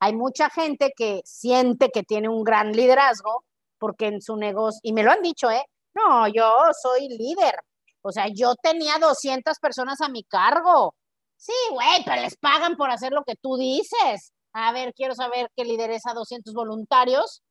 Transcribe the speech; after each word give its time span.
hay 0.00 0.14
mucha 0.14 0.50
gente 0.50 0.92
que 0.96 1.20
siente 1.24 1.90
que 1.90 2.02
tiene 2.02 2.28
un 2.28 2.44
gran 2.44 2.72
liderazgo 2.72 3.44
porque 3.78 4.06
en 4.06 4.20
su 4.22 4.36
negocio, 4.36 4.80
y 4.82 4.92
me 4.92 5.02
lo 5.02 5.12
han 5.12 5.22
dicho, 5.22 5.50
¿eh? 5.50 5.64
No, 5.94 6.28
yo 6.28 6.44
soy 6.82 7.08
líder. 7.08 7.54
O 8.02 8.12
sea, 8.12 8.26
yo 8.34 8.54
tenía 8.62 8.98
200 8.98 9.58
personas 9.58 10.00
a 10.00 10.08
mi 10.08 10.24
cargo. 10.24 10.94
Sí, 11.36 11.52
güey, 11.70 12.04
pero 12.04 12.20
les 12.22 12.36
pagan 12.36 12.76
por 12.76 12.90
hacer 12.90 13.12
lo 13.12 13.22
que 13.24 13.34
tú 13.40 13.56
dices. 13.56 14.32
A 14.52 14.72
ver, 14.72 14.92
quiero 14.94 15.14
saber 15.14 15.48
qué 15.56 15.64
lideres 15.64 16.02
a 16.06 16.14
200 16.14 16.52
voluntarios. 16.54 17.42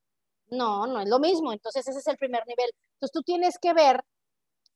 No, 0.49 0.87
no 0.87 0.99
es 1.01 1.09
lo 1.09 1.19
mismo. 1.19 1.51
Entonces, 1.53 1.87
ese 1.87 1.99
es 1.99 2.07
el 2.07 2.17
primer 2.17 2.43
nivel. 2.47 2.69
Entonces, 2.95 3.13
tú 3.13 3.21
tienes 3.23 3.57
que 3.61 3.73
ver 3.73 4.01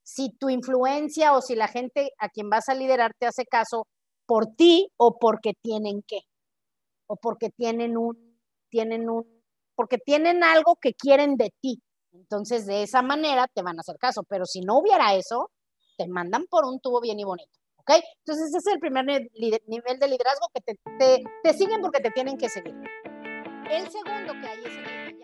si 0.04 0.32
tu 0.32 0.50
influencia 0.50 1.34
o 1.34 1.42
si 1.42 1.56
la 1.56 1.68
gente 1.68 2.12
a 2.20 2.30
quien 2.30 2.50
vas 2.50 2.70
a 2.70 2.76
liderar 2.76 3.14
te 3.18 3.28
hace 3.28 3.46
caso 3.46 3.88
por 4.26 4.48
ti 4.56 4.90
o 4.98 5.18
porque 5.20 5.54
tienen 5.62 6.04
que, 6.08 6.22
o 7.12 7.18
porque 7.18 7.50
tienen 7.50 7.98
un, 7.98 8.40
tienen 8.70 9.10
un, 9.10 9.26
porque 9.76 9.98
tienen 9.98 10.46
algo 10.46 10.78
que 10.78 10.94
quieren 10.94 11.36
de 11.36 11.54
ti. 11.60 11.82
Entonces, 12.14 12.66
de 12.66 12.84
esa 12.84 13.02
manera 13.02 13.48
te 13.54 13.62
van 13.62 13.78
a 13.78 13.82
hacer 13.82 13.98
caso, 13.98 14.24
pero 14.24 14.46
si 14.46 14.62
no 14.62 14.80
hubiera 14.80 15.14
eso, 15.14 15.52
te 15.98 16.08
mandan 16.08 16.46
por 16.50 16.64
un 16.64 16.80
tubo 16.80 17.02
bien 17.02 17.20
y 17.20 17.26
bonito. 17.26 17.52
¿Ok? 17.76 17.92
Entonces, 18.20 18.48
ese 18.48 18.60
es 18.60 18.68
el 18.68 18.80
primer 18.80 19.06
nivel 19.06 20.00
de 20.00 20.08
liderazgo 20.08 20.48
que 20.54 20.62
te, 20.62 20.80
te, 20.98 21.24
te 21.44 21.54
siguen 21.54 21.82
porque 21.82 22.00
te 22.00 22.12
tienen 22.12 22.38
que 22.38 22.48
seguir. 22.48 22.76
El 23.70 23.90
segundo 23.90 24.32
que 24.40 24.48
hay 24.48 24.60
es 24.60 24.78
el 24.78 25.24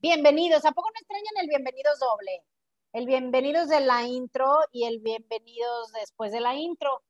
Bienvenidos. 0.00 0.64
¿A 0.64 0.72
poco 0.72 0.88
no 0.90 1.00
extrañan 1.00 1.34
el 1.40 1.48
bienvenidos 1.48 1.98
doble? 1.98 2.42
El 2.92 3.06
bienvenidos 3.06 3.68
de 3.68 3.80
la 3.80 4.04
intro 4.04 4.46
y 4.70 4.84
el 4.84 5.00
bienvenidos 5.00 5.92
después 5.92 6.30
de 6.30 6.40
la 6.40 6.54
intro. 6.54 7.02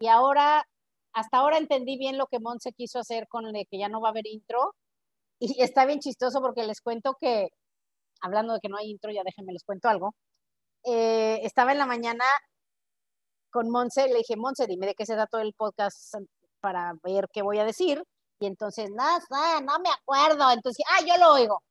Y 0.00 0.08
ahora, 0.08 0.68
hasta 1.12 1.38
ahora 1.38 1.58
entendí 1.58 1.96
bien 1.96 2.18
lo 2.18 2.26
que 2.26 2.40
Monse 2.40 2.72
quiso 2.72 2.98
hacer 2.98 3.28
con 3.28 3.46
el 3.46 3.66
que 3.68 3.78
ya 3.78 3.88
no 3.88 4.00
va 4.00 4.08
a 4.08 4.10
haber 4.10 4.26
intro. 4.26 4.74
Y 5.38 5.62
está 5.62 5.86
bien 5.86 6.00
chistoso 6.00 6.40
porque 6.40 6.64
les 6.64 6.80
cuento 6.80 7.16
que, 7.20 7.48
hablando 8.20 8.54
de 8.54 8.60
que 8.60 8.68
no 8.68 8.76
hay 8.76 8.90
intro, 8.90 9.10
ya 9.12 9.22
déjenme 9.24 9.52
les 9.52 9.64
cuento 9.64 9.88
algo. 9.88 10.14
Eh, 10.84 11.40
estaba 11.44 11.72
en 11.72 11.78
la 11.78 11.86
mañana 11.86 12.24
con 13.50 13.70
Monse, 13.70 14.08
le 14.08 14.18
dije, 14.18 14.36
Monse, 14.36 14.66
dime 14.66 14.86
de 14.86 14.94
qué 14.94 15.06
se 15.06 15.16
da 15.16 15.26
todo 15.26 15.40
el 15.40 15.54
podcast 15.54 16.14
para 16.60 16.94
ver 17.02 17.28
qué 17.32 17.42
voy 17.42 17.58
a 17.58 17.64
decir. 17.64 18.02
Y 18.42 18.46
entonces, 18.46 18.90
nada, 18.90 19.20
no, 19.30 19.60
no 19.60 19.78
me 19.78 19.88
acuerdo. 19.88 20.50
Entonces, 20.50 20.84
ah, 20.90 21.04
yo 21.06 21.16
lo 21.16 21.34
oigo. 21.34 21.62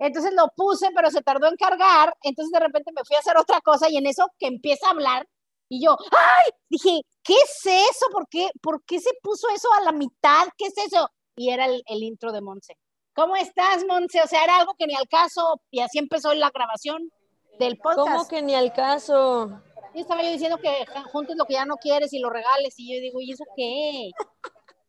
Entonces 0.00 0.32
lo 0.34 0.48
puse, 0.56 0.88
pero 0.92 1.12
se 1.12 1.22
tardó 1.22 1.46
en 1.46 1.54
cargar. 1.54 2.12
Entonces 2.22 2.50
de 2.50 2.58
repente 2.58 2.90
me 2.92 3.04
fui 3.04 3.14
a 3.14 3.20
hacer 3.20 3.36
otra 3.36 3.60
cosa 3.60 3.88
y 3.88 3.96
en 3.98 4.06
eso 4.06 4.26
que 4.36 4.48
empieza 4.48 4.88
a 4.88 4.90
hablar 4.90 5.28
y 5.68 5.84
yo, 5.84 5.96
¡ay! 6.10 6.50
Dije, 6.68 7.02
¿qué 7.22 7.34
es 7.34 7.66
eso? 7.66 8.06
¿Por 8.10 8.26
qué, 8.28 8.48
¿Por 8.60 8.82
qué 8.84 8.98
se 8.98 9.10
puso 9.22 9.48
eso 9.54 9.68
a 9.74 9.82
la 9.82 9.92
mitad? 9.92 10.48
¿Qué 10.56 10.66
es 10.66 10.78
eso? 10.78 11.08
Y 11.36 11.50
era 11.50 11.66
el, 11.66 12.02
intro 12.02 12.32
de 12.32 12.40
Monse. 12.40 12.76
¿Cómo 13.14 13.36
estás, 13.36 13.84
Monse? 13.86 14.20
O 14.20 14.26
sea, 14.26 14.42
era 14.42 14.58
algo 14.58 14.74
que 14.76 14.88
ni 14.88 14.94
al 14.94 15.08
caso 15.08 15.60
y 15.70 15.80
así 15.80 15.98
empezó 15.98 16.34
la 16.34 16.50
grabación 16.50 17.12
del 17.60 17.78
podcast. 17.78 18.08
¿Cómo 18.08 18.28
que 18.28 18.42
ni 18.42 18.56
al 18.56 18.72
caso? 18.72 19.62
Y 19.94 20.00
estaba 20.00 20.22
yo 20.22 20.30
diciendo 20.30 20.58
que 20.58 20.84
juntes 21.12 21.36
lo 21.36 21.44
que 21.44 21.54
ya 21.54 21.64
no 21.64 21.76
quieres 21.76 22.12
y 22.12 22.18
lo 22.18 22.30
regales 22.30 22.74
y 22.76 22.94
yo 22.94 23.00
digo, 23.00 23.20
¿y 23.20 23.32
eso 23.32 23.44
qué? 23.56 24.10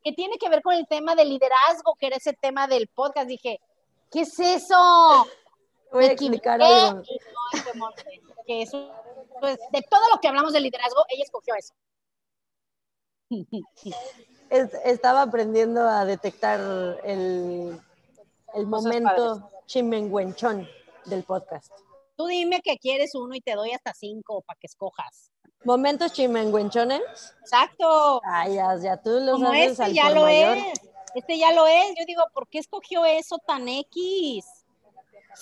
Que 0.03 0.13
tiene 0.13 0.37
que 0.37 0.49
ver 0.49 0.61
con 0.61 0.73
el 0.73 0.87
tema 0.87 1.15
del 1.15 1.29
liderazgo, 1.29 1.95
que 1.95 2.07
era 2.07 2.17
ese 2.17 2.33
tema 2.33 2.67
del 2.67 2.87
podcast. 2.87 3.27
Dije, 3.27 3.59
¿qué 4.11 4.21
es 4.21 4.39
eso? 4.39 5.27
Voy 5.91 6.05
a 6.05 6.11
explicar 6.11 6.61
algo. 6.61 7.03
Que 8.45 8.61
eso, 8.63 8.91
pues, 9.39 9.59
de 9.71 9.81
todo 9.89 10.09
lo 10.09 10.19
que 10.19 10.27
hablamos 10.27 10.53
de 10.53 10.61
liderazgo, 10.61 11.03
ella 11.09 11.23
escogió 11.23 11.55
eso. 11.55 11.73
Estaba 14.49 15.23
aprendiendo 15.23 15.87
a 15.87 16.05
detectar 16.05 16.59
el, 17.03 17.79
el 18.53 18.67
momento 18.67 19.49
chimenguenchón 19.67 20.67
del 21.05 21.23
podcast. 21.23 21.71
Tú 22.15 22.25
dime 22.27 22.61
que 22.61 22.77
quieres 22.77 23.15
uno 23.15 23.35
y 23.35 23.41
te 23.41 23.53
doy 23.53 23.71
hasta 23.71 23.93
cinco 23.93 24.41
para 24.41 24.57
que 24.59 24.67
escojas. 24.67 25.31
¿Momentos 25.63 26.13
chimenguenchones? 26.13 27.01
Exacto. 27.41 28.21
Ay, 28.23 28.55
ya, 28.55 28.77
ya 28.77 28.97
tú 28.97 29.11
lo 29.19 29.33
Como 29.33 29.47
sabes 29.47 29.71
este 29.79 29.93
ya 29.93 30.09
lo 30.11 30.27
es. 30.27 30.73
Este 31.15 31.37
ya 31.37 31.51
lo 31.53 31.67
es. 31.67 31.95
Yo 31.97 32.05
digo, 32.05 32.23
¿por 32.33 32.47
qué 32.47 32.59
escogió 32.59 33.03
eso 33.05 33.37
tan 33.39 33.67
X? 33.67 34.45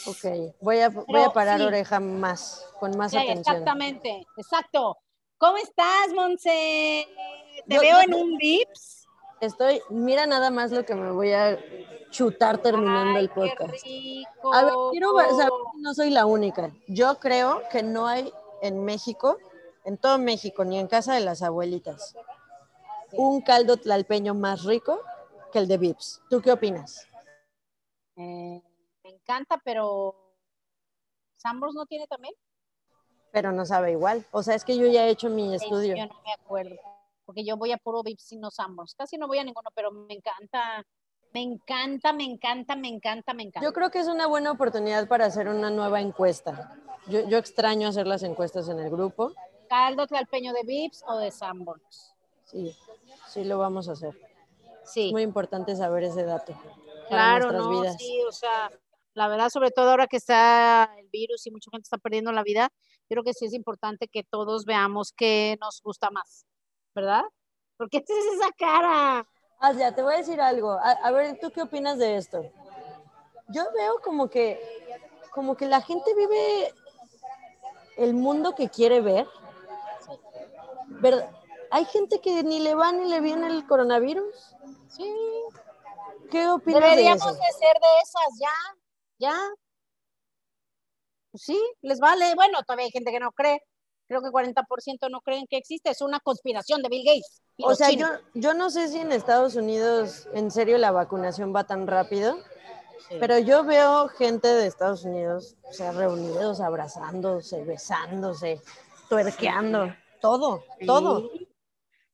Ok, 0.06 0.56
voy 0.62 0.80
a, 0.80 0.90
voy 0.90 1.22
a 1.22 1.30
parar 1.30 1.62
oreja 1.62 2.00
más, 2.00 2.66
con 2.80 2.96
más 2.98 3.14
atención. 3.14 3.40
Exactamente, 3.40 4.28
exacto. 4.38 4.98
¿Cómo 5.38 5.58
estás, 5.58 6.14
Monse? 6.14 7.08
Te 7.68 7.80
veo 7.80 8.00
en 8.02 8.14
un 8.14 8.38
VIPS. 8.38 9.08
Estoy, 9.40 9.82
mira 9.90 10.26
nada 10.26 10.50
más 10.50 10.72
lo 10.72 10.84
que 10.84 10.96
me 10.96 11.12
voy 11.12 11.32
a 11.32 11.60
chutar 12.10 12.58
terminando 12.58 13.20
el 13.20 13.30
podcast. 13.30 13.86
A 14.52 14.64
ver, 14.64 14.74
quiero 14.92 15.12
saber 15.16 15.52
si 15.76 15.82
no 15.82 15.94
soy 15.94 16.10
la 16.10 16.26
única. 16.26 16.72
Yo 16.88 17.20
creo 17.20 17.62
que 17.72 17.84
no 17.84 18.08
hay 18.08 18.32
en 18.62 18.84
México 18.84 19.38
en 19.88 19.98
todo 19.98 20.20
México, 20.20 20.66
ni 20.66 20.78
en 20.78 20.88
casa 20.88 21.14
de 21.14 21.22
las 21.22 21.42
abuelitas, 21.42 22.14
un 23.14 23.40
caldo 23.40 23.78
tlalpeño 23.78 24.34
más 24.34 24.66
rico 24.66 25.00
que 25.54 25.60
el 25.60 25.68
de 25.70 25.78
Vips. 25.78 26.22
¿Tú 26.30 26.42
qué 26.42 26.52
opinas? 26.52 27.08
Eh, 28.18 28.62
me 29.02 29.10
encanta, 29.10 29.62
pero 29.64 30.14
¿Sambros 31.38 31.74
no 31.74 31.86
tiene 31.86 32.06
también? 32.06 32.34
Pero 33.32 33.54
no 33.54 33.66
sabe 33.66 33.94
igual. 33.94 34.26
O 34.32 34.44
sea, 34.44 34.56
es 34.56 34.66
que 34.66 34.78
yo 34.78 34.88
ya 34.88 35.06
he 35.06 35.10
hecho 35.10 35.30
mi 35.30 35.56
estudio. 35.56 35.96
Yo 35.96 36.06
no 36.08 36.22
me 36.22 36.34
acuerdo, 36.34 36.76
porque 37.26 37.46
yo 37.46 37.56
voy 37.56 37.72
a 37.72 37.78
puro 37.78 38.04
Vips 38.04 38.34
y 38.34 38.38
no 38.38 38.52
Sambros. 38.52 38.94
Casi 38.94 39.18
no 39.18 39.28
voy 39.28 39.38
a 39.38 39.46
ninguno, 39.46 39.70
pero 39.74 39.92
me 39.92 40.16
encanta. 40.16 40.86
Me 41.34 41.42
encanta, 41.42 42.12
me 42.12 42.26
encanta, 42.26 42.76
me 42.76 42.90
encanta, 42.90 43.34
me 43.34 43.44
encanta. 43.44 43.66
Yo 43.66 43.72
creo 43.72 43.90
que 43.90 44.00
es 44.00 44.08
una 44.08 44.28
buena 44.28 44.52
oportunidad 44.52 45.08
para 45.08 45.26
hacer 45.28 45.48
una 45.48 45.70
nueva 45.70 46.02
encuesta. 46.02 46.76
Yo, 47.08 47.26
yo 47.30 47.38
extraño 47.38 47.88
hacer 47.88 48.06
las 48.06 48.24
encuestas 48.24 48.68
en 48.68 48.80
el 48.80 48.90
grupo 48.90 49.34
caldo 49.68 50.08
tlalpeño 50.08 50.54
de 50.54 50.64
Vips 50.64 51.04
o 51.08 51.18
de 51.18 51.32
Sanborns. 51.32 52.16
Sí, 52.46 52.76
sí 53.28 53.44
lo 53.44 53.60
vamos 53.60 53.90
a 53.90 53.94
hacer. 53.94 54.18
Sí. 54.84 55.08
Es 55.08 55.12
muy 55.12 55.24
importante 55.24 55.76
saber 55.76 56.04
ese 56.04 56.24
dato. 56.24 56.54
Claro, 57.10 57.52
no, 57.52 57.84
sí, 57.94 58.22
o 58.28 58.32
sea, 58.32 58.72
la 59.14 59.28
verdad, 59.28 59.50
sobre 59.50 59.72
todo 59.72 59.92
ahora 59.92 60.08
que 60.08 60.18
está 60.18 60.94
el 60.98 61.08
virus 61.10 61.48
y 61.48 61.52
mucha 61.52 61.72
gente 61.72 61.86
está 61.86 61.98
perdiendo 61.98 62.32
la 62.32 62.44
vida, 62.44 62.70
yo 63.10 63.16
creo 63.16 63.24
que 63.24 63.34
sí 63.34 63.46
es 63.46 63.54
importante 63.54 64.08
que 64.08 64.24
todos 64.24 64.66
veamos 64.66 65.14
qué 65.16 65.58
nos 65.62 65.82
gusta 65.82 66.12
más, 66.12 66.46
¿verdad? 66.94 67.24
¿Por 67.78 67.90
qué 67.90 68.02
tienes 68.02 68.26
esa 68.36 68.52
cara? 68.58 69.28
Ah, 69.60 69.74
ya, 69.74 69.96
te 69.96 70.04
voy 70.04 70.16
a 70.16 70.18
decir 70.18 70.40
algo. 70.42 70.72
A, 70.72 70.92
a, 70.92 71.12
ver, 71.12 71.40
¿tú 71.40 71.52
qué 71.52 71.62
opinas 71.62 71.98
de 71.98 72.18
esto? 72.18 72.44
Yo 73.48 73.64
veo 73.76 74.00
como 74.04 74.30
que, 74.30 74.62
como 75.32 75.56
que 75.56 75.66
la 75.68 75.82
gente 75.82 76.14
vive 76.14 76.74
el 77.98 78.14
mundo 78.14 78.54
que 78.56 78.70
quiere 78.70 79.02
ver 79.02 79.28
¿verdad? 81.00 81.32
Hay 81.72 81.86
gente 81.86 82.22
que 82.22 82.44
ni 82.44 82.60
le 82.60 82.76
va 82.76 82.92
ni 82.92 83.10
le 83.10 83.20
viene 83.20 83.48
el 83.48 83.66
coronavirus. 83.68 84.56
Sí. 84.90 85.14
¿Qué 86.32 86.48
opinas 86.48 86.82
Deberíamos 86.82 87.26
de, 87.26 87.32
eso? 87.32 87.40
de 87.40 87.52
ser 87.54 87.74
de 87.74 88.02
esas, 88.04 88.40
ya, 88.40 89.28
ya. 89.30 89.38
Pues 91.32 91.44
sí, 91.44 91.62
les 91.82 92.00
vale. 92.00 92.34
Bueno, 92.36 92.60
todavía 92.66 92.86
hay 92.86 92.92
gente 92.92 93.12
que 93.12 93.20
no 93.20 93.32
cree. 93.32 93.62
Creo 94.08 94.22
que 94.22 94.30
40% 94.30 95.10
no 95.10 95.22
creen 95.22 95.46
que 95.50 95.58
existe. 95.58 95.90
Es 95.90 96.02
una 96.02 96.20
conspiración 96.22 96.82
de 96.82 96.90
Bill 96.90 97.06
Gates. 97.06 97.42
O 97.62 97.76
sea, 97.76 97.92
yo, 97.92 98.08
yo 98.34 98.54
no 98.54 98.70
sé 98.70 98.88
si 98.88 99.00
en 99.00 99.12
Estados 99.12 99.56
Unidos 99.56 100.30
en 100.34 100.52
serio 100.52 100.78
la 100.78 100.92
vacunación 100.92 101.54
va 101.54 101.66
tan 101.66 101.88
rápido, 101.88 102.38
pero 103.20 103.40
yo 103.40 103.64
veo 103.64 104.08
gente 104.10 104.48
de 104.48 104.68
Estados 104.68 105.04
Unidos, 105.04 105.56
o 105.64 105.74
sea, 105.74 105.92
reunidos, 105.92 106.62
abrazándose, 106.62 107.64
besándose, 107.64 108.62
tuerqueando 109.10 109.92
todo, 110.22 110.64
todo. 110.86 111.30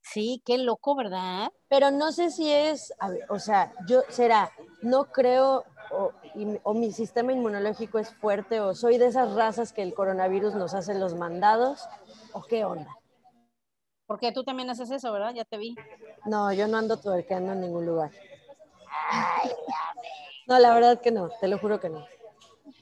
Sí, 0.02 0.42
qué 0.46 0.58
loco, 0.58 0.96
¿verdad? 0.96 1.50
Pero 1.70 1.90
no 1.92 2.12
sé 2.12 2.30
si 2.30 2.52
es, 2.52 2.94
o 3.30 3.40
sea, 3.40 3.74
yo 3.88 4.02
será, 4.10 4.52
no 4.82 5.06
creo 5.06 5.64
o, 5.92 6.74
mi 6.74 6.92
sistema 6.92 7.32
inmunológico 7.32 8.00
es 8.00 8.14
fuerte 8.16 8.60
o 8.60 8.74
soy 8.74 8.98
de 8.98 9.08
esas 9.08 9.34
razas 9.34 9.74
que 9.74 9.84
el 9.84 9.94
coronavirus 9.94 10.56
nos 10.56 10.74
hace 10.74 10.94
los 10.96 11.16
mandados 11.16 11.88
o 12.34 12.44
qué 12.44 12.66
onda. 12.66 12.98
Porque 14.06 14.32
tú 14.32 14.44
también 14.44 14.70
haces 14.70 14.92
eso, 14.92 15.12
¿verdad? 15.12 15.34
Ya 15.34 15.46
te 15.46 15.58
vi. 15.58 15.76
No, 16.26 16.52
yo 16.52 16.68
no 16.68 16.78
ando 16.78 16.98
tuerqueando 16.98 17.54
en 17.54 17.62
ningún 17.62 17.86
lugar. 17.86 18.12
no, 20.48 20.60
la 20.60 20.74
verdad 20.74 21.00
que 21.02 21.12
no, 21.12 21.30
te 21.40 21.48
lo 21.48 21.58
juro 21.58 21.80
que 21.80 21.90
no. 21.90 22.06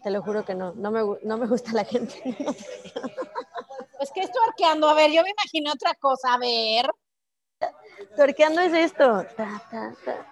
Te 0.04 0.10
lo 0.10 0.24
juro 0.24 0.44
que 0.44 0.56
no. 0.56 0.74
No 0.74 0.90
me, 0.90 1.02
no 1.24 1.38
me 1.38 1.48
gusta 1.48 1.74
la 1.74 1.86
gente. 1.86 2.36
pues 4.02 4.12
que 4.14 4.22
es 4.22 4.32
tuerqueando. 4.32 4.90
A 4.90 4.96
ver, 4.96 5.12
yo 5.12 5.22
me 5.22 5.30
imagino 5.30 5.72
otra 5.72 5.94
cosa. 5.94 6.34
A 6.34 6.40
ver. 6.40 6.90
Tuerqueando 8.16 8.60
es 8.62 8.74
esto. 8.74 9.24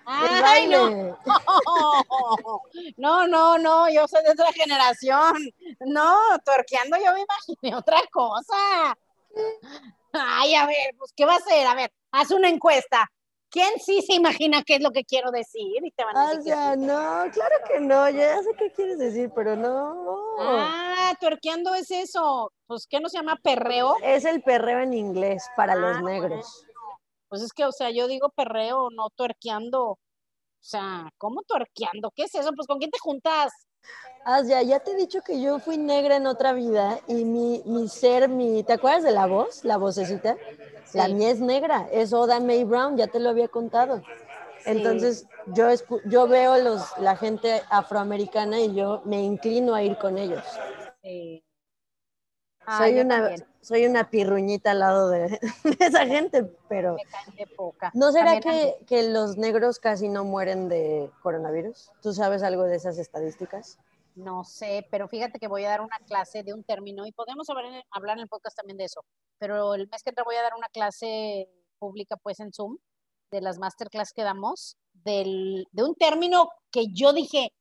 Ay, 0.05 0.67
no. 0.67 1.15
no, 2.97 3.27
no, 3.27 3.59
no, 3.59 3.87
yo 3.91 4.07
soy 4.07 4.23
de 4.23 4.31
otra 4.31 4.51
generación. 4.53 5.35
No, 5.81 6.17
tuerqueando 6.43 6.97
yo 6.97 7.13
me 7.13 7.21
imaginé 7.21 7.75
otra 7.75 8.01
cosa. 8.11 8.97
Ay, 10.13 10.55
a 10.55 10.65
ver, 10.65 10.95
pues, 10.97 11.13
¿qué 11.15 11.25
va 11.25 11.33
a 11.33 11.37
hacer? 11.37 11.67
A 11.67 11.75
ver, 11.75 11.93
haz 12.11 12.31
una 12.31 12.49
encuesta. 12.49 13.07
¿Quién 13.51 13.79
sí 13.83 14.01
se 14.03 14.13
imagina 14.13 14.63
qué 14.63 14.75
es 14.75 14.81
lo 14.81 14.91
que 14.91 15.03
quiero 15.03 15.31
decir? 15.31 15.83
Y 15.83 15.91
te 15.91 16.03
van 16.05 16.15
a 16.15 16.35
decir 16.35 16.53
ah, 16.53 16.75
no, 16.75 17.31
claro 17.31 17.55
que 17.67 17.79
no, 17.79 18.07
ya 18.09 18.37
sé 18.43 18.49
qué 18.57 18.71
quieres 18.71 18.99
decir, 18.99 19.31
pero 19.33 19.55
no. 19.55 20.35
Ah, 20.39 21.13
tuerqueando 21.19 21.73
es 21.73 21.89
eso. 21.89 22.51
Pues, 22.67 22.85
¿qué 22.87 22.99
no 22.99 23.09
se 23.09 23.17
llama 23.17 23.39
perreo? 23.41 23.95
Es 24.03 24.25
el 24.25 24.43
perreo 24.43 24.81
en 24.81 24.93
inglés 24.93 25.47
para 25.55 25.75
los 25.75 25.97
ah, 25.97 26.01
negros. 26.01 26.65
Pues 27.27 27.41
es 27.41 27.51
que, 27.51 27.65
o 27.65 27.71
sea, 27.71 27.89
yo 27.89 28.07
digo 28.07 28.29
perreo, 28.29 28.89
no 28.91 29.09
tuerqueando. 29.15 29.83
O 29.91 29.97
sea, 30.61 31.09
¿cómo 31.17 31.41
tuerqueando? 31.43 32.11
¿Qué 32.15 32.23
es 32.23 32.35
eso? 32.35 32.51
Pues, 32.55 32.67
¿con 32.67 32.77
quién 32.77 32.91
te 32.91 32.99
juntas? 32.99 33.51
Ah, 34.25 34.41
ya, 34.45 34.61
ya 34.61 34.79
te 34.79 34.91
he 34.91 34.95
dicho 34.95 35.21
que 35.21 35.41
yo 35.41 35.59
fui 35.59 35.77
negra 35.77 36.17
en 36.17 36.27
otra 36.27 36.53
vida 36.53 36.99
y 37.07 37.25
mi, 37.25 37.63
mi 37.65 37.87
ser, 37.87 38.27
mi, 38.29 38.63
¿te 38.63 38.73
acuerdas 38.73 39.03
de 39.03 39.11
la 39.11 39.25
voz? 39.25 39.63
La 39.63 39.77
vocecita. 39.77 40.37
La 40.93 41.07
mía 41.07 41.29
es 41.29 41.39
negra, 41.39 41.87
es 41.91 42.13
Oda 42.13 42.39
May 42.39 42.63
Brown, 42.63 42.97
ya 42.97 43.07
te 43.07 43.19
lo 43.19 43.29
había 43.29 43.47
contado. 43.47 44.01
Entonces, 44.65 45.27
yo, 45.47 45.67
yo 46.05 46.27
veo 46.27 46.57
los, 46.57 46.97
la 46.97 47.15
gente 47.15 47.61
afroamericana 47.69 48.59
y 48.59 48.73
yo 48.73 49.01
me 49.05 49.21
inclino 49.21 49.73
a 49.73 49.83
ir 49.83 49.97
con 49.97 50.17
ellos. 50.17 50.43
Sí. 51.01 51.43
soy, 52.77 52.99
una, 52.99 53.35
soy 53.61 53.85
una 53.85 54.09
pirruñita 54.09 54.71
al 54.71 54.79
lado 54.79 55.09
de, 55.09 55.39
esa 55.79 56.05
gente, 56.05 56.43
pero... 56.67 56.97
poca. 57.55 57.91
¿No 57.93 58.11
será 58.11 58.39
que, 58.39 58.75
que, 58.85 59.09
los 59.09 59.37
negros 59.37 59.79
casi 59.79 60.09
no 60.09 60.23
mueren 60.25 60.67
de 60.69 61.09
coronavirus? 61.21 61.91
¿Tú 62.01 62.13
sabes 62.13 62.43
algo 62.43 62.63
de 62.63 62.75
esas 62.75 62.97
estadísticas? 62.97 63.77
No 64.15 64.43
sé, 64.43 64.85
pero 64.91 65.07
fíjate 65.07 65.39
que 65.39 65.47
voy 65.47 65.63
a 65.63 65.69
dar 65.69 65.81
una 65.81 65.97
clase 65.99 66.43
de 66.43 66.53
un 66.53 66.63
término 66.63 67.05
y 67.05 67.11
podemos 67.11 67.49
hablar 67.49 67.65
en, 67.65 67.83
hablar 67.91 68.17
en 68.17 68.23
el 68.23 68.27
podcast 68.27 68.57
también 68.57 68.77
de 68.77 68.85
eso, 68.85 69.05
pero 69.37 69.73
el 69.75 69.87
mes 69.87 70.03
que 70.03 70.09
entra 70.09 70.23
voy 70.25 70.35
a 70.35 70.43
dar 70.43 70.53
una 70.57 70.67
clase 70.67 71.49
pública 71.79 72.17
pues 72.17 72.39
en 72.39 72.51
Zoom 72.51 72.77
de 73.31 73.41
las 73.41 73.59
masterclass 73.59 74.11
que 74.13 74.23
damos 74.23 74.75
de 75.03 75.65
un 75.75 75.95
término 75.95 76.49
que 76.71 76.87
yo 76.91 77.13
dije, 77.13 77.53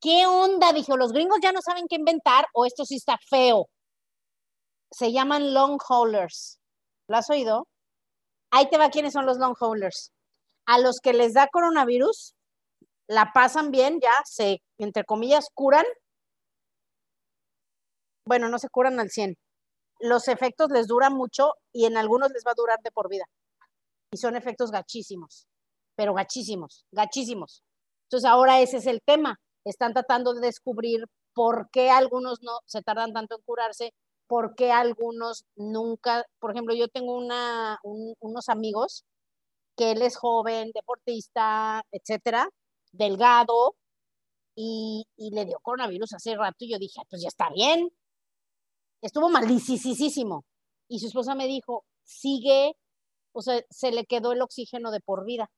¿qué 0.00 0.26
onda? 0.26 0.72
Dije, 0.72 0.92
los 0.96 1.12
gringos 1.12 1.38
ya 1.42 1.52
no 1.52 1.60
saben 1.62 1.86
qué 1.88 1.96
inventar 1.96 2.46
o 2.52 2.66
esto 2.66 2.84
sí 2.84 2.96
está 2.96 3.16
feo. 3.28 3.68
Se 4.90 5.12
llaman 5.12 5.54
long 5.54 5.78
haulers. 5.88 6.58
¿Lo 7.08 7.16
has 7.16 7.30
oído? 7.30 7.66
Ahí 8.50 8.68
te 8.68 8.78
va 8.78 8.90
quiénes 8.90 9.12
son 9.12 9.26
los 9.26 9.38
long 9.38 9.56
haulers. 9.58 10.12
A 10.66 10.78
los 10.78 10.98
que 11.00 11.12
les 11.12 11.34
da 11.34 11.48
coronavirus, 11.48 12.34
la 13.08 13.32
pasan 13.32 13.70
bien, 13.70 14.00
ya 14.00 14.14
se, 14.24 14.62
entre 14.78 15.04
comillas, 15.04 15.48
curan. 15.54 15.84
Bueno, 18.26 18.48
no 18.48 18.58
se 18.58 18.68
curan 18.68 18.98
al 18.98 19.10
100. 19.10 19.36
Los 20.00 20.28
efectos 20.28 20.70
les 20.70 20.88
duran 20.88 21.14
mucho 21.14 21.54
y 21.72 21.86
en 21.86 21.96
algunos 21.96 22.30
les 22.32 22.44
va 22.46 22.50
a 22.50 22.56
durar 22.56 22.80
de 22.82 22.90
por 22.90 23.08
vida. 23.08 23.24
Y 24.12 24.18
son 24.18 24.36
efectos 24.36 24.70
gachísimos, 24.70 25.46
pero 25.96 26.14
gachísimos, 26.14 26.84
gachísimos. 26.90 27.62
Entonces 28.06 28.28
ahora 28.28 28.60
ese 28.60 28.78
es 28.78 28.86
el 28.86 29.00
tema. 29.02 29.38
Están 29.64 29.92
tratando 29.92 30.34
de 30.34 30.40
descubrir 30.40 31.04
por 31.34 31.68
qué 31.70 31.90
algunos 31.90 32.42
no 32.42 32.58
se 32.66 32.82
tardan 32.82 33.12
tanto 33.12 33.36
en 33.36 33.42
curarse, 33.42 33.92
por 34.26 34.54
qué 34.54 34.72
algunos 34.72 35.44
nunca, 35.54 36.24
por 36.40 36.50
ejemplo, 36.50 36.74
yo 36.74 36.88
tengo 36.88 37.16
una, 37.16 37.78
unos 37.82 38.48
amigos 38.48 39.04
que 39.76 39.92
él 39.92 40.02
es 40.02 40.16
joven, 40.16 40.70
deportista, 40.74 41.82
etcétera, 41.92 42.48
delgado 42.96 43.76
y, 44.56 45.04
le 45.16 45.44
dio 45.44 45.58
coronavirus 45.62 46.14
hace 46.14 46.34
rato 46.34 46.56
y 46.60 46.72
yo 46.72 46.78
dije, 46.78 47.00
pues 47.10 47.22
ya 47.22 47.28
está 47.28 47.50
bien. 47.50 47.90
Estuvo 49.02 49.28
malísimo. 49.28 50.44
Y 50.88 50.98
su 50.98 51.08
esposa 51.08 51.34
me 51.34 51.46
dijo, 51.46 51.84
sigue, 52.04 52.72
o 53.32 53.42
sea, 53.42 53.60
se 53.70 53.92
le 53.92 54.04
quedó 54.06 54.32
el 54.32 54.42
oxígeno 54.42 54.90
de 54.90 55.00
por 55.00 55.24
vida. 55.24 55.50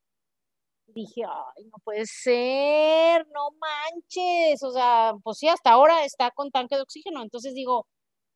Dije, 0.89 1.23
ay, 1.25 1.65
no 1.67 1.79
puede 1.85 2.05
ser, 2.07 3.27
no 3.29 3.51
manches. 3.61 4.63
O 4.63 4.73
sea, 4.73 5.15
pues 5.23 5.39
sí, 5.39 5.49
hasta 5.49 5.71
ahora 5.71 6.05
está 6.05 6.31
con 6.33 6.51
tanque 6.51 6.77
de 6.77 6.83
oxígeno. 6.83 7.23
Entonces 7.23 7.55
digo, 7.55 7.87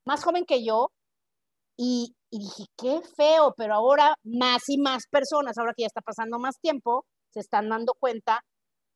más 0.06 0.22
joven 0.24 0.44
que 0.44 0.64
yo, 0.64 0.92
y, 1.76 2.14
y, 2.30 2.38
dije, 2.38 2.64
qué 2.76 3.00
feo, 3.16 3.54
pero 3.56 3.74
ahora 3.74 4.14
más 4.22 4.68
y 4.68 4.78
más 4.78 5.06
personas, 5.10 5.58
ahora 5.58 5.72
que 5.74 5.82
ya 5.82 5.86
está 5.86 6.02
pasando 6.02 6.38
más 6.38 6.60
tiempo, 6.60 7.06
se 7.30 7.40
están 7.40 7.68
dando 7.70 7.94
cuenta 7.98 8.44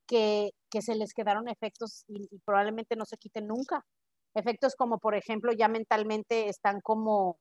que, 0.06 0.52
se 0.80 0.94
les 0.94 1.14
quedaron 1.14 1.48
efectos 1.48 2.04
y, 2.06 2.28
probablemente 2.44 2.96
no 2.96 3.06
se 3.06 3.16
quiten 3.16 3.46
nunca. 3.46 3.84
Efectos 4.34 4.74
como, 4.76 4.98
por 4.98 5.14
ejemplo, 5.14 5.52
ya 5.52 5.68
mentalmente 5.68 6.48
están 6.48 6.80
como... 6.80 7.38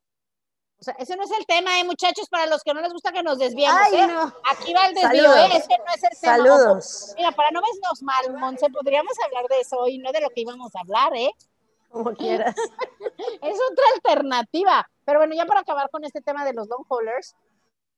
O 0.78 0.84
sea, 0.84 0.94
ese 1.00 1.16
no 1.16 1.24
es 1.24 1.32
el 1.32 1.46
tema, 1.46 1.80
¿eh, 1.80 1.84
muchachos? 1.86 2.28
Para 2.30 2.48
los 2.48 2.62
que 2.62 2.74
no 2.74 2.82
les 2.82 2.92
gusta 2.92 3.12
que 3.12 3.24
nos 3.24 3.38
desviemos, 3.38 3.80
¿eh? 3.94 4.08
Aquí 4.52 4.74
va 4.74 4.88
el 4.88 4.94
desvío, 4.94 5.36
¿eh? 5.36 5.48
Ese 5.54 5.78
no 5.78 5.94
es 5.96 6.04
el 6.04 6.20
tema. 6.20 6.36
Saludos. 6.38 7.14
Mira, 7.18 7.32
para 7.32 7.52
no 7.52 7.62
vernos 7.62 8.04
mal, 8.04 8.38
Monse, 8.38 8.70
podríamos 8.70 9.14
hablar 9.26 9.46
de 9.48 9.62
eso 9.62 9.88
y 9.88 9.98
no 10.00 10.12
de 10.12 10.22
lo 10.22 10.30
que 10.30 10.42
íbamos 10.42 10.76
a 10.76 10.82
hablar, 10.82 11.16
¿eh? 11.16 11.32
Como 11.90 12.14
quieras. 12.14 12.56
es 13.42 13.58
otra 13.72 13.86
alternativa. 13.96 14.86
Pero 15.06 15.20
bueno, 15.20 15.34
ya 15.34 15.46
para 15.46 15.62
acabar 15.62 15.90
con 15.90 16.04
este 16.04 16.22
tema 16.22 16.44
de 16.44 16.54
los 16.54 16.68
long 16.68 16.86
haulers, 16.90 17.36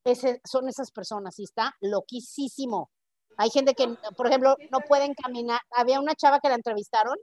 ese, 0.04 0.40
son 0.44 0.70
esas 0.70 0.92
personas 0.92 1.40
y 1.40 1.44
está 1.46 1.76
loquísimo. 1.82 2.92
Hay 3.38 3.50
gente 3.52 3.76
que, 3.76 3.88
por 4.16 4.28
ejemplo, 4.28 4.56
no 4.72 4.80
pueden 4.82 5.14
caminar. 5.14 5.62
Había 5.72 6.00
una 6.00 6.16
chava 6.16 6.40
que 6.40 6.50
la 6.50 6.56
entrevistaron 6.56 7.18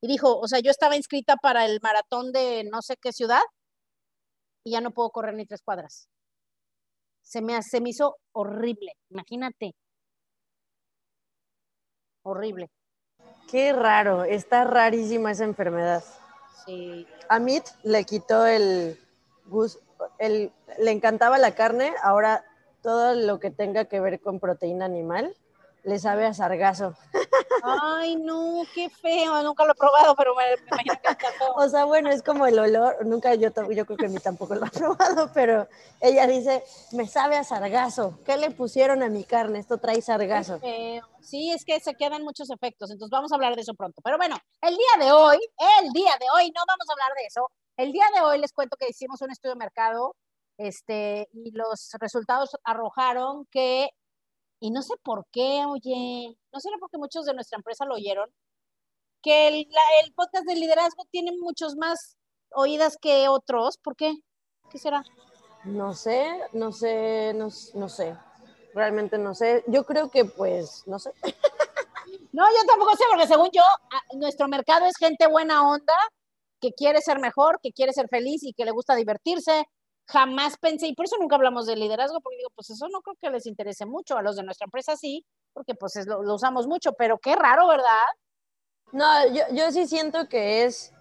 y 0.00 0.08
dijo, 0.08 0.38
o 0.38 0.48
sea, 0.48 0.60
yo 0.60 0.70
estaba 0.70 0.96
inscrita 0.96 1.36
para 1.36 1.66
el 1.66 1.78
maratón 1.82 2.32
de 2.32 2.64
no 2.64 2.80
sé 2.80 2.96
qué 2.96 3.12
ciudad 3.12 3.42
y 4.64 4.72
ya 4.72 4.80
no 4.80 4.92
puedo 4.92 5.10
correr 5.10 5.34
ni 5.34 5.46
tres 5.46 5.62
cuadras. 5.62 6.08
Se 7.22 7.42
me, 7.42 7.62
se 7.62 7.80
me 7.80 7.90
hizo 7.90 8.16
horrible, 8.32 8.94
imagínate. 9.10 9.74
Horrible. 12.22 12.70
Qué 13.50 13.72
raro, 13.72 14.24
está 14.24 14.64
rarísima 14.64 15.32
esa 15.32 15.44
enfermedad. 15.44 16.02
Sí. 16.64 17.06
A 17.28 17.38
Mit 17.38 17.64
le 17.82 18.04
quitó 18.04 18.46
el, 18.46 18.98
el, 20.18 20.52
le 20.78 20.90
encantaba 20.90 21.38
la 21.38 21.54
carne, 21.54 21.92
ahora 22.02 22.44
todo 22.82 23.14
lo 23.14 23.38
que 23.40 23.50
tenga 23.50 23.84
que 23.86 24.00
ver 24.00 24.20
con 24.20 24.40
proteína 24.40 24.84
animal 24.84 25.36
le 25.82 25.98
sabe 25.98 26.26
a 26.26 26.34
sargazo. 26.34 26.94
Ay, 27.62 28.16
no, 28.16 28.62
qué 28.74 28.90
feo, 28.90 29.42
nunca 29.42 29.64
lo 29.64 29.72
he 29.72 29.74
probado, 29.74 30.14
pero 30.14 30.34
me, 30.34 30.44
imagino 30.66 30.94
que 31.02 31.08
está 31.08 31.28
todo. 31.38 31.54
O 31.54 31.68
sea, 31.68 31.84
bueno, 31.84 32.10
es 32.10 32.22
como 32.22 32.46
el 32.46 32.58
olor, 32.58 33.04
nunca 33.06 33.34
yo, 33.34 33.50
yo 33.70 33.86
creo 33.86 33.96
que 33.96 34.06
a 34.06 34.08
mí 34.08 34.18
tampoco 34.18 34.54
lo 34.54 34.66
he 34.66 34.70
probado, 34.70 35.30
pero 35.32 35.68
ella 36.00 36.26
dice, 36.26 36.62
me 36.92 37.06
sabe 37.06 37.36
a 37.36 37.44
sargazo. 37.44 38.18
¿Qué 38.24 38.36
le 38.36 38.50
pusieron 38.50 39.02
a 39.02 39.08
mi 39.08 39.24
carne? 39.24 39.58
Esto 39.58 39.78
trae 39.78 40.00
sargazo. 40.00 40.60
Sí, 41.22 41.50
es 41.50 41.64
que 41.64 41.80
se 41.80 41.94
quedan 41.94 42.22
muchos 42.22 42.50
efectos, 42.50 42.90
entonces 42.90 43.10
vamos 43.10 43.32
a 43.32 43.34
hablar 43.34 43.54
de 43.54 43.62
eso 43.62 43.74
pronto. 43.74 44.00
Pero 44.02 44.16
bueno, 44.16 44.36
el 44.62 44.76
día 44.76 45.06
de 45.06 45.12
hoy, 45.12 45.38
el 45.82 45.90
día 45.92 46.12
de 46.18 46.26
hoy, 46.34 46.50
no 46.54 46.62
vamos 46.66 46.86
a 46.88 46.92
hablar 46.92 47.12
de 47.16 47.26
eso. 47.26 47.50
El 47.76 47.92
día 47.92 48.04
de 48.14 48.20
hoy 48.20 48.38
les 48.38 48.52
cuento 48.52 48.76
que 48.78 48.88
hicimos 48.88 49.20
un 49.22 49.30
estudio 49.30 49.54
de 49.54 49.58
mercado 49.58 50.14
este, 50.60 51.26
y 51.32 51.50
los 51.52 51.90
resultados 51.98 52.50
arrojaron 52.64 53.46
que, 53.50 53.88
y 54.60 54.70
no 54.70 54.82
sé 54.82 54.94
por 55.02 55.24
qué, 55.32 55.64
oye, 55.66 56.36
no 56.52 56.60
sé 56.60 56.68
por 56.78 56.90
qué 56.90 56.98
muchos 56.98 57.24
de 57.24 57.34
nuestra 57.34 57.56
empresa 57.56 57.86
lo 57.86 57.94
oyeron, 57.94 58.30
que 59.22 59.48
el, 59.48 59.54
el 60.04 60.12
podcast 60.14 60.44
de 60.46 60.54
liderazgo 60.54 61.04
tiene 61.10 61.32
muchos 61.40 61.76
más 61.76 62.18
oídas 62.50 62.96
que 63.00 63.28
otros. 63.28 63.78
¿Por 63.78 63.96
qué? 63.96 64.14
¿Qué 64.70 64.78
será? 64.78 65.02
No 65.64 65.94
sé, 65.94 66.26
no 66.52 66.72
sé, 66.72 67.32
no, 67.34 67.48
no 67.74 67.88
sé. 67.88 68.16
Realmente 68.74 69.18
no 69.18 69.34
sé. 69.34 69.64
Yo 69.66 69.84
creo 69.84 70.10
que 70.10 70.24
pues, 70.24 70.84
no 70.86 70.98
sé. 70.98 71.12
No, 72.32 72.44
yo 72.48 72.64
tampoco 72.66 72.96
sé, 72.96 73.04
porque 73.10 73.26
según 73.26 73.50
yo, 73.52 73.62
nuestro 74.14 74.46
mercado 74.46 74.86
es 74.86 74.96
gente 74.96 75.26
buena 75.26 75.68
onda, 75.68 75.94
que 76.60 76.72
quiere 76.72 77.00
ser 77.00 77.18
mejor, 77.18 77.58
que 77.60 77.72
quiere 77.72 77.92
ser 77.92 78.08
feliz 78.08 78.42
y 78.44 78.52
que 78.52 78.64
le 78.64 78.70
gusta 78.70 78.94
divertirse, 78.94 79.64
jamás 80.10 80.56
pensé, 80.58 80.88
y 80.88 80.94
por 80.94 81.06
eso 81.06 81.16
nunca 81.18 81.36
hablamos 81.36 81.66
de 81.66 81.76
liderazgo, 81.76 82.20
porque 82.20 82.38
digo, 82.38 82.50
pues 82.54 82.70
eso 82.70 82.88
no 82.88 83.00
creo 83.00 83.16
que 83.20 83.30
les 83.30 83.46
interese 83.46 83.86
mucho, 83.86 84.16
a 84.16 84.22
los 84.22 84.36
de 84.36 84.42
nuestra 84.42 84.66
empresa 84.66 84.96
sí, 84.96 85.24
porque 85.52 85.74
pues 85.74 85.94
lo, 86.06 86.20
usamos 86.34 86.66
mucho, 86.66 86.92
pero 86.92 87.18
qué 87.18 87.36
raro, 87.36 87.66
¿verdad? 87.68 88.06
No, 88.92 89.26
yo, 89.28 89.42
yo 89.52 89.70
sí 89.70 89.86
siento 89.86 90.28
que 90.28 90.64
es 90.64 90.92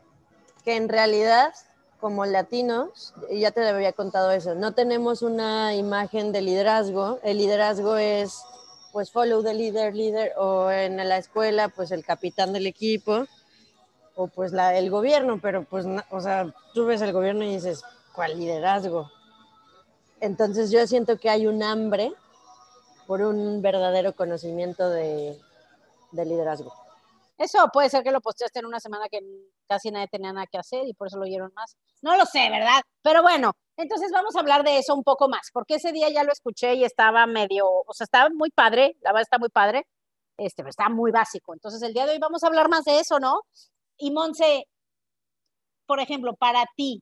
que 0.63 0.75
en 0.75 0.89
realidad 0.89 1.53
como 1.99 2.25
latinos, 2.25 3.13
ya 3.29 3.51
te 3.51 3.67
había 3.67 3.91
contado 3.91 4.31
eso, 4.31 4.55
no 4.55 4.73
tenemos 4.73 5.21
una 5.21 5.75
imagen 5.75 6.31
de 6.31 6.41
liderazgo. 6.41 7.19
El 7.23 7.39
liderazgo 7.39 7.97
es, 7.97 8.41
pues, 8.93 9.11
follow 9.11 9.43
the 9.43 9.53
leader, 9.53 9.93
leader, 9.93 10.31
o 10.37 10.71
en 10.71 10.95
la 10.95 11.17
escuela, 11.17 11.67
pues, 11.67 11.91
el 11.91 12.05
capitán 12.05 12.53
del 12.53 12.67
equipo, 12.67 13.25
o 14.15 14.27
pues 14.27 14.51
la, 14.51 14.77
el 14.77 14.89
gobierno, 14.89 15.39
pero 15.41 15.63
pues, 15.63 15.85
o 16.09 16.19
sea, 16.19 16.53
tú 16.73 16.85
ves 16.85 17.01
el 17.01 17.13
gobierno 17.13 17.43
y 17.45 17.55
dices, 17.55 17.83
¿cuál 18.19 18.37
liderazgo? 18.37 19.09
Entonces 20.19 20.69
yo 20.71 20.85
siento 20.87 21.17
que 21.17 21.29
hay 21.29 21.47
un 21.47 21.63
hambre 21.63 22.11
por 23.07 23.21
un 23.21 23.61
verdadero 23.61 24.13
conocimiento 24.13 24.89
de, 24.89 25.39
de 26.11 26.25
liderazgo. 26.25 26.73
Eso 27.37 27.65
puede 27.71 27.89
ser 27.89 28.03
que 28.03 28.11
lo 28.11 28.19
posteaste 28.19 28.59
en 28.59 28.65
una 28.65 28.81
semana 28.81 29.07
que 29.09 29.21
casi 29.69 29.89
nadie 29.89 30.09
tenía 30.09 30.33
nada 30.33 30.47
que 30.47 30.57
hacer 30.57 30.85
y 30.85 30.93
por 30.93 31.07
eso 31.07 31.15
lo 31.15 31.23
oyeron 31.23 31.53
más. 31.55 31.77
No 32.01 32.17
lo 32.17 32.25
sé, 32.25 32.49
¿verdad? 32.49 32.81
Pero 33.01 33.21
bueno, 33.21 33.53
entonces 33.77 34.11
vamos 34.11 34.35
a 34.35 34.41
hablar 34.41 34.65
de 34.65 34.79
eso 34.79 34.93
un 34.93 35.05
poco 35.05 35.29
más, 35.29 35.47
porque 35.53 35.75
ese 35.75 35.93
día 35.93 36.09
ya 36.09 36.25
lo 36.25 36.33
escuché 36.33 36.73
y 36.73 36.83
estaba 36.83 37.25
medio, 37.25 37.69
o 37.69 37.93
sea, 37.93 38.03
estaba 38.03 38.29
muy 38.35 38.49
padre, 38.49 38.97
la 38.99 39.11
verdad 39.13 39.21
está 39.21 39.37
muy 39.37 39.47
padre, 39.47 39.87
este, 40.35 40.61
pero 40.61 40.71
está 40.71 40.89
muy 40.89 41.11
básico. 41.11 41.53
Entonces 41.53 41.81
el 41.83 41.93
día 41.93 42.05
de 42.05 42.11
hoy 42.11 42.19
vamos 42.19 42.43
a 42.43 42.47
hablar 42.47 42.67
más 42.67 42.83
de 42.83 42.99
eso, 42.99 43.17
¿no? 43.21 43.43
Y 43.97 44.11
Monse, 44.11 44.65
por 45.85 46.01
ejemplo, 46.01 46.35
para 46.35 46.65
ti, 46.75 47.01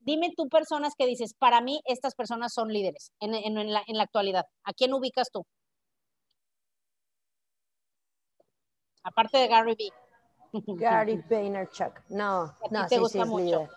dime 0.00 0.32
tú 0.36 0.48
personas 0.48 0.94
que 0.96 1.06
dices, 1.06 1.34
para 1.34 1.60
mí 1.60 1.80
estas 1.84 2.14
personas 2.14 2.52
son 2.52 2.68
líderes 2.68 3.12
en, 3.20 3.34
en, 3.34 3.72
la, 3.72 3.82
en 3.86 3.96
la 3.96 4.02
actualidad. 4.02 4.46
¿A 4.64 4.72
quién 4.72 4.92
ubicas 4.92 5.30
tú? 5.30 5.46
Aparte 9.02 9.38
de 9.38 9.48
Gary 9.48 9.74
B. 9.74 9.92
Gary 10.78 11.22
Vaynerchuk. 11.28 12.00
No, 12.08 12.54
no, 12.70 12.88
sí, 12.88 12.96
sí 13.08 13.18
es 13.20 13.28
líder. 13.28 13.70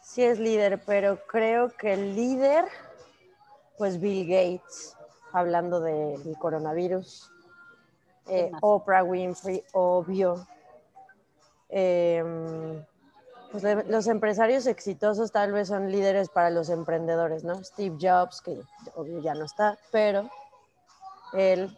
Sí 0.00 0.24
es 0.24 0.38
líder, 0.38 0.82
pero 0.84 1.18
creo 1.26 1.68
que 1.76 1.92
el 1.92 2.16
líder, 2.16 2.64
pues 3.78 4.00
Bill 4.00 4.26
Gates, 4.26 4.96
hablando 5.32 5.80
del 5.80 6.36
coronavirus. 6.38 7.30
Eh, 8.26 8.50
Oprah 8.60 9.04
Winfrey, 9.04 9.62
obvio. 9.72 10.46
Em, 11.68 12.84
pues 13.52 13.62
los 13.86 14.06
empresarios 14.06 14.66
exitosos 14.66 15.30
tal 15.30 15.52
vez 15.52 15.68
son 15.68 15.92
líderes 15.92 16.30
para 16.30 16.48
los 16.48 16.70
emprendedores, 16.70 17.44
¿no? 17.44 17.62
Steve 17.62 17.98
Jobs, 18.00 18.40
que 18.40 18.58
obvio 18.94 19.20
ya 19.20 19.34
no 19.34 19.44
está, 19.44 19.78
pero 19.90 20.30
él. 21.34 21.76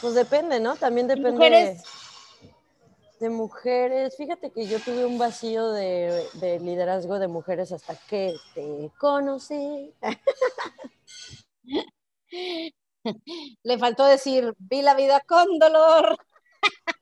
Pues 0.00 0.14
depende, 0.14 0.60
¿no? 0.60 0.76
También 0.76 1.06
depende 1.06 1.32
mujeres? 1.32 1.82
De, 3.18 3.30
mujeres. 3.30 4.14
Fíjate 4.16 4.50
que 4.50 4.66
yo 4.66 4.78
tuve 4.80 5.06
un 5.06 5.18
vacío 5.18 5.70
de, 5.70 6.58
liderazgo 6.60 7.18
de 7.18 7.28
mujeres 7.28 7.72
hasta 7.72 7.94
que 7.94 8.36
te 8.54 8.90
conocí. 8.98 9.94
Le 13.62 13.78
faltó 13.78 14.04
decir, 14.04 14.52
vi 14.58 14.82
la 14.82 14.94
vida 14.94 15.22
con 15.26 15.58
dolor. 15.58 16.18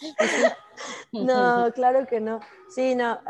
no, 1.12 1.72
claro 1.74 2.06
que 2.06 2.20
no. 2.20 2.40
Sí, 2.68 2.94
no. 2.94 3.20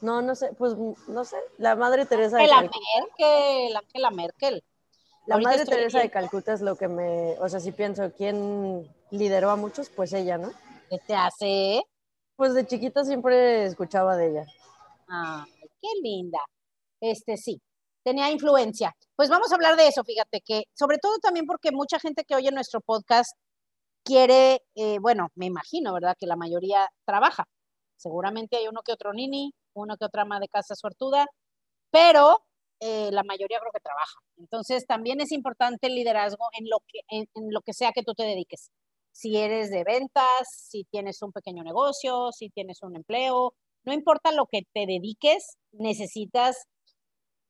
no, 0.00 0.22
no 0.22 0.34
sé, 0.34 0.52
pues 0.58 0.74
no 1.08 1.24
sé. 1.24 1.36
La 1.58 1.74
madre 1.74 2.06
Teresa 2.06 2.38
de 2.38 2.46
Merkel, 2.46 3.76
Angela 3.76 4.10
Merkel. 4.10 4.64
La 5.26 5.38
Madre 5.38 5.64
Teresa 5.64 5.98
de 5.98 6.08
Calcuta 6.08 6.52
es 6.52 6.60
lo 6.60 6.76
que 6.76 6.86
me, 6.86 7.36
o 7.40 7.48
sea, 7.48 7.58
si 7.58 7.72
pienso, 7.72 8.12
¿quién 8.16 8.88
lideró 9.10 9.50
a 9.50 9.56
muchos? 9.56 9.88
Pues 9.88 10.12
ella, 10.12 10.38
¿no? 10.38 10.52
¿Qué 10.88 10.98
te 11.04 11.14
hace? 11.14 11.82
Pues 12.36 12.54
de 12.54 12.64
chiquita 12.64 13.04
siempre 13.04 13.64
escuchaba 13.64 14.16
de 14.16 14.30
ella. 14.30 14.46
Ah, 15.08 15.44
qué 15.82 15.88
linda. 16.00 16.38
Este 17.00 17.36
sí, 17.36 17.60
tenía 18.04 18.30
influencia. 18.30 18.94
Pues 19.16 19.28
vamos 19.28 19.50
a 19.50 19.56
hablar 19.56 19.74
de 19.76 19.88
eso, 19.88 20.04
fíjate 20.04 20.40
que, 20.42 20.64
sobre 20.74 20.98
todo 20.98 21.18
también 21.18 21.46
porque 21.46 21.72
mucha 21.72 21.98
gente 21.98 22.24
que 22.24 22.36
oye 22.36 22.52
nuestro 22.52 22.80
podcast 22.80 23.36
quiere, 24.06 24.62
eh, 24.76 24.98
bueno, 25.00 25.30
me 25.34 25.46
imagino, 25.46 25.92
¿verdad? 25.92 26.16
Que 26.18 26.26
la 26.26 26.36
mayoría 26.36 26.88
trabaja. 27.04 27.44
Seguramente 27.96 28.56
hay 28.56 28.68
uno 28.68 28.82
que 28.84 28.92
otro 28.92 29.12
nini, 29.12 29.52
uno 29.74 29.96
que 29.96 30.04
otra 30.06 30.22
ama 30.22 30.40
de 30.40 30.48
casa 30.48 30.76
suertuda, 30.76 31.26
pero 31.90 32.44
eh, 32.80 33.10
la 33.12 33.24
mayoría 33.24 33.58
creo 33.58 33.72
que 33.72 33.80
trabaja. 33.80 34.18
Entonces, 34.38 34.86
también 34.86 35.20
es 35.20 35.32
importante 35.32 35.88
el 35.88 35.96
liderazgo 35.96 36.44
en 36.58 36.68
lo, 36.70 36.78
que, 36.86 37.00
en, 37.08 37.26
lo 37.50 37.62
que 37.62 37.72
sea 37.74 37.92
que 37.92 38.04
tú 38.04 38.14
te 38.14 38.22
dediques. 38.24 38.70
Si 39.12 39.36
eres 39.36 39.70
de 39.70 39.82
ventas, 39.84 40.48
si 40.70 40.84
tienes 40.84 41.22
un 41.22 41.32
pequeño 41.32 41.64
negocio, 41.64 42.30
si 42.32 42.50
tienes 42.50 42.82
un 42.82 42.96
empleo, 42.96 43.54
no 43.84 43.92
importa 43.92 44.30
lo 44.32 44.46
que 44.46 44.62
te 44.72 44.86
dediques, 44.86 45.56
necesitas 45.72 46.66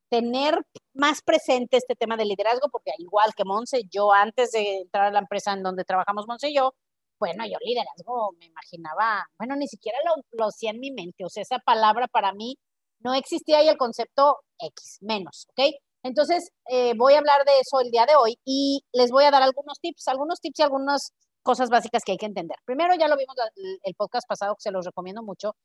tener 0.08 0.58
más 0.94 1.22
presente 1.22 1.76
este 1.76 1.94
tema 1.96 2.16
de 2.16 2.24
liderazgo, 2.24 2.68
porque 2.70 2.92
igual 2.98 3.32
que 3.36 3.44
Monse, 3.44 3.82
yo 3.90 4.12
antes 4.12 4.52
de 4.52 4.82
entrar 4.82 5.06
a 5.06 5.10
la 5.10 5.20
empresa 5.20 5.52
en 5.52 5.62
donde 5.62 5.84
trabajamos 5.84 6.26
Monse 6.26 6.50
y 6.50 6.56
yo, 6.56 6.72
bueno, 7.18 7.44
yo 7.46 7.56
liderazgo 7.60 8.32
me 8.38 8.46
imaginaba, 8.46 9.24
bueno, 9.38 9.56
ni 9.56 9.66
siquiera 9.68 9.98
lo, 10.04 10.22
lo 10.32 10.48
hacía 10.48 10.70
en 10.70 10.80
mi 10.80 10.90
mente, 10.90 11.24
o 11.24 11.28
sea, 11.28 11.42
esa 11.42 11.58
palabra 11.58 12.08
para 12.08 12.32
mí 12.32 12.56
no 13.00 13.14
existía 13.14 13.58
ahí 13.58 13.68
el 13.68 13.76
concepto 13.78 14.38
X, 14.58 14.98
menos, 15.00 15.46
¿ok? 15.50 15.74
Entonces, 16.02 16.50
eh, 16.70 16.94
voy 16.96 17.14
a 17.14 17.18
hablar 17.18 17.44
de 17.44 17.58
eso 17.60 17.80
el 17.80 17.90
día 17.90 18.06
de 18.06 18.14
hoy 18.16 18.38
y 18.44 18.84
les 18.92 19.10
voy 19.10 19.24
a 19.24 19.30
dar 19.30 19.42
algunos 19.42 19.80
tips, 19.80 20.08
algunos 20.08 20.40
tips 20.40 20.60
y 20.60 20.62
algunas 20.62 21.12
cosas 21.42 21.68
básicas 21.68 22.02
que 22.04 22.12
hay 22.12 22.18
que 22.18 22.26
entender. 22.26 22.56
Primero, 22.64 22.94
ya 22.94 23.08
lo 23.08 23.16
vimos 23.16 23.36
el 23.82 23.94
podcast 23.96 24.26
pasado, 24.28 24.54
que 24.54 24.62
se 24.62 24.70
los 24.70 24.84
recomiendo 24.84 25.22
mucho, 25.22 25.56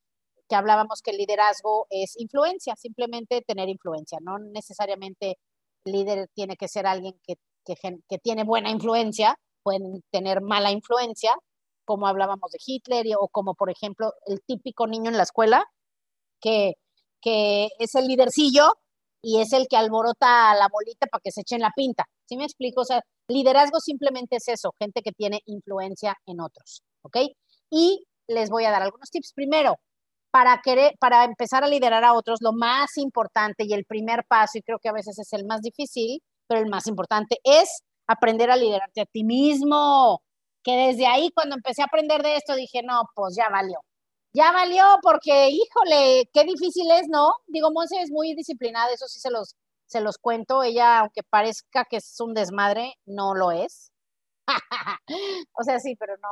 que 0.51 0.55
hablábamos 0.57 1.01
que 1.01 1.11
el 1.11 1.17
liderazgo 1.17 1.87
es 1.89 2.19
influencia, 2.19 2.75
simplemente 2.75 3.41
tener 3.47 3.69
influencia, 3.69 4.17
no 4.21 4.37
necesariamente 4.37 5.37
líder 5.85 6.27
tiene 6.33 6.57
que 6.57 6.67
ser 6.67 6.85
alguien 6.85 7.15
que, 7.23 7.35
que, 7.63 7.75
que 8.09 8.17
tiene 8.17 8.43
buena 8.43 8.69
influencia, 8.69 9.37
pueden 9.63 10.03
tener 10.11 10.41
mala 10.41 10.71
influencia, 10.71 11.37
como 11.85 12.05
hablábamos 12.05 12.51
de 12.51 12.59
Hitler 12.65 13.05
o 13.17 13.29
como, 13.29 13.55
por 13.55 13.69
ejemplo, 13.69 14.11
el 14.25 14.41
típico 14.45 14.87
niño 14.87 15.09
en 15.09 15.15
la 15.15 15.23
escuela 15.23 15.63
que 16.41 16.73
que 17.21 17.69
es 17.79 17.95
el 17.95 18.07
lidercillo 18.07 18.73
y 19.21 19.39
es 19.39 19.53
el 19.53 19.67
que 19.69 19.77
alborota 19.77 20.51
a 20.51 20.55
la 20.55 20.67
bolita 20.71 21.05
para 21.07 21.21
que 21.23 21.31
se 21.31 21.41
echen 21.41 21.61
la 21.61 21.71
pinta. 21.75 22.05
¿Sí 22.25 22.35
me 22.35 22.43
explico? 22.43 22.81
O 22.81 22.85
sea, 22.85 23.01
liderazgo 23.27 23.79
simplemente 23.79 24.37
es 24.37 24.47
eso, 24.47 24.73
gente 24.79 25.01
que 25.01 25.11
tiene 25.11 25.41
influencia 25.45 26.17
en 26.25 26.41
otros, 26.41 26.81
¿ok? 27.03 27.17
Y 27.69 28.03
les 28.27 28.49
voy 28.49 28.65
a 28.65 28.71
dar 28.71 28.81
algunos 28.81 29.09
tips. 29.11 29.33
Primero, 29.33 29.77
para, 30.31 30.61
querer, 30.63 30.93
para 30.99 31.23
empezar 31.25 31.63
a 31.63 31.67
liderar 31.67 32.03
a 32.03 32.13
otros, 32.13 32.39
lo 32.41 32.53
más 32.53 32.97
importante 32.97 33.65
y 33.65 33.73
el 33.73 33.85
primer 33.85 34.25
paso, 34.27 34.57
y 34.57 34.61
creo 34.61 34.79
que 34.79 34.89
a 34.89 34.93
veces 34.93 35.19
es 35.19 35.33
el 35.33 35.45
más 35.45 35.61
difícil, 35.61 36.21
pero 36.47 36.61
el 36.61 36.69
más 36.69 36.87
importante 36.87 37.39
es 37.43 37.83
aprender 38.07 38.51
a 38.51 38.55
liderarte 38.57 39.01
a 39.01 39.05
ti 39.05 39.23
mismo. 39.23 40.21
Que 40.63 40.73
desde 40.77 41.07
ahí, 41.07 41.31
cuando 41.33 41.55
empecé 41.55 41.81
a 41.81 41.85
aprender 41.85 42.23
de 42.23 42.35
esto, 42.35 42.55
dije, 42.55 42.81
no, 42.83 43.03
pues 43.15 43.35
ya 43.35 43.49
valió 43.49 43.79
ya 44.33 44.51
valió 44.51 44.83
porque, 45.01 45.49
híjole, 45.49 46.29
qué 46.33 46.43
difícil 46.45 46.89
es, 46.91 47.07
¿no? 47.09 47.33
Digo, 47.47 47.71
Monse 47.71 48.01
es 48.01 48.11
muy 48.11 48.33
disciplinada, 48.35 48.93
eso 48.93 49.07
sí 49.07 49.19
se 49.19 49.29
los, 49.29 49.55
se 49.87 50.01
los 50.01 50.17
cuento. 50.17 50.63
Ella, 50.63 50.99
aunque 50.99 51.21
parezca 51.23 51.85
que 51.89 51.97
es 51.97 52.19
un 52.19 52.33
desmadre, 52.33 52.93
no 53.05 53.35
lo 53.35 53.51
es. 53.51 53.90
o 55.53 55.63
sea, 55.63 55.79
sí, 55.79 55.95
pero 55.95 56.15
no, 56.17 56.29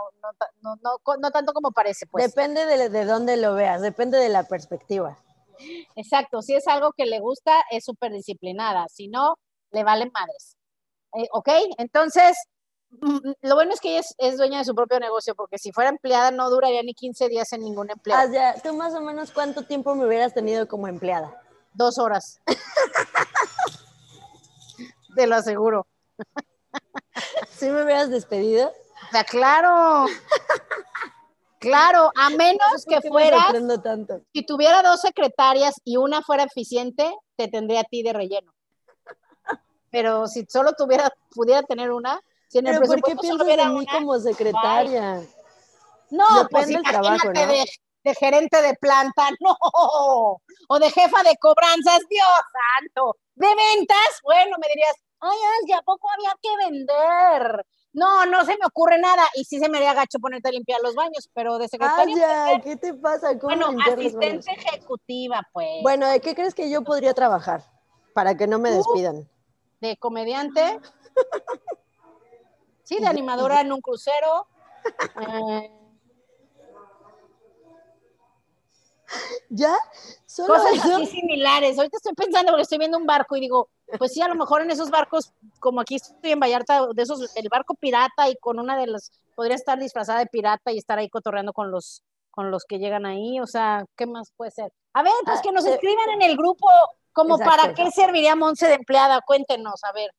no, 0.61 0.75
no, 0.81 1.17
no, 1.17 1.31
tanto 1.31 1.53
como 1.53 1.71
parece. 1.71 2.07
Pues. 2.07 2.25
Depende 2.25 2.65
de, 2.65 2.89
de 2.89 3.05
dónde 3.05 3.37
lo 3.37 3.53
veas, 3.53 3.81
depende 3.81 4.17
de 4.17 4.29
la 4.29 4.43
perspectiva. 4.43 5.17
Exacto, 5.95 6.41
si 6.41 6.55
es 6.55 6.67
algo 6.67 6.93
que 6.93 7.05
le 7.05 7.19
gusta, 7.19 7.53
es 7.71 7.83
súper 7.83 8.11
disciplinada, 8.11 8.87
si 8.89 9.07
no, 9.07 9.35
le 9.71 9.83
valen 9.83 10.11
madres. 10.13 10.55
Eh, 11.13 11.27
¿Ok? 11.31 11.49
Entonces, 11.77 12.37
Mm, 12.91 13.19
lo 13.41 13.55
bueno 13.55 13.73
es 13.73 13.79
que 13.79 13.97
ella 13.97 14.07
es, 14.17 14.37
dueña 14.37 14.59
de 14.59 14.65
su 14.65 14.73
propio 14.73 14.99
negocio, 14.99 15.35
porque 15.35 15.57
si 15.57 15.71
fuera 15.71 15.89
empleada 15.89 16.31
no 16.31 16.49
duraría 16.49 16.81
ni 16.81 16.93
15 16.93 17.29
días 17.29 17.51
en 17.53 17.61
ningún 17.61 17.89
empleo. 17.91 18.17
Ah, 18.17 18.55
¿Tú 18.63 18.73
más 18.73 18.93
o 18.95 19.01
menos 19.01 19.31
cuánto 19.31 19.63
tiempo 19.63 19.95
me 19.95 20.07
hubieras 20.07 20.33
tenido 20.33 20.67
como 20.67 20.87
empleada? 20.87 21.41
Dos 21.73 21.99
horas. 21.99 22.39
Te 25.15 25.27
lo 25.27 25.35
aseguro. 25.35 25.87
¿Sí 27.55 27.69
me 27.69 27.83
hubieras 27.83 28.09
despedido? 28.09 28.69
O 28.69 29.11
sea, 29.11 29.23
claro. 29.23 30.05
Claro, 31.59 32.11
a 32.15 32.29
menos 32.29 32.85
que 32.87 33.01
fuera. 33.01 33.47
tanto. 33.83 34.21
Si 34.33 34.45
tuviera 34.45 34.81
dos 34.81 35.01
secretarias 35.01 35.75
y 35.83 35.97
una 35.97 36.21
fuera 36.21 36.43
eficiente, 36.43 37.13
te 37.35 37.49
tendría 37.49 37.81
a 37.81 37.83
ti 37.83 38.01
de 38.01 38.13
relleno. 38.13 38.53
Pero 39.91 40.27
si 40.27 40.45
solo 40.47 40.73
tuviera, 40.73 41.11
pudiera 41.31 41.63
tener 41.63 41.91
una, 41.91 42.21
¿Pero 42.51 42.81
por 42.81 43.01
qué 43.03 43.15
piensas 43.15 43.47
en 43.47 43.73
mí 43.73 43.85
como 43.85 44.19
secretaria? 44.19 45.21
No, 46.09 46.25
pues 46.49 46.67
del 46.67 46.81
trabajo, 46.81 47.27
¿no? 47.27 47.47
De, 47.47 47.65
de, 48.03 48.15
gerente 48.15 48.61
de 48.61 48.73
planta, 48.75 49.29
no. 49.39 49.55
O 50.67 50.79
de 50.79 50.89
jefa 50.89 51.23
de 51.23 51.37
cobranzas, 51.39 51.99
Dios 52.09 52.27
santo. 52.79 53.17
De 53.35 53.47
ventas, 53.47 54.19
bueno, 54.23 54.57
me 54.59 54.67
dirías, 54.67 54.95
ay, 55.19 55.71
¿a 55.73 55.81
poco 55.81 56.07
había 56.09 56.35
que 56.41 56.69
vender? 56.69 57.65
No, 57.93 58.25
no 58.25 58.45
se 58.45 58.51
me 58.51 58.65
ocurre 58.65 58.99
nada. 58.99 59.23
Y 59.35 59.43
sí 59.43 59.59
se 59.59 59.69
me 59.69 59.77
haría 59.77 59.93
gacho 59.93 60.19
ponerte 60.19 60.49
a 60.49 60.51
limpiar 60.51 60.81
los 60.81 60.95
baños, 60.95 61.29
pero 61.33 61.57
de 61.57 61.67
secretaria. 61.67 62.61
¿qué 62.63 62.75
te 62.75 62.93
pasa? 62.93 63.33
bueno, 63.41 63.69
asistente 63.91 64.51
ejecutiva, 64.51 65.41
pues. 65.51 65.81
Bueno, 65.81 66.07
¿de 66.07 66.19
qué 66.19 66.35
crees 66.35 66.53
que 66.53 66.69
yo 66.69 66.83
podría 66.83 67.13
trabajar? 67.13 67.63
Para 68.13 68.35
que 68.35 68.47
no 68.47 68.59
me 68.59 68.71
despidan. 68.71 69.29
De 69.81 69.97
comediante. 69.97 70.79
sí, 72.83 72.99
de 72.99 73.07
animadora 73.07 73.61
en 73.61 73.71
un 73.71 73.81
crucero. 73.81 74.47
Eh, 75.21 75.71
¿Ya? 79.49 79.75
Cosas 80.25 80.79
así 80.83 81.05
similares. 81.07 81.77
Ahorita 81.77 81.97
estoy 81.97 82.13
pensando 82.13 82.51
porque 82.51 82.63
estoy 82.63 82.77
viendo 82.77 82.97
un 82.97 83.05
barco 83.05 83.35
y 83.35 83.41
digo, 83.41 83.69
pues 83.97 84.13
sí, 84.13 84.21
a 84.21 84.27
lo 84.27 84.35
mejor 84.35 84.61
en 84.61 84.71
esos 84.71 84.89
barcos, 84.89 85.33
como 85.59 85.81
aquí 85.81 85.95
estoy 85.95 86.31
en 86.31 86.39
Vallarta, 86.39 86.87
de 86.93 87.01
esos, 87.01 87.35
el 87.35 87.49
barco 87.49 87.75
pirata 87.75 88.29
y 88.29 88.35
con 88.37 88.59
una 88.59 88.77
de 88.77 88.87
las, 88.87 89.11
podría 89.35 89.55
estar 89.55 89.79
disfrazada 89.79 90.19
de 90.19 90.27
pirata 90.27 90.71
y 90.71 90.77
estar 90.77 90.99
ahí 90.99 91.09
cotorreando 91.09 91.53
con 91.53 91.71
los, 91.71 92.03
con 92.29 92.51
los 92.51 92.65
que 92.65 92.79
llegan 92.79 93.05
ahí. 93.05 93.39
O 93.39 93.47
sea, 93.47 93.85
¿qué 93.97 94.05
más 94.05 94.31
puede 94.37 94.51
ser? 94.51 94.71
A 94.93 95.03
ver, 95.03 95.13
pues 95.25 95.39
ah, 95.39 95.41
que 95.43 95.51
nos 95.51 95.65
escriban 95.65 96.09
en 96.09 96.21
el 96.21 96.37
grupo, 96.37 96.67
como 97.11 97.37
para 97.39 97.73
qué 97.73 97.89
serviría 97.91 98.35
Monse 98.35 98.67
de 98.67 98.75
empleada. 98.75 99.21
Cuéntenos, 99.25 99.83
a 99.83 99.91
ver. 99.93 100.11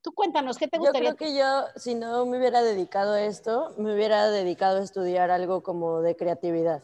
Tú 0.00 0.12
cuéntanos, 0.12 0.56
¿qué 0.56 0.68
te 0.68 0.78
gustaría? 0.78 1.10
Yo 1.10 1.16
creo 1.16 1.28
que 1.28 1.36
yo, 1.36 1.64
si 1.74 1.96
no 1.96 2.24
me 2.24 2.38
hubiera 2.38 2.62
dedicado 2.62 3.14
a 3.14 3.22
esto, 3.22 3.74
me 3.78 3.92
hubiera 3.94 4.30
dedicado 4.30 4.78
a 4.78 4.84
estudiar 4.84 5.32
algo 5.32 5.64
como 5.64 6.00
de 6.00 6.14
creatividad 6.14 6.82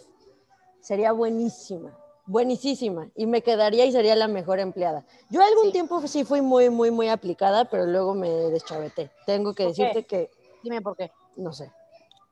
sería 0.84 1.12
buenísima, 1.12 1.96
buenísima, 2.26 3.08
y 3.16 3.24
me 3.24 3.42
quedaría 3.42 3.86
y 3.86 3.92
sería 3.92 4.14
la 4.14 4.28
mejor 4.28 4.58
empleada. 4.58 5.06
Yo 5.30 5.42
algún 5.42 5.72
tiempo 5.72 6.06
sí 6.06 6.24
fui 6.24 6.42
muy, 6.42 6.68
muy, 6.68 6.90
muy 6.90 7.08
aplicada, 7.08 7.64
pero 7.64 7.86
luego 7.86 8.14
me 8.14 8.28
deschaveté. 8.28 9.10
Tengo 9.24 9.54
que 9.54 9.64
decirte 9.64 10.04
que... 10.04 10.30
Dime 10.62 10.82
por 10.82 10.94
qué. 10.94 11.10
No 11.36 11.54
sé. 11.54 11.72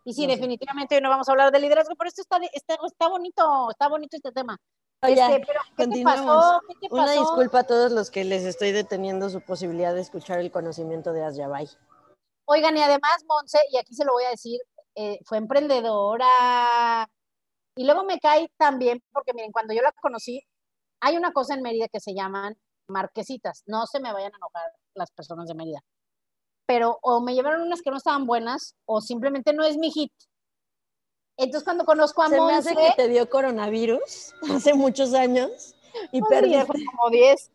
Y 0.05 0.13
sí, 0.13 0.27
definitivamente 0.27 0.97
hoy 0.97 1.01
no 1.01 1.09
vamos 1.09 1.29
a 1.29 1.33
hablar 1.33 1.51
de 1.51 1.61
liderazgo, 1.61 1.95
pero 1.97 2.09
esto 2.09 2.21
está, 2.21 2.39
está, 2.53 2.77
está 2.87 3.09
bonito, 3.09 3.71
está 3.71 3.89
bonito 3.89 4.17
este 4.17 4.33
tema. 4.33 4.59
Oye, 5.03 5.15
este, 5.15 5.47
¿qué 5.77 5.89
te 5.89 6.03
pasó? 6.03 6.61
Una 6.91 7.13
disculpa 7.13 7.61
a 7.61 7.65
todos 7.65 7.91
los 7.91 8.11
que 8.11 8.25
les 8.25 8.45
estoy 8.45 8.73
deteniendo 8.73 9.31
su 9.31 9.41
posibilidad 9.41 9.95
de 9.95 10.03
escuchar 10.03 10.41
el 10.41 10.51
conocimiento 10.51 11.13
de 11.13 11.25
Asyabay. 11.25 11.69
Oigan, 12.45 12.77
y 12.77 12.83
además, 12.83 13.25
Monse, 13.27 13.59
y 13.71 13.79
aquí 13.79 13.95
se 13.95 14.05
lo 14.05 14.13
voy 14.13 14.25
a 14.25 14.31
decir, 14.31 14.61
eh, 14.95 15.21
fue 15.25 15.39
emprendedora, 15.39 17.09
y 17.77 17.85
luego 17.85 18.05
me 18.05 18.19
cae 18.19 18.51
también, 18.57 19.03
porque 19.13 19.33
miren, 19.33 19.53
cuando 19.53 19.75
yo 19.75 19.83
la 19.83 19.93
conocí, 19.93 20.43
hay 21.01 21.17
una 21.17 21.33
cosa 21.33 21.55
en 21.55 21.63
Mérida 21.63 21.89
que 21.89 22.01
se 22.01 22.15
llaman 22.15 22.57
marquesitas. 22.87 23.63
No 23.67 23.87
se 23.87 24.01
me 24.01 24.13
vayan 24.13 24.33
a 24.35 24.37
enojar 24.37 24.73
las 24.95 25.11
personas 25.11 25.49
de 25.49 25.55
Mérida. 25.55 25.83
Pero 26.67 26.99
o 27.03 27.21
me 27.21 27.35
llevaron 27.35 27.63
unas 27.63 27.83
que 27.83 27.91
no 27.91 27.97
estaban 27.97 28.27
buenas, 28.27 28.77
o 28.85 29.01
simplemente 29.01 29.53
no 29.53 29.65
es 29.65 29.77
mi 29.77 29.91
hit. 29.91 30.13
Entonces 31.37 31.65
cuando 31.65 31.85
conozco 31.85 32.23
a 32.23 32.29
Se 32.29 32.41
me 32.41 32.55
hace 32.55 32.77
que 32.77 32.93
te 32.97 33.09
dio 33.09 33.29
coronavirus 33.29 34.35
hace 34.55 34.75
muchos 34.75 35.15
años 35.15 35.75
y 36.13 36.21
pues 36.21 36.31
perdí 36.31 36.85
como 36.85 37.11
10. 37.11 37.51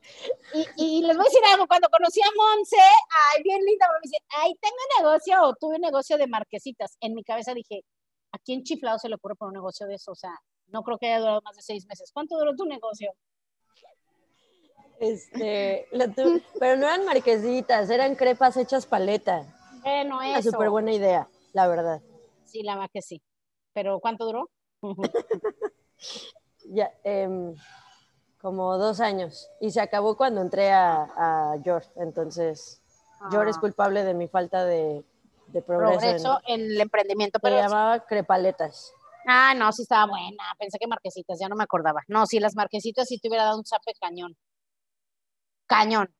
Y, 0.53 0.67
y, 0.75 1.01
les 1.01 1.15
voy 1.15 1.25
a 1.25 1.29
decir 1.29 1.41
algo, 1.51 1.67
cuando 1.67 1.89
conocí 1.89 2.21
a 2.21 2.29
Monse, 2.35 2.77
ay, 2.77 3.43
bien 3.43 3.63
linda, 3.63 3.87
me 3.93 3.99
dice, 4.03 4.17
ay, 4.29 4.55
tengo 4.61 4.75
negocio 4.99 5.43
o 5.43 5.55
tuve 5.55 5.79
negocio 5.79 6.17
de 6.17 6.27
marquesitas. 6.27 6.97
En 6.99 7.13
mi 7.13 7.23
cabeza 7.23 7.53
dije, 7.53 7.83
¿A 8.37 8.39
quién 8.39 8.61
chiflado 8.61 8.99
se 8.99 9.09
le 9.09 9.15
ocurre 9.15 9.35
por 9.35 9.47
un 9.47 9.55
negocio 9.55 9.87
de 9.87 9.95
eso? 9.95 10.11
O 10.11 10.15
sea, 10.15 10.31
no 10.67 10.83
creo 10.83 10.99
que 10.99 11.07
haya 11.07 11.19
durado 11.19 11.41
más 11.43 11.55
de 11.55 11.63
seis 11.63 11.87
meses. 11.87 12.11
¿Cuánto 12.13 12.37
duró 12.37 12.55
tu 12.55 12.65
negocio? 12.65 13.11
Este, 14.99 15.87
pero 16.59 16.77
no 16.77 16.85
eran 16.85 17.03
marquesitas, 17.05 17.89
eran 17.89 18.13
crepas 18.15 18.55
hechas 18.57 18.85
paleta. 18.85 19.43
Bueno, 19.81 20.21
eso. 20.21 20.31
Una 20.31 20.41
súper 20.43 20.69
buena 20.69 20.91
idea, 20.91 21.27
la 21.53 21.67
verdad. 21.67 22.01
Sí, 22.45 22.61
la 22.61 22.75
verdad 22.75 22.91
que 22.93 23.01
sí. 23.01 23.23
Pero 23.73 23.99
¿cuánto 23.99 24.25
duró? 24.25 24.49
ya, 26.69 26.91
em, 27.03 27.55
como 28.39 28.77
dos 28.77 28.99
años. 28.99 29.49
Y 29.59 29.71
se 29.71 29.81
acabó 29.81 30.15
cuando 30.15 30.41
entré 30.41 30.71
a, 30.71 31.07
a 31.15 31.59
George. 31.63 31.89
Entonces, 31.95 32.83
George 33.31 33.49
es 33.49 33.57
ah. 33.57 33.61
culpable 33.61 34.03
de 34.03 34.13
mi 34.13 34.27
falta 34.27 34.63
de 34.63 35.03
de 35.47 35.61
progreso, 35.61 36.39
en, 36.47 36.61
el 36.61 36.81
emprendimiento. 36.81 37.39
Pero 37.41 37.55
se 37.55 37.61
llamaba 37.63 38.05
crepaletas. 38.05 38.93
Ah, 39.25 39.53
no, 39.55 39.71
sí 39.71 39.81
estaba 39.81 40.07
buena. 40.07 40.43
Pensé 40.57 40.77
que 40.79 40.87
marquesitas, 40.87 41.39
ya 41.39 41.49
no 41.49 41.55
me 41.55 41.63
acordaba. 41.63 42.01
No, 42.07 42.25
sí, 42.25 42.39
las 42.39 42.55
marquesitas 42.55 43.07
sí 43.07 43.19
te 43.19 43.27
hubiera 43.27 43.43
dado 43.43 43.57
un 43.57 43.65
zape 43.65 43.93
cañón. 43.99 44.35
Cañón. 45.65 46.13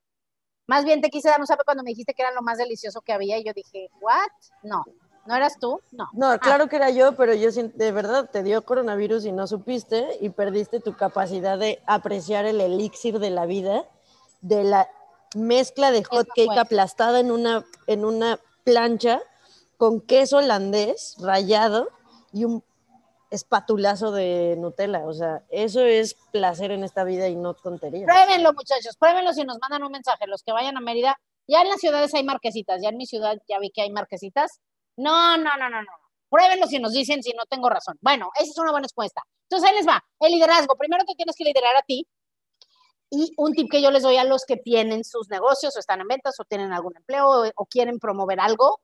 Más 0.68 0.84
bien 0.84 1.00
te 1.02 1.10
quise 1.10 1.30
dar 1.30 1.40
un 1.40 1.48
zape 1.48 1.64
cuando 1.64 1.84
me 1.84 1.92
dijiste 1.92 2.14
que 2.14 2.22
era 2.22 2.34
lo 2.34 2.42
más 2.42 2.58
delicioso 2.58 3.02
que 3.02 3.14
había 3.14 3.38
y 3.38 3.46
yo 3.46 3.54
dije, 3.54 3.90
¿what? 4.02 4.28
No. 4.64 4.84
¿No 5.26 5.36
eras 5.36 5.58
tú? 5.60 5.82
No. 5.92 6.08
No, 6.14 6.32
ah. 6.32 6.38
claro 6.38 6.68
que 6.68 6.78
era 6.78 6.90
yo, 6.90 7.16
pero 7.16 7.34
yo 7.34 7.50
de 7.52 7.92
verdad 7.92 8.30
te 8.30 8.44
dio 8.44 8.64
coronavirus 8.64 9.26
y 9.26 9.32
no 9.32 9.48
supiste 9.48 10.18
y 10.20 10.30
perdiste 10.30 10.80
tu 10.80 10.96
capacidad 10.96 11.58
de 11.58 11.82
apreciar 11.86 12.46
el 12.46 12.60
elixir 12.60 13.20
de 13.20 13.30
la 13.30 13.46
vida, 13.46 13.86
de 14.42 14.64
la 14.64 14.90
mezcla 15.36 15.92
de 15.92 16.04
hot 16.04 16.28
cake 16.36 16.58
aplastada 16.58 17.20
en 17.20 17.32
una, 17.32 17.66
en 17.88 18.06
una 18.06 18.40
plancha 18.68 19.22
con 19.78 20.02
queso 20.02 20.38
holandés 20.38 21.16
rallado 21.22 21.88
y 22.34 22.44
un 22.44 22.62
espatulazo 23.32 24.12
de 24.12 24.56
Nutella. 24.58 25.06
O 25.06 25.14
sea, 25.14 25.44
eso 25.50 25.80
es 25.82 26.16
placer 26.34 26.72
en 26.72 26.84
esta 26.84 27.06
vida 27.06 27.30
y 27.30 27.36
no 27.38 27.54
tontería. 27.54 28.06
Pruébenlo, 28.06 28.52
muchachos, 28.52 28.98
pruébenlo 28.98 29.32
si 29.32 29.46
nos 29.46 29.58
mandan 29.62 29.84
un 29.84 29.92
mensaje. 29.94 30.28
Los 30.28 30.44
que 30.44 30.52
vayan 30.52 30.76
a 30.76 30.82
Mérida, 30.82 31.18
ya 31.48 31.62
en 31.62 31.70
las 31.70 31.80
ciudades 31.80 32.14
hay 32.14 32.26
marquesitas, 32.26 32.82
ya 32.82 32.90
en 32.90 32.98
mi 32.98 33.06
ciudad 33.06 33.38
ya 33.48 33.58
vi 33.60 33.72
que 33.72 33.84
hay 33.84 33.92
marquesitas. 33.92 34.60
No, 34.98 35.38
no, 35.38 35.52
no, 35.58 35.70
no, 35.70 35.82
no. 35.82 35.92
Pruébenlo 36.30 36.68
si 36.68 36.80
nos 36.80 36.92
dicen 36.92 37.24
si 37.24 37.32
no 37.32 37.46
tengo 37.46 37.70
razón. 37.70 37.98
Bueno, 38.02 38.32
esa 38.36 38.52
es 38.52 38.58
una 38.58 38.72
buena 38.72 38.84
respuesta. 38.84 39.24
Entonces 39.44 39.70
ahí 39.70 39.78
les 39.78 39.88
va. 39.88 40.04
El 40.20 40.34
liderazgo. 40.34 40.76
Primero 40.76 41.06
te 41.06 41.16
tienes 41.16 41.36
que 41.38 41.46
liderar 41.46 41.74
a 41.78 41.84
ti. 41.84 42.06
Y 43.10 43.32
un 43.38 43.54
tip 43.54 43.70
que 43.72 43.82
yo 43.82 43.90
les 43.92 44.04
doy 44.04 44.18
a 44.18 44.26
los 44.26 44.44
que 44.46 44.58
tienen 44.58 45.04
sus 45.04 45.30
negocios 45.30 45.76
o 45.76 45.80
están 45.80 46.02
en 46.02 46.08
ventas 46.08 46.40
o 46.40 46.44
tienen 46.44 46.74
algún 46.74 46.96
empleo 46.98 47.52
o, 47.56 47.66
quieren 47.66 48.00
promover 48.00 48.40
algo, 48.40 48.82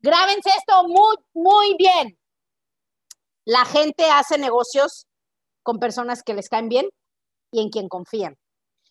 grábense 0.00 0.50
esto 0.56 0.84
muy, 0.88 1.16
muy 1.34 1.76
bien. 1.76 2.18
La 3.44 3.64
gente 3.64 4.10
hace 4.10 4.38
negocios 4.38 5.06
con 5.62 5.78
personas 5.78 6.22
que 6.22 6.34
les 6.34 6.48
caen 6.48 6.68
bien 6.68 6.88
y 7.52 7.60
en 7.60 7.68
quien 7.70 7.88
confían. 7.88 8.36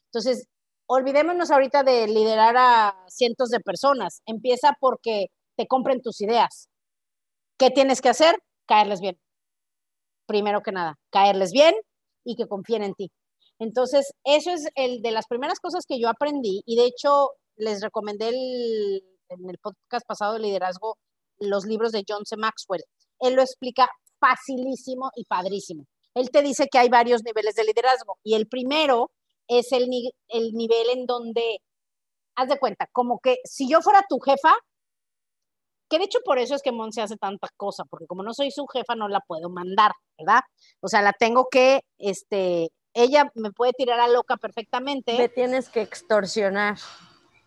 Entonces, 0.05 0.47
olvidémonos 0.87 1.51
ahorita 1.51 1.83
de 1.83 2.07
liderar 2.07 2.55
a 2.57 3.05
cientos 3.07 3.49
de 3.49 3.59
personas. 3.59 4.21
Empieza 4.25 4.73
porque 4.79 5.27
te 5.57 5.67
compren 5.67 6.01
tus 6.01 6.21
ideas. 6.21 6.69
¿Qué 7.57 7.71
tienes 7.71 8.01
que 8.01 8.09
hacer? 8.09 8.35
Caerles 8.67 9.01
bien. 9.01 9.19
Primero 10.27 10.61
que 10.61 10.71
nada, 10.71 10.97
caerles 11.11 11.51
bien 11.51 11.75
y 12.23 12.35
que 12.35 12.47
confíen 12.47 12.83
en 12.83 12.93
ti. 12.93 13.11
Entonces, 13.59 14.11
eso 14.23 14.51
es 14.51 14.67
el 14.75 15.01
de 15.01 15.11
las 15.11 15.27
primeras 15.27 15.59
cosas 15.59 15.85
que 15.87 15.99
yo 15.99 16.09
aprendí 16.09 16.61
y 16.65 16.75
de 16.75 16.85
hecho 16.85 17.31
les 17.55 17.81
recomendé 17.81 18.29
en 18.29 19.49
el 19.49 19.57
podcast 19.59 20.05
pasado 20.05 20.33
de 20.33 20.39
liderazgo 20.39 20.97
los 21.39 21.65
libros 21.65 21.91
de 21.91 22.03
John 22.07 22.25
C. 22.25 22.37
Maxwell. 22.37 22.83
Él 23.19 23.35
lo 23.35 23.41
explica 23.41 23.89
facilísimo 24.19 25.09
y 25.15 25.25
padrísimo. 25.25 25.85
Él 26.15 26.29
te 26.31 26.41
dice 26.41 26.67
que 26.71 26.79
hay 26.79 26.89
varios 26.89 27.23
niveles 27.23 27.55
de 27.55 27.65
liderazgo 27.65 28.17
y 28.23 28.35
el 28.35 28.47
primero 28.47 29.11
es 29.47 29.71
el, 29.71 29.89
el 30.29 30.51
nivel 30.53 30.89
en 30.89 31.05
donde, 31.05 31.59
haz 32.35 32.49
de 32.49 32.59
cuenta, 32.59 32.87
como 32.91 33.19
que 33.19 33.37
si 33.43 33.69
yo 33.69 33.81
fuera 33.81 34.05
tu 34.07 34.19
jefa, 34.19 34.53
que 35.89 35.99
de 35.99 36.05
hecho 36.05 36.19
por 36.25 36.39
eso 36.39 36.55
es 36.55 36.61
que 36.61 36.71
Monse 36.71 37.01
hace 37.01 37.17
tanta 37.17 37.47
cosa, 37.57 37.83
porque 37.89 38.07
como 38.07 38.23
no 38.23 38.33
soy 38.33 38.49
su 38.49 38.65
jefa 38.65 38.95
no 38.95 39.07
la 39.07 39.19
puedo 39.27 39.49
mandar, 39.49 39.91
¿verdad? 40.17 40.41
O 40.81 40.87
sea, 40.87 41.01
la 41.01 41.13
tengo 41.13 41.47
que, 41.51 41.81
este, 41.97 42.69
ella 42.95 43.29
me 43.35 43.51
puede 43.51 43.73
tirar 43.73 43.99
a 43.99 44.07
loca 44.07 44.37
perfectamente. 44.37 45.17
Me 45.17 45.27
tienes 45.29 45.69
que 45.69 45.81
extorsionar. 45.81 46.77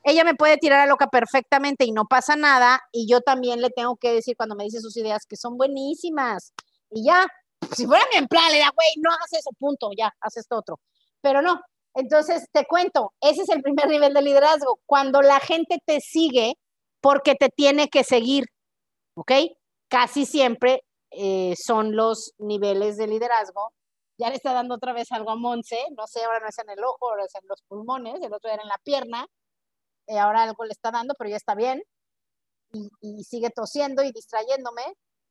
Ella 0.05 0.23
me 0.23 0.35
puede 0.35 0.59
tirar 0.59 0.81
a 0.81 0.87
loca 0.87 1.09
perfectamente 1.09 1.87
y 1.87 1.91
no 1.91 2.05
pasa 2.05 2.37
nada. 2.37 2.81
Y 2.93 3.09
yo 3.09 3.23
también 3.23 3.63
le 3.63 3.71
tengo 3.71 3.97
que 3.97 4.13
decir 4.13 4.37
cuando 4.37 4.55
me 4.55 4.65
dice 4.65 4.81
sus 4.81 4.97
ideas 4.99 5.25
que 5.27 5.37
son 5.37 5.57
buenísimas. 5.57 6.53
Y 6.91 7.07
ya, 7.07 7.27
si 7.73 7.87
fuera 7.87 8.05
mi 8.13 8.19
empleada, 8.19 8.51
le 8.51 8.59
da, 8.59 8.71
güey, 8.75 8.89
no 8.99 9.11
hagas 9.11 9.33
eso, 9.33 9.51
punto, 9.59 9.91
ya, 9.97 10.15
haz 10.21 10.37
esto 10.37 10.57
otro. 10.57 10.81
Pero 11.23 11.41
no. 11.41 11.61
Entonces, 11.95 12.47
te 12.53 12.67
cuento, 12.67 13.15
ese 13.21 13.43
es 13.43 13.49
el 13.49 13.63
primer 13.63 13.89
nivel 13.89 14.13
de 14.13 14.23
liderazgo. 14.23 14.79
Cuando 14.85 15.23
la 15.23 15.41
gente 15.41 15.79
te 15.85 16.01
sigue 16.01 16.57
porque 17.01 17.35
te 17.35 17.49
tiene 17.49 17.89
que 17.89 18.05
seguir, 18.05 18.45
¿ok? 19.15 19.33
Casi 19.89 20.27
siempre 20.27 20.85
eh, 21.11 21.55
son 21.57 21.97
los 21.97 22.35
niveles 22.39 22.99
de 22.99 23.07
liderazgo 23.07 23.73
ya 24.19 24.29
le 24.29 24.37
está 24.37 24.53
dando 24.53 24.75
otra 24.75 24.93
vez 24.93 25.11
algo 25.13 25.31
a 25.31 25.37
Monse, 25.37 25.79
no 25.97 26.07
sé, 26.07 26.25
ahora 26.25 26.41
no 26.41 26.49
es 26.49 26.59
en 26.59 26.71
el 26.71 26.83
ojo, 26.83 27.09
ahora 27.09 27.25
es 27.25 27.35
en 27.35 27.49
los 27.49 27.63
pulmones, 27.63 28.21
el 28.21 28.33
otro 28.33 28.51
era 28.51 28.63
en 28.63 28.69
la 28.69 28.79
pierna, 28.83 29.27
eh, 30.09 30.19
ahora 30.19 30.43
algo 30.43 30.65
le 30.65 30.73
está 30.73 30.91
dando, 30.91 31.15
pero 31.17 31.31
ya 31.31 31.37
está 31.37 31.55
bien, 31.55 31.83
y, 32.73 33.25
sigue 33.25 33.51
tosiendo 33.51 34.03
y 34.03 34.13
distrayéndome, 34.13 34.83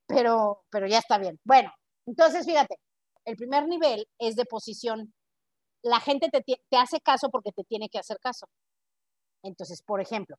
pero, 0.08 0.64
pero 0.72 0.88
ya 0.88 1.00
está 1.00 1.18
bien. 1.18 1.40
Bueno, 1.44 1.72
entonces 2.06 2.46
fíjate, 2.46 2.78
el 3.26 3.36
primer 3.36 3.68
nivel 3.68 4.08
es 4.20 4.36
de 4.36 4.46
posición. 4.46 5.14
La 5.84 6.00
gente 6.00 6.30
te, 6.30 6.42
te 6.44 6.78
hace 6.78 7.00
caso 7.02 7.30
porque 7.30 7.52
te 7.52 7.64
tiene 7.64 7.90
que 7.90 8.00
hacer 8.00 8.18
caso. 8.20 8.48
Entonces, 9.44 9.82
por 9.84 10.02
ejemplo, 10.02 10.38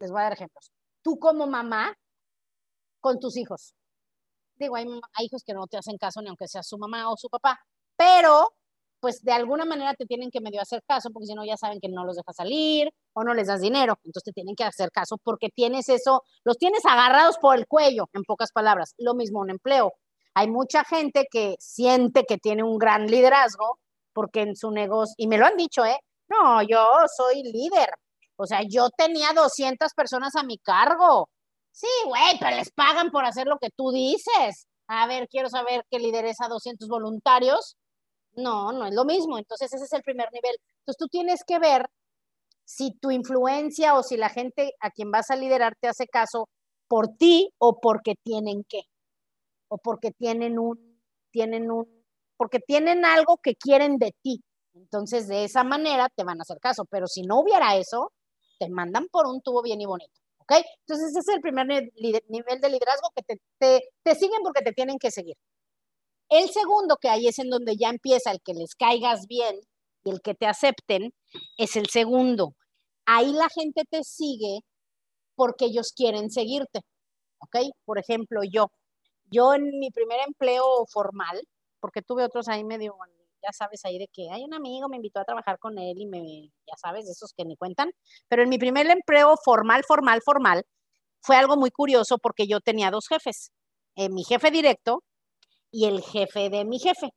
les 0.00 0.10
voy 0.10 0.20
a 0.20 0.24
dar 0.24 0.32
ejemplos. 0.32 0.70
tú 1.02 1.18
como 1.18 1.46
mamá 1.46 1.94
con 3.00 3.20
tus 3.20 3.36
hijos. 3.36 3.74
Digo, 4.56 4.76
hay, 4.76 4.86
hay 5.14 5.26
hijos 5.26 5.42
que 5.44 5.54
no 5.54 5.66
te 5.66 5.76
hacen 5.76 5.98
caso 5.98 6.20
ni 6.20 6.28
aunque 6.28 6.48
sea 6.48 6.62
su 6.62 6.78
mamá 6.78 7.10
o 7.10 7.16
su 7.16 7.28
papá, 7.28 7.58
pero 7.96 8.52
pues 9.00 9.22
de 9.22 9.32
alguna 9.32 9.64
manera 9.64 9.94
te 9.94 10.06
tienen 10.06 10.30
que 10.30 10.40
medio 10.40 10.60
hacer 10.60 10.82
caso, 10.86 11.10
porque 11.10 11.26
si 11.26 11.34
no 11.34 11.44
ya 11.44 11.56
saben 11.56 11.80
que 11.80 11.88
no 11.88 12.04
los 12.04 12.16
dejas 12.16 12.36
salir 12.36 12.90
o 13.12 13.24
no 13.24 13.34
les 13.34 13.46
das 13.46 13.60
dinero, 13.60 13.98
entonces 14.04 14.24
te 14.24 14.32
tienen 14.32 14.56
que 14.56 14.64
hacer 14.64 14.90
caso 14.90 15.18
porque 15.22 15.48
tienes 15.50 15.88
eso, 15.88 16.22
los 16.44 16.58
tienes 16.58 16.84
agarrados 16.84 17.38
por 17.38 17.56
el 17.56 17.66
cuello, 17.66 18.08
en 18.14 18.22
pocas 18.24 18.52
palabras. 18.52 18.94
Lo 18.98 19.14
mismo 19.14 19.40
un 19.40 19.50
empleo. 19.50 19.92
Hay 20.34 20.48
mucha 20.48 20.84
gente 20.84 21.26
que 21.30 21.56
siente 21.58 22.24
que 22.24 22.38
tiene 22.38 22.62
un 22.62 22.78
gran 22.78 23.06
liderazgo 23.06 23.78
porque 24.12 24.40
en 24.42 24.56
su 24.56 24.70
negocio, 24.70 25.14
y 25.18 25.28
me 25.28 25.38
lo 25.38 25.46
han 25.46 25.56
dicho, 25.56 25.84
¿eh? 25.84 25.98
No, 26.28 26.62
yo 26.62 26.88
soy 27.16 27.42
líder. 27.42 27.90
O 28.36 28.46
sea, 28.46 28.62
yo 28.68 28.90
tenía 28.90 29.32
200 29.34 29.92
personas 29.94 30.34
a 30.36 30.42
mi 30.42 30.58
cargo. 30.58 31.28
Sí, 31.76 31.86
güey, 32.06 32.38
pero 32.40 32.56
les 32.56 32.70
pagan 32.72 33.10
por 33.10 33.26
hacer 33.26 33.46
lo 33.46 33.58
que 33.58 33.68
tú 33.70 33.90
dices. 33.90 34.66
A 34.88 35.06
ver, 35.06 35.28
quiero 35.28 35.50
saber 35.50 35.84
qué 35.90 35.98
lideresa 35.98 36.48
200 36.48 36.88
voluntarios 36.88 37.76
no, 38.36 38.72
no 38.72 38.86
es 38.86 38.94
lo 38.94 39.04
mismo. 39.04 39.38
Entonces 39.38 39.72
ese 39.72 39.84
es 39.84 39.92
el 39.92 40.02
primer 40.02 40.28
nivel. 40.32 40.56
Entonces 40.80 40.98
tú 40.98 41.08
tienes 41.08 41.44
que 41.46 41.58
ver 41.58 41.86
si 42.64 42.92
tu 43.00 43.10
influencia 43.10 43.94
o 43.94 44.02
si 44.02 44.16
la 44.16 44.30
gente 44.30 44.72
a 44.80 44.90
quien 44.90 45.10
vas 45.10 45.30
a 45.30 45.36
liderar 45.36 45.74
te 45.80 45.88
hace 45.88 46.06
caso 46.06 46.48
por 46.88 47.08
ti 47.18 47.50
o 47.58 47.80
porque 47.80 48.14
tienen 48.22 48.64
que. 48.68 48.82
O 49.68 49.78
porque 49.78 50.12
tienen 50.12 50.58
un, 50.58 51.02
tienen 51.32 51.70
un, 51.70 51.86
porque 52.38 52.60
tienen 52.60 53.04
algo 53.04 53.38
que 53.42 53.54
quieren 53.56 53.98
de 53.98 54.12
ti. 54.22 54.40
Entonces 54.74 55.28
de 55.28 55.44
esa 55.44 55.64
manera 55.64 56.08
te 56.14 56.24
van 56.24 56.38
a 56.40 56.42
hacer 56.42 56.58
caso. 56.60 56.84
Pero 56.90 57.06
si 57.06 57.22
no 57.22 57.40
hubiera 57.40 57.76
eso, 57.76 58.12
te 58.58 58.70
mandan 58.70 59.08
por 59.10 59.26
un 59.26 59.42
tubo 59.42 59.62
bien 59.62 59.80
y 59.80 59.86
bonito. 59.86 60.25
¿Ok? 60.48 60.62
Entonces 60.80 61.10
ese 61.10 61.18
es 61.20 61.28
el 61.28 61.40
primer 61.40 61.66
nivel 61.66 62.60
de 62.60 62.70
liderazgo 62.70 63.10
que 63.14 63.22
te, 63.22 63.40
te, 63.58 63.88
te 64.04 64.14
siguen 64.14 64.42
porque 64.42 64.62
te 64.62 64.72
tienen 64.72 64.98
que 64.98 65.10
seguir. 65.10 65.36
El 66.28 66.50
segundo 66.50 66.96
que 67.00 67.08
hay 67.08 67.28
es 67.28 67.38
en 67.38 67.50
donde 67.50 67.76
ya 67.76 67.88
empieza 67.88 68.30
el 68.30 68.40
que 68.42 68.54
les 68.54 68.74
caigas 68.74 69.26
bien 69.26 69.56
y 70.04 70.10
el 70.10 70.20
que 70.22 70.34
te 70.34 70.46
acepten, 70.46 71.12
es 71.56 71.76
el 71.76 71.88
segundo. 71.88 72.54
Ahí 73.06 73.32
la 73.32 73.48
gente 73.48 73.82
te 73.88 74.02
sigue 74.04 74.60
porque 75.36 75.66
ellos 75.66 75.92
quieren 75.94 76.30
seguirte, 76.30 76.80
¿ok? 77.38 77.56
Por 77.84 77.98
ejemplo, 77.98 78.40
yo, 78.50 78.70
yo 79.30 79.54
en 79.54 79.78
mi 79.78 79.90
primer 79.90 80.20
empleo 80.26 80.86
formal, 80.92 81.40
porque 81.80 82.02
tuve 82.02 82.24
otros 82.24 82.48
ahí 82.48 82.64
medio, 82.64 82.96
ya 83.42 83.52
sabes, 83.52 83.84
ahí 83.84 83.98
de 83.98 84.08
que 84.12 84.30
hay 84.30 84.44
un 84.44 84.54
amigo, 84.54 84.88
me 84.88 84.96
invitó 84.96 85.20
a 85.20 85.24
trabajar 85.24 85.58
con 85.58 85.78
él 85.78 85.96
y 85.98 86.06
me, 86.06 86.50
ya 86.66 86.76
sabes, 86.76 87.08
esos 87.08 87.32
que 87.36 87.44
ni 87.44 87.56
cuentan, 87.56 87.90
pero 88.28 88.42
en 88.42 88.48
mi 88.48 88.58
primer 88.58 88.86
empleo 88.88 89.36
formal, 89.44 89.84
formal, 89.86 90.20
formal, 90.22 90.64
fue 91.20 91.36
algo 91.36 91.56
muy 91.56 91.70
curioso 91.70 92.18
porque 92.18 92.46
yo 92.46 92.60
tenía 92.60 92.90
dos 92.90 93.08
jefes. 93.08 93.50
Eh, 93.96 94.08
mi 94.10 94.24
jefe 94.24 94.50
directo, 94.50 95.02
y 95.70 95.86
el 95.86 96.02
jefe 96.02 96.48
de 96.50 96.64
mi 96.64 96.78
jefe, 96.78 97.10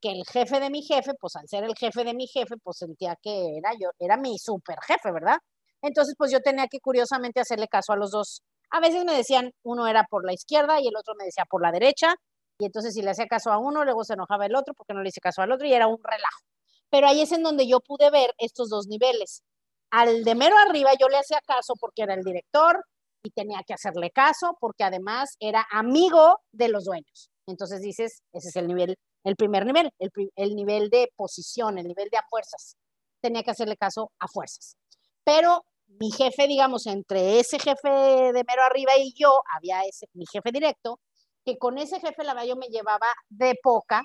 que 0.00 0.10
el 0.10 0.24
jefe 0.26 0.60
de 0.60 0.70
mi 0.70 0.82
jefe, 0.82 1.12
pues 1.20 1.36
al 1.36 1.48
ser 1.48 1.64
el 1.64 1.74
jefe 1.76 2.04
de 2.04 2.14
mi 2.14 2.26
jefe, 2.26 2.56
pues 2.62 2.78
sentía 2.78 3.16
que 3.22 3.56
era 3.56 3.72
yo, 3.80 3.90
era 3.98 4.16
mi 4.16 4.38
super 4.38 4.76
jefe, 4.86 5.12
¿verdad? 5.12 5.38
Entonces, 5.82 6.14
pues 6.18 6.30
yo 6.32 6.40
tenía 6.40 6.66
que 6.68 6.80
curiosamente 6.80 7.40
hacerle 7.40 7.68
caso 7.68 7.92
a 7.92 7.96
los 7.96 8.10
dos. 8.10 8.42
A 8.70 8.80
veces 8.80 9.04
me 9.04 9.14
decían, 9.14 9.52
uno 9.62 9.86
era 9.86 10.04
por 10.10 10.24
la 10.26 10.32
izquierda 10.34 10.80
y 10.80 10.88
el 10.88 10.96
otro 10.96 11.14
me 11.18 11.24
decía 11.24 11.44
por 11.48 11.62
la 11.62 11.72
derecha, 11.72 12.14
y 12.62 12.64
entonces 12.64 12.94
si 12.94 13.02
le 13.02 13.10
hacía 13.10 13.26
caso 13.26 13.50
a 13.50 13.58
uno, 13.58 13.84
luego 13.84 14.04
se 14.04 14.12
enojaba 14.12 14.46
el 14.46 14.54
otro 14.54 14.72
porque 14.74 14.94
no 14.94 15.02
le 15.02 15.08
hice 15.08 15.20
caso 15.20 15.42
al 15.42 15.50
otro 15.50 15.66
y 15.66 15.72
era 15.72 15.88
un 15.88 15.98
relajo. 16.00 16.42
Pero 16.90 17.08
ahí 17.08 17.20
es 17.20 17.32
en 17.32 17.42
donde 17.42 17.66
yo 17.66 17.80
pude 17.80 18.08
ver 18.08 18.32
estos 18.38 18.68
dos 18.68 18.86
niveles. 18.86 19.42
Al 19.90 20.22
de 20.22 20.36
mero 20.36 20.54
arriba 20.56 20.92
yo 20.94 21.08
le 21.08 21.18
hacía 21.18 21.40
caso 21.44 21.74
porque 21.80 22.02
era 22.02 22.14
el 22.14 22.22
director 22.22 22.84
y 23.24 23.30
tenía 23.30 23.62
que 23.66 23.74
hacerle 23.74 24.12
caso 24.12 24.56
porque 24.60 24.84
además 24.84 25.34
era 25.40 25.66
amigo 25.72 26.38
de 26.52 26.68
los 26.68 26.84
dueños. 26.84 27.32
Entonces 27.48 27.80
dices, 27.80 28.22
ese 28.32 28.50
es 28.50 28.54
el 28.54 28.68
nivel, 28.68 28.96
el 29.24 29.34
primer 29.34 29.66
nivel, 29.66 29.90
el, 29.98 30.54
nivel 30.54 30.88
de 30.88 31.10
posición, 31.16 31.78
el 31.78 31.88
nivel 31.88 32.10
de 32.12 32.18
a 32.18 32.24
fuerzas. 32.30 32.76
Tenía 33.20 33.42
que 33.42 33.50
hacerle 33.50 33.76
caso 33.76 34.12
a 34.20 34.28
fuerzas. 34.28 34.76
Pero 35.24 35.64
mi 35.88 36.12
jefe, 36.12 36.46
digamos, 36.46 36.86
entre 36.86 37.40
ese 37.40 37.58
jefe 37.58 37.90
de 37.90 38.44
mero 38.46 38.62
arriba 38.62 38.92
y 38.98 39.12
yo, 39.14 39.42
había 39.52 39.80
ese, 39.80 40.06
mi 40.12 40.26
jefe 40.26 40.52
directo, 40.52 41.00
que 41.44 41.58
con 41.58 41.78
ese 41.78 42.00
jefe 42.00 42.24
la 42.24 42.34
verdad 42.34 42.48
yo 42.48 42.56
me 42.56 42.68
llevaba 42.68 43.08
de 43.28 43.58
poca, 43.62 44.02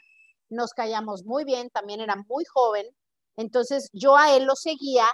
nos 0.50 0.72
callamos 0.72 1.24
muy 1.26 1.44
bien, 1.44 1.70
también 1.70 2.02
era 2.02 2.16
muy 2.28 2.46
joven, 2.46 2.88
entonces 3.38 3.90
yo 3.94 4.18
a 4.18 4.36
él 4.36 4.46
lo 4.46 4.56
seguía, 4.56 5.06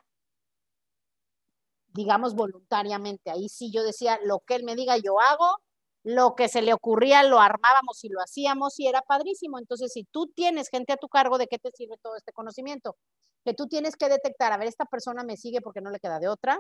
digamos, 1.93 2.35
voluntariamente. 2.35 3.29
Ahí 3.31 3.49
sí 3.49 3.71
yo 3.71 3.83
decía, 3.83 4.19
lo 4.23 4.39
que 4.39 4.55
él 4.55 4.63
me 4.63 4.75
diga 4.75 4.97
yo 4.97 5.19
hago, 5.19 5.57
lo 6.03 6.35
que 6.35 6.49
se 6.49 6.61
le 6.61 6.73
ocurría 6.73 7.23
lo 7.23 7.39
armábamos 7.39 8.03
y 8.03 8.09
lo 8.09 8.19
hacíamos 8.21 8.79
y 8.79 8.87
era 8.87 9.01
padrísimo. 9.01 9.59
Entonces, 9.59 9.91
si 9.93 10.05
tú 10.05 10.27
tienes 10.27 10.69
gente 10.69 10.93
a 10.93 10.97
tu 10.97 11.09
cargo, 11.09 11.37
¿de 11.37 11.47
qué 11.47 11.59
te 11.59 11.71
sirve 11.71 11.97
todo 12.01 12.15
este 12.17 12.33
conocimiento? 12.33 12.97
Que 13.45 13.53
tú 13.53 13.67
tienes 13.67 13.95
que 13.95 14.09
detectar, 14.09 14.51
a 14.53 14.57
ver, 14.57 14.67
esta 14.67 14.85
persona 14.85 15.23
me 15.23 15.37
sigue 15.37 15.61
porque 15.61 15.81
no 15.81 15.91
le 15.91 15.99
queda 15.99 16.19
de 16.19 16.27
otra, 16.29 16.59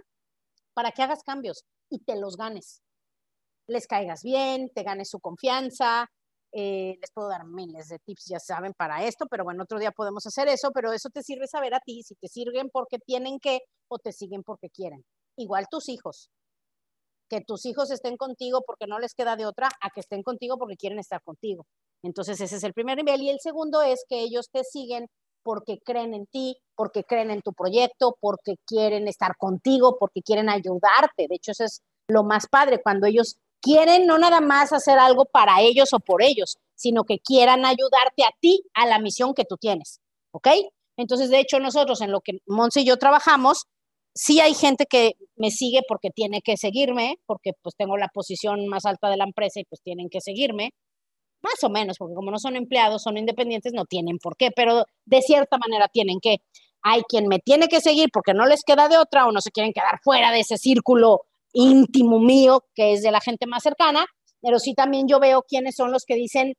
para 0.73 0.91
que 0.91 1.03
hagas 1.03 1.23
cambios 1.23 1.65
y 1.89 1.99
te 1.99 2.17
los 2.17 2.37
ganes. 2.37 2.81
Les 3.67 3.87
caigas 3.87 4.23
bien, 4.23 4.69
te 4.69 4.83
ganes 4.83 5.09
su 5.09 5.19
confianza. 5.19 6.09
Eh, 6.51 6.97
les 7.01 7.11
puedo 7.11 7.29
dar 7.29 7.45
miles 7.45 7.87
de 7.89 7.97
tips, 7.97 8.25
ya 8.27 8.39
saben, 8.39 8.73
para 8.73 9.03
esto, 9.03 9.25
pero 9.25 9.43
bueno, 9.43 9.63
otro 9.63 9.79
día 9.79 9.91
podemos 9.91 10.25
hacer 10.27 10.47
eso, 10.47 10.69
pero 10.71 10.93
eso 10.93 11.09
te 11.09 11.23
sirve 11.23 11.47
saber 11.47 11.73
a 11.73 11.79
ti 11.79 12.03
si 12.03 12.13
te 12.13 12.27
sirven 12.27 12.69
porque 12.69 12.99
tienen 12.99 13.39
que 13.39 13.61
o 13.87 13.97
te 13.97 14.11
siguen 14.11 14.43
porque 14.43 14.69
quieren. 14.69 15.03
Igual 15.35 15.65
tus 15.67 15.89
hijos, 15.89 16.29
que 17.27 17.41
tus 17.41 17.65
hijos 17.65 17.89
estén 17.89 18.17
contigo 18.17 18.61
porque 18.67 18.85
no 18.85 18.99
les 18.99 19.15
queda 19.15 19.35
de 19.35 19.47
otra 19.47 19.67
a 19.81 19.89
que 19.89 20.01
estén 20.01 20.21
contigo 20.21 20.59
porque 20.59 20.77
quieren 20.77 20.99
estar 20.99 21.23
contigo. 21.23 21.65
Entonces 22.03 22.39
ese 22.39 22.57
es 22.57 22.63
el 22.63 22.73
primer 22.73 22.97
nivel 22.97 23.21
y 23.21 23.31
el 23.31 23.39
segundo 23.39 23.81
es 23.81 24.05
que 24.07 24.19
ellos 24.19 24.49
te 24.51 24.63
siguen 24.63 25.07
porque 25.41 25.79
creen 25.79 26.13
en 26.13 26.27
ti, 26.27 26.55
porque 26.75 27.03
creen 27.03 27.31
en 27.31 27.41
tu 27.41 27.53
proyecto, 27.53 28.15
porque 28.19 28.55
quieren 28.65 29.07
estar 29.07 29.35
contigo, 29.37 29.97
porque 29.99 30.21
quieren 30.21 30.49
ayudarte. 30.49 31.27
De 31.27 31.35
hecho, 31.35 31.51
eso 31.51 31.65
es 31.65 31.81
lo 32.07 32.23
más 32.23 32.47
padre, 32.47 32.81
cuando 32.81 33.07
ellos 33.07 33.37
quieren 33.63 34.05
no 34.05 34.19
nada 34.19 34.41
más 34.41 34.73
hacer 34.73 34.99
algo 34.99 35.25
para 35.25 35.61
ellos 35.61 35.93
o 35.93 35.99
por 35.99 36.21
ellos, 36.21 36.57
sino 36.75 37.05
que 37.05 37.19
quieran 37.19 37.65
ayudarte 37.65 38.23
a 38.23 38.31
ti 38.39 38.61
a 38.73 38.85
la 38.85 38.99
misión 38.99 39.33
que 39.33 39.45
tú 39.45 39.55
tienes. 39.57 40.01
¿Ok? 40.31 40.49
Entonces, 40.97 41.29
de 41.29 41.39
hecho, 41.39 41.59
nosotros 41.59 42.01
en 42.01 42.11
lo 42.11 42.19
que 42.21 42.33
Monse 42.45 42.81
y 42.81 42.85
yo 42.85 42.97
trabajamos, 42.97 43.65
sí 44.13 44.41
hay 44.41 44.53
gente 44.53 44.85
que 44.85 45.13
me 45.37 45.49
sigue 45.49 45.81
porque 45.87 46.09
tiene 46.09 46.41
que 46.41 46.57
seguirme, 46.57 47.15
porque 47.25 47.51
pues 47.61 47.75
tengo 47.75 47.97
la 47.97 48.09
posición 48.09 48.67
más 48.67 48.85
alta 48.85 49.09
de 49.09 49.17
la 49.17 49.23
empresa 49.23 49.59
y 49.59 49.63
pues 49.63 49.81
tienen 49.81 50.09
que 50.09 50.21
seguirme, 50.21 50.71
más 51.41 51.63
o 51.63 51.69
menos, 51.69 51.97
porque 51.97 52.15
como 52.15 52.31
no 52.31 52.39
son 52.39 52.55
empleados, 52.55 53.03
son 53.03 53.17
independientes, 53.17 53.73
no 53.73 53.85
tienen 53.85 54.17
por 54.19 54.35
qué, 54.37 54.51
pero 54.51 54.85
de 55.05 55.21
cierta 55.21 55.57
manera 55.57 55.87
tienen 55.87 56.19
que. 56.21 56.37
Hay 56.85 57.01
quien 57.03 57.27
me 57.29 57.39
tiene 57.39 57.69
que 57.69 57.79
seguir 57.79 58.09
porque 58.11 58.33
no 58.33 58.45
les 58.45 58.63
queda 58.63 58.89
de 58.89 58.97
otra 58.97 59.25
o 59.25 59.31
no 59.31 59.39
se 59.39 59.51
quieren 59.51 59.71
quedar 59.71 59.99
fuera 60.03 60.31
de 60.31 60.41
ese 60.41 60.57
círculo 60.57 61.21
íntimo 61.53 62.19
mío, 62.19 62.63
que 62.75 62.93
es 62.93 63.01
de 63.01 63.11
la 63.11 63.21
gente 63.21 63.47
más 63.47 63.63
cercana, 63.63 64.05
pero 64.41 64.59
sí 64.59 64.73
también 64.73 65.07
yo 65.07 65.19
veo 65.19 65.43
quiénes 65.47 65.75
son 65.75 65.91
los 65.91 66.03
que 66.05 66.15
dicen, 66.15 66.53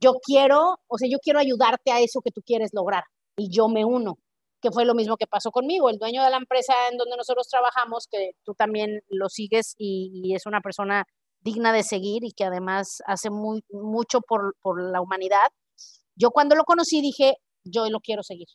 yo 0.00 0.14
quiero, 0.24 0.78
o 0.88 0.98
sea, 0.98 1.08
yo 1.10 1.18
quiero 1.22 1.38
ayudarte 1.38 1.92
a 1.92 2.00
eso 2.00 2.20
que 2.24 2.32
tú 2.32 2.40
quieres 2.44 2.70
lograr 2.72 3.04
y 3.36 3.54
yo 3.54 3.68
me 3.68 3.84
uno 3.84 4.16
que 4.60 4.70
fue 4.70 4.84
lo 4.84 4.94
mismo 4.94 5.16
que 5.16 5.26
pasó 5.26 5.50
conmigo. 5.50 5.88
El 5.88 5.98
dueño 5.98 6.22
de 6.22 6.30
la 6.30 6.36
empresa 6.36 6.74
en 6.90 6.98
donde 6.98 7.16
nosotros 7.16 7.48
trabajamos, 7.48 8.06
que 8.10 8.32
tú 8.44 8.54
también 8.54 9.00
lo 9.08 9.28
sigues 9.28 9.74
y, 9.78 10.34
es 10.34 10.46
una 10.46 10.60
persona 10.60 11.04
digna 11.40 11.72
de 11.72 11.82
seguir 11.82 12.24
y 12.24 12.32
que 12.32 12.44
además 12.44 12.98
hace 13.06 13.30
muy, 13.30 13.62
mucho 13.70 14.20
por, 14.20 14.54
por 14.60 14.82
la 14.82 15.00
humanidad. 15.00 15.48
Yo 16.14 16.30
cuando 16.30 16.54
lo 16.54 16.64
conocí 16.64 17.00
dije, 17.00 17.36
yo 17.64 17.88
lo 17.88 18.00
quiero 18.00 18.22
seguir. 18.22 18.48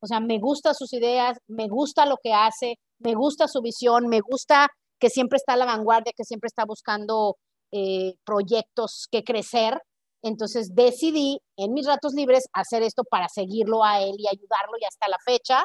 O 0.00 0.06
sea, 0.06 0.20
me 0.20 0.38
gustan 0.38 0.74
sus 0.74 0.92
ideas, 0.92 1.38
me 1.48 1.66
gusta 1.68 2.06
lo 2.06 2.16
que 2.22 2.32
hace, 2.32 2.76
me 2.98 3.14
gusta 3.14 3.48
su 3.48 3.62
visión, 3.62 4.06
me 4.08 4.20
gusta 4.20 4.68
que 4.98 5.10
siempre 5.10 5.36
está 5.36 5.54
a 5.54 5.56
la 5.56 5.66
vanguardia, 5.66 6.12
que 6.16 6.24
siempre 6.24 6.48
está 6.48 6.64
buscando 6.64 7.36
eh, 7.72 8.14
proyectos 8.24 9.08
que 9.10 9.24
crecer 9.24 9.78
entonces 10.22 10.74
decidí 10.74 11.40
en 11.56 11.72
mis 11.72 11.86
ratos 11.86 12.12
libres 12.14 12.48
hacer 12.52 12.82
esto 12.82 13.04
para 13.04 13.28
seguirlo 13.28 13.84
a 13.84 14.02
él 14.02 14.16
y 14.18 14.26
ayudarlo 14.26 14.76
y 14.80 14.84
hasta 14.84 15.08
la 15.08 15.18
fecha, 15.24 15.64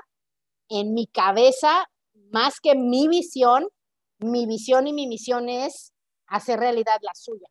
en 0.69 0.93
mi 0.93 1.07
cabeza, 1.07 1.85
más 2.31 2.59
que 2.61 2.75
mi 2.75 3.07
visión, 3.07 3.67
mi 4.19 4.45
visión 4.45 4.87
y 4.87 4.93
mi 4.93 5.07
misión 5.07 5.49
es 5.49 5.91
hacer 6.27 6.59
realidad 6.59 6.97
la 7.01 7.11
suya. 7.15 7.47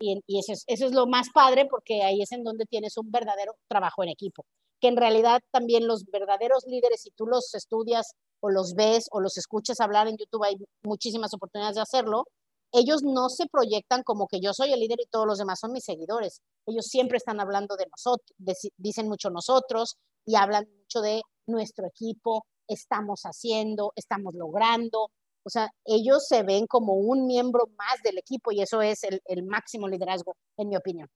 Y, 0.00 0.20
eso, 0.38 0.52
es, 0.52 0.64
eso 0.68 0.86
es 0.86 0.92
lo 0.92 1.06
más 1.06 1.28
padre 1.34 1.66
porque 1.66 2.02
ahí 2.02 2.22
es 2.22 2.32
en 2.32 2.44
donde 2.44 2.66
tienes 2.66 2.96
un 2.96 3.10
verdadero 3.10 3.54
trabajo 3.68 4.02
en 4.04 4.10
equipo, 4.10 4.44
que 4.80 4.88
en 4.88 4.96
realidad 4.96 5.40
también 5.50 5.86
los 5.86 6.04
verdaderos 6.04 6.64
líderes, 6.66 7.02
si 7.02 7.10
tú 7.10 7.26
los 7.26 7.52
estudias 7.54 8.14
o 8.40 8.50
los 8.50 8.74
ves 8.74 9.08
o 9.10 9.20
los 9.20 9.36
escuchas 9.36 9.80
hablar 9.80 10.08
en 10.08 10.16
YouTube, 10.16 10.44
hay 10.44 10.56
muchísimas 10.82 11.34
oportunidades 11.34 11.76
de 11.76 11.82
hacerlo, 11.82 12.24
ellos 12.72 13.02
no 13.02 13.30
se 13.30 13.46
proyectan 13.46 14.02
como 14.02 14.26
que 14.26 14.40
yo 14.40 14.52
soy 14.52 14.72
el 14.72 14.80
líder 14.80 15.00
y 15.00 15.06
todos 15.06 15.26
los 15.26 15.38
demás 15.38 15.60
son 15.60 15.72
mis 15.72 15.84
seguidores. 15.84 16.42
Ellos 16.66 16.86
siempre 16.86 17.16
están 17.16 17.40
hablando 17.40 17.76
de 17.76 17.86
nosotros, 17.86 18.36
dicen 18.76 19.08
mucho 19.08 19.30
nosotros 19.30 19.96
y 20.26 20.36
hablan 20.36 20.68
mucho 20.78 21.00
de 21.00 21.22
nuestro 21.46 21.86
equipo, 21.86 22.44
estamos 22.66 23.22
haciendo, 23.22 23.92
estamos 23.96 24.34
logrando. 24.34 25.10
O 25.44 25.50
sea, 25.50 25.70
ellos 25.84 26.26
se 26.26 26.42
ven 26.42 26.66
como 26.66 26.94
un 26.94 27.26
miembro 27.26 27.68
más 27.78 28.02
del 28.04 28.18
equipo 28.18 28.52
y 28.52 28.60
eso 28.60 28.82
es 28.82 29.02
el, 29.04 29.22
el 29.24 29.44
máximo 29.44 29.88
liderazgo, 29.88 30.36
en 30.58 30.68
mi 30.68 30.76
opinión. 30.76 31.08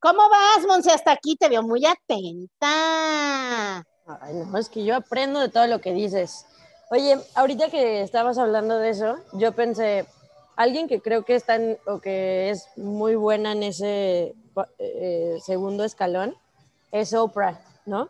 ¿Cómo 0.00 0.22
vas, 0.30 0.66
Monse? 0.66 0.90
Hasta 0.90 1.12
aquí 1.12 1.36
te 1.36 1.50
veo 1.50 1.62
muy 1.62 1.84
atenta. 1.84 3.84
Ay, 4.06 4.34
no, 4.34 4.58
es 4.58 4.68
que 4.68 4.84
yo 4.84 4.94
aprendo 4.94 5.40
de 5.40 5.48
todo 5.48 5.66
lo 5.66 5.80
que 5.80 5.92
dices. 5.92 6.46
Oye, 6.90 7.18
ahorita 7.34 7.68
que 7.70 8.02
estabas 8.02 8.38
hablando 8.38 8.78
de 8.78 8.90
eso, 8.90 9.16
yo 9.32 9.52
pensé, 9.52 10.06
alguien 10.54 10.86
que 10.86 11.00
creo 11.00 11.24
que 11.24 11.34
está 11.34 11.58
o 11.86 11.98
que 11.98 12.50
es 12.50 12.68
muy 12.76 13.16
buena 13.16 13.52
en 13.52 13.64
ese 13.64 14.34
eh, 14.78 15.38
segundo 15.44 15.84
escalón 15.84 16.36
es 16.92 17.12
Oprah, 17.14 17.60
¿no? 17.84 18.08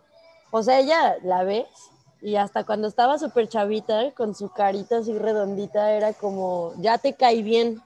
O 0.50 0.62
sea, 0.62 0.78
ella 0.78 1.16
la 1.22 1.44
ves 1.44 1.66
y 2.20 2.36
hasta 2.36 2.64
cuando 2.64 2.88
estaba 2.88 3.18
súper 3.18 3.48
chavita, 3.48 4.12
con 4.12 4.34
su 4.34 4.50
carita 4.50 4.98
así 4.98 5.16
redondita, 5.16 5.92
era 5.92 6.12
como, 6.12 6.72
ya 6.78 6.98
te 6.98 7.14
cae 7.14 7.42
bien. 7.42 7.82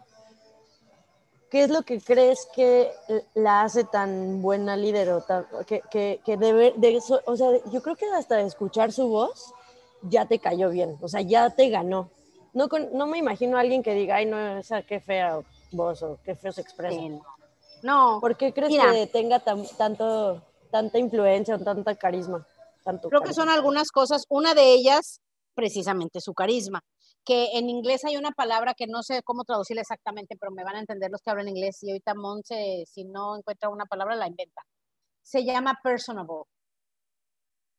¿Qué 1.50 1.64
es 1.64 1.70
lo 1.70 1.82
que 1.82 2.00
crees 2.00 2.46
que 2.54 2.92
la 3.34 3.62
hace 3.62 3.84
tan 3.84 4.40
buena 4.40 4.76
líder? 4.76 5.10
O 5.10 5.24
que, 5.66 5.82
que, 5.90 6.20
que 6.24 6.36
debe, 6.36 6.72
de 6.76 7.00
o 7.26 7.36
sea, 7.36 7.48
yo 7.72 7.82
creo 7.82 7.96
que 7.96 8.06
hasta 8.06 8.40
escuchar 8.40 8.92
su 8.92 9.08
voz 9.08 9.52
ya 10.02 10.26
te 10.26 10.38
cayó 10.38 10.70
bien, 10.70 10.96
o 11.00 11.08
sea, 11.08 11.20
ya 11.22 11.50
te 11.50 11.68
ganó. 11.68 12.10
No, 12.52 12.68
no 12.92 13.06
me 13.06 13.18
imagino 13.18 13.56
a 13.56 13.60
alguien 13.60 13.82
que 13.82 13.94
diga, 13.94 14.16
ay, 14.16 14.26
no, 14.26 14.58
esa 14.58 14.82
qué 14.82 15.00
fea 15.00 15.40
voz 15.72 16.02
o 16.02 16.18
qué 16.24 16.34
feo 16.34 16.52
se 16.52 16.60
expresa. 16.60 17.00
no. 17.82 18.18
¿Por 18.20 18.36
qué 18.36 18.52
crees 18.52 18.72
que 18.72 19.06
tenga 19.08 19.40
tanto, 19.40 20.42
tanta 20.70 20.98
influencia 20.98 21.56
o 21.56 21.58
tanta 21.58 21.94
carisma? 21.96 22.46
Creo 23.08 23.22
que 23.22 23.34
son 23.34 23.48
algunas 23.48 23.90
cosas. 23.90 24.24
Una 24.28 24.54
de 24.54 24.72
ellas, 24.72 25.20
precisamente 25.54 26.20
su 26.20 26.32
carisma. 26.32 26.82
Que 27.24 27.58
en 27.58 27.68
inglés 27.68 28.04
hay 28.04 28.16
una 28.16 28.32
palabra 28.32 28.74
que 28.74 28.86
no 28.86 29.02
sé 29.02 29.22
cómo 29.22 29.44
traducirla 29.44 29.82
exactamente, 29.82 30.36
pero 30.38 30.52
me 30.52 30.64
van 30.64 30.76
a 30.76 30.80
entender 30.80 31.10
los 31.10 31.20
que 31.22 31.30
hablan 31.30 31.48
inglés. 31.48 31.82
Y 31.82 31.90
ahorita 31.90 32.14
Monse, 32.14 32.84
si 32.86 33.04
no 33.04 33.36
encuentra 33.36 33.68
una 33.68 33.86
palabra, 33.86 34.16
la 34.16 34.28
inventa. 34.28 34.62
Se 35.22 35.44
llama 35.44 35.78
personable. 35.82 36.44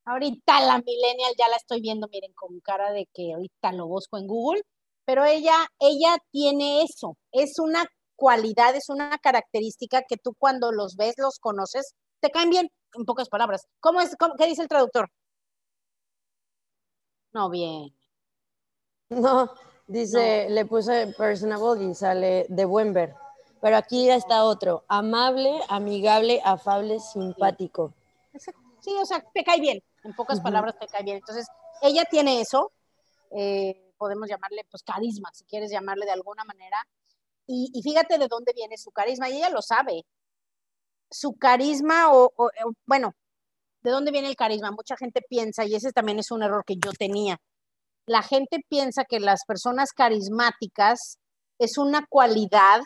Ahorita 0.06 0.62
la 0.62 0.80
millennial 0.80 1.34
ya 1.38 1.48
la 1.48 1.58
estoy 1.58 1.82
viendo, 1.82 2.08
miren, 2.12 2.34
con 2.34 2.60
cara 2.62 2.92
de 2.92 3.08
que 3.14 3.34
ahorita 3.34 3.72
lo 3.74 3.88
busco 3.88 4.18
en 4.18 4.28
Google, 4.28 4.62
pero 5.06 5.26
ella, 5.26 5.56
ella 5.80 6.18
tiene 6.32 6.84
eso, 6.84 7.18
es 7.32 7.60
una 7.60 7.86
cualidad, 8.16 8.76
es 8.76 8.90
una 8.90 9.18
característica 9.20 10.04
que 10.08 10.18
tú 10.18 10.34
cuando 10.38 10.72
los 10.72 10.96
ves, 10.96 11.16
los 11.18 11.40
conoces, 11.40 11.94
te 12.22 12.30
caen 12.32 12.50
bien 12.50 12.70
en 12.96 13.06
pocas 13.06 13.30
palabras. 13.30 13.64
¿Cómo 13.80 14.02
es? 14.02 14.16
¿Qué 14.38 14.48
dice 14.48 14.62
el 14.64 14.68
traductor? 14.68 15.10
No, 17.34 17.50
bien. 17.50 17.94
No, 19.12 19.54
dice, 19.88 20.50
le 20.50 20.66
puse 20.66 21.08
personable 21.08 21.84
y 21.86 21.94
sale 21.94 22.46
de 22.50 22.66
buen 22.66 22.94
ver. 22.94 23.14
Pero 23.62 23.78
aquí 23.78 24.10
está 24.10 24.44
otro, 24.44 24.84
amable, 24.88 25.52
amigable, 25.70 26.42
afable, 26.44 27.00
simpático. 27.00 27.94
Sí, 28.80 28.92
o 29.00 29.06
sea, 29.06 29.24
te 29.34 29.44
cae 29.44 29.60
bien, 29.60 29.84
en 30.04 30.16
pocas 30.16 30.40
palabras 30.40 30.80
te 30.80 30.88
cae 30.88 31.04
bien. 31.04 31.18
Entonces, 31.18 31.48
ella 31.84 32.06
tiene 32.10 32.42
eso, 32.42 32.72
eh, 33.32 33.94
podemos 33.98 34.28
llamarle 34.28 34.66
pues 34.72 34.82
carisma, 34.82 35.30
si 35.34 35.44
quieres 35.44 35.70
llamarle 35.70 36.06
de 36.06 36.14
alguna 36.14 36.44
manera. 36.44 36.78
Y, 37.46 37.70
y, 37.74 37.84
fíjate 37.84 38.18
de 38.18 38.28
dónde 38.28 38.54
viene 38.56 38.78
su 38.78 38.92
carisma, 38.92 39.30
y 39.30 39.38
ella 39.38 39.50
lo 39.50 39.62
sabe 39.62 40.06
su 41.12 41.34
carisma 41.38 42.14
o, 42.14 42.34
bueno, 42.86 43.14
¿de 43.82 43.92
dónde 43.92 44.12
viene 44.12 44.30
el 44.30 44.36
carisma? 44.36 44.72
Mucha 44.72 44.96
gente 44.96 45.22
piensa, 45.22 45.66
y 45.66 45.76
ese 45.76 45.92
también 45.92 46.20
es 46.20 46.32
un 46.32 46.42
error 46.42 46.64
que 46.66 46.78
yo 46.78 46.92
tenía, 46.94 47.40
la 48.06 48.24
gente 48.24 48.60
piensa 48.68 49.06
que 49.06 49.20
las 49.20 49.46
personas 49.46 49.92
carismáticas 49.94 51.18
es 51.60 51.78
una 51.78 52.06
cualidad 52.10 52.82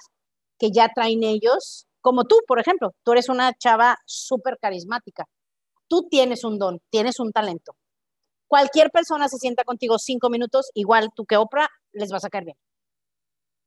que 0.60 0.72
ya 0.72 0.90
traen 0.94 1.24
ellos, 1.24 1.88
como 2.02 2.26
tú, 2.26 2.38
por 2.48 2.60
ejemplo, 2.60 2.94
tú 3.04 3.14
eres 3.14 3.30
una 3.30 3.54
chava 3.54 3.98
súper 4.06 4.58
carismática, 4.60 5.26
tú 5.88 6.08
tienes 6.10 6.44
un 6.44 6.60
don, 6.60 6.80
tienes 6.90 7.20
un 7.20 7.32
talento. 7.32 7.76
Cualquier 8.48 8.92
persona 8.92 9.28
se 9.28 9.38
sienta 9.38 9.64
contigo 9.64 9.98
cinco 9.98 10.30
minutos, 10.30 10.70
igual 10.76 11.10
tú 11.16 11.26
que 11.26 11.38
Oprah, 11.38 11.70
les 11.94 12.12
vas 12.12 12.26
a 12.26 12.30
caer 12.30 12.46
bien. 12.46 12.58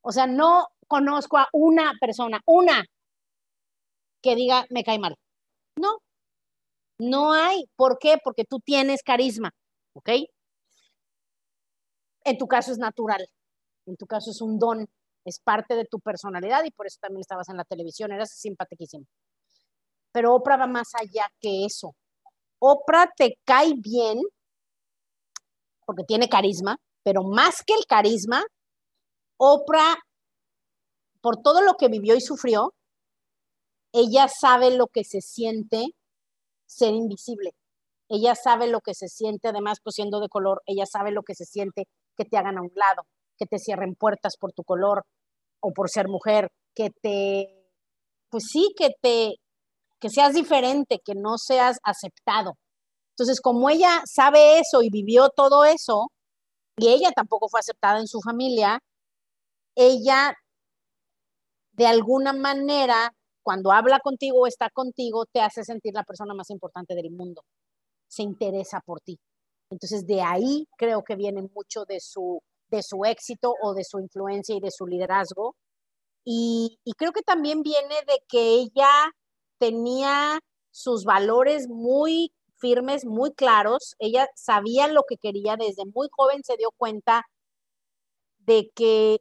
O 0.03 0.13
sea, 0.13 0.27
no 0.27 0.67
conozco 0.87 1.39
a 1.39 1.49
una 1.53 1.93
persona, 2.01 2.41
una 2.47 2.85
que 4.23 4.35
diga, 4.37 4.67
me 4.71 4.85
cae 4.85 4.99
mal. 4.99 5.17
No, 5.77 5.99
no 6.99 7.33
hay. 7.33 7.65
¿Por 7.77 7.99
qué? 7.99 8.19
Porque 8.23 8.45
tú 8.45 8.61
tienes 8.61 9.03
carisma, 9.03 9.51
¿ok? 9.95 10.11
En 12.29 12.37
tu 12.37 12.47
caso 12.47 12.73
es 12.73 12.79
natural, 12.79 13.27
en 13.87 13.97
tu 13.97 14.07
caso 14.07 14.31
es 14.31 14.43
un 14.43 14.59
don, 14.59 14.87
es 15.25 15.41
parte 15.41 15.75
de 15.75 15.87
tu 15.87 15.99
personalidad 15.99 16.63
y 16.65 16.71
por 16.71 16.87
eso 16.87 16.99
también 17.01 17.23
estabas 17.23 17.49
en 17.49 17.57
la 17.57 17.65
televisión, 17.65 18.13
eras 18.13 18.33
simpaticísimo. 18.33 19.07
Pero 20.13 20.35
Oprah 20.35 20.59
va 20.59 20.67
más 20.67 20.95
allá 20.95 21.27
que 21.41 21.65
eso. 21.65 21.95
Oprah 22.59 23.11
te 23.17 23.39
cae 23.47 23.73
bien 23.79 24.21
porque 25.87 26.05
tiene 26.05 26.29
carisma, 26.29 26.77
pero 27.03 27.23
más 27.23 27.63
que 27.67 27.73
el 27.73 27.87
carisma, 27.87 28.45
Oprah, 29.39 29.97
por 31.23 31.41
todo 31.41 31.63
lo 31.63 31.77
que 31.79 31.89
vivió 31.89 32.15
y 32.15 32.21
sufrió, 32.21 32.75
ella 33.95 34.29
sabe 34.29 34.77
lo 34.77 34.89
que 34.89 35.03
se 35.03 35.23
siente 35.23 35.95
ser 36.67 36.93
invisible. 36.93 37.55
Ella 38.11 38.35
sabe 38.35 38.67
lo 38.67 38.81
que 38.81 38.93
se 38.93 39.09
siente, 39.09 39.49
además, 39.49 39.79
pues 39.83 39.97
de 39.97 40.29
color, 40.29 40.63
ella 40.67 40.85
sabe 40.85 41.11
lo 41.11 41.23
que 41.23 41.35
se 41.35 41.47
siente 41.47 41.87
que 42.19 42.25
te 42.25 42.37
hagan 42.37 42.59
a 42.59 42.63
un 42.63 42.73
lado, 42.75 43.07
que 43.39 43.47
te 43.47 43.59
cierren 43.59 43.95
puertas 43.95 44.37
por 44.37 44.53
tu 44.53 44.65
color 44.65 45.05
o 45.61 45.73
por 45.73 45.89
ser 45.89 46.09
mujer, 46.09 46.51
que 46.75 46.91
te, 46.91 47.47
pues 48.29 48.45
sí, 48.51 48.75
que 48.77 48.91
te, 49.01 49.37
que 50.01 50.11
seas 50.11 50.35
diferente, 50.35 51.01
que 51.05 51.15
no 51.15 51.39
seas 51.39 51.79
aceptado. 51.85 52.55
Entonces, 53.13 53.41
como 53.41 53.71
ella 53.71 54.03
sabe 54.05 54.59
eso 54.59 54.83
y 54.83 54.91
vivió 54.91 55.31
todo 55.31 55.65
eso, 55.65 56.09
y 56.77 56.89
ella 56.89 57.11
tampoco 57.15 57.49
fue 57.49 57.61
aceptada 57.61 57.99
en 57.99 58.07
su 58.07 58.21
familia, 58.21 58.81
ella 59.75 60.35
de 61.73 61.87
alguna 61.87 62.33
manera 62.33 63.13
cuando 63.49 63.73
habla 63.73 64.01
contigo 64.01 64.41
o 64.41 64.47
está 64.47 64.69
contigo, 64.69 65.25
te 65.25 65.41
hace 65.41 65.65
sentir 65.65 65.95
la 65.95 66.05
persona 66.05 66.35
más 66.35 66.51
importante 66.51 66.95
del 66.95 67.11
mundo. 67.11 67.43
Se 68.07 68.23
interesa 68.23 68.81
por 68.85 69.01
ti. 69.01 69.19
Entonces, 69.71 70.07
de 70.07 70.23
ahí 70.23 70.67
creo 70.77 71.03
que 71.05 71.17
viene 71.17 71.43
mucho 71.43 71.85
de 71.85 72.01
su, 72.01 72.41
de 72.71 72.83
su 72.83 73.05
éxito 73.05 73.55
o 73.63 73.75
de 73.75 73.85
su 73.85 74.01
influencia 74.01 74.55
y 74.57 74.61
de 74.61 74.71
su 74.71 74.87
liderazgo. 74.87 75.57
Y, 76.25 76.79
creo 76.99 77.13
que 77.13 77.23
también 77.23 77.63
viene 77.63 77.95
de 78.07 78.23
que 78.29 78.55
ella 78.55 78.91
tenía 79.59 80.41
sus 80.71 81.05
valores 81.05 81.69
muy 81.69 82.33
firmes, 82.59 83.07
muy 83.07 83.33
claros. 83.33 83.95
Ella 83.99 84.29
sabía 84.35 84.89
lo 84.89 85.03
que 85.09 85.17
quería 85.17 85.57
desde 85.57 85.85
muy 85.87 86.09
joven, 86.13 86.43
se 86.45 86.57
dio 86.57 86.71
cuenta 86.77 87.25
de 88.39 88.71
que, 88.75 89.19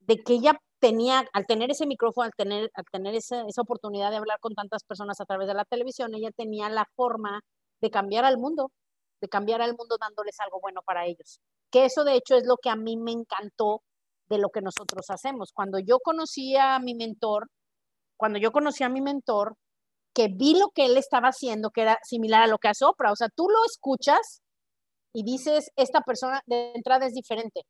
de 0.00 0.22
que 0.22 0.34
ella 0.34 0.60
tenía, 0.80 1.24
al 1.32 1.46
tener 1.46 1.70
ese 1.70 1.86
micrófono, 1.86 2.26
al 2.26 2.32
tener, 2.36 2.70
al 2.74 2.84
tener 2.92 3.14
esa, 3.14 3.44
esa 3.48 3.62
oportunidad 3.62 4.10
de 4.10 4.18
hablar 4.18 4.38
con 4.40 4.54
tantas 4.54 4.84
personas 4.84 5.20
a 5.20 5.24
través 5.24 5.48
de 5.48 5.54
la 5.54 5.64
televisión, 5.64 6.14
ella 6.14 6.30
tenía 6.36 6.68
la 6.68 6.86
forma 6.94 7.40
de 7.80 7.90
cambiar 7.90 8.24
al 8.24 8.38
mundo, 8.38 8.70
de 9.20 9.28
cambiar 9.28 9.62
al 9.62 9.76
mundo 9.76 9.96
dándoles 9.98 10.38
algo 10.40 10.60
bueno 10.60 10.82
para 10.82 11.06
ellos. 11.06 11.40
Que 11.70 11.84
eso 11.84 12.04
de 12.04 12.14
hecho 12.14 12.36
es 12.36 12.46
lo 12.46 12.56
que 12.56 12.70
a 12.70 12.76
mí 12.76 12.96
me 12.96 13.12
encantó 13.12 13.82
de 14.28 14.38
lo 14.38 14.50
que 14.50 14.62
nosotros 14.62 15.10
hacemos. 15.10 15.52
Cuando 15.52 15.78
yo 15.78 15.98
conocí 16.00 16.56
a 16.56 16.78
mi 16.78 16.94
mentor, 16.94 17.48
cuando 18.16 18.38
yo 18.38 18.52
conocí 18.52 18.84
a 18.84 18.88
mi 18.88 19.00
mentor, 19.00 19.56
que 20.14 20.28
vi 20.28 20.58
lo 20.58 20.70
que 20.70 20.86
él 20.86 20.96
estaba 20.96 21.28
haciendo, 21.28 21.70
que 21.70 21.82
era 21.82 21.98
similar 22.04 22.42
a 22.42 22.46
lo 22.46 22.58
que 22.58 22.68
hace 22.68 22.84
Oprah, 22.84 23.12
o 23.12 23.16
sea, 23.16 23.28
tú 23.34 23.48
lo 23.48 23.64
escuchas 23.66 24.42
y 25.12 25.24
dices, 25.24 25.70
esta 25.76 26.02
persona 26.02 26.40
de 26.46 26.72
entrada 26.74 27.06
es 27.06 27.14
diferente, 27.14 27.62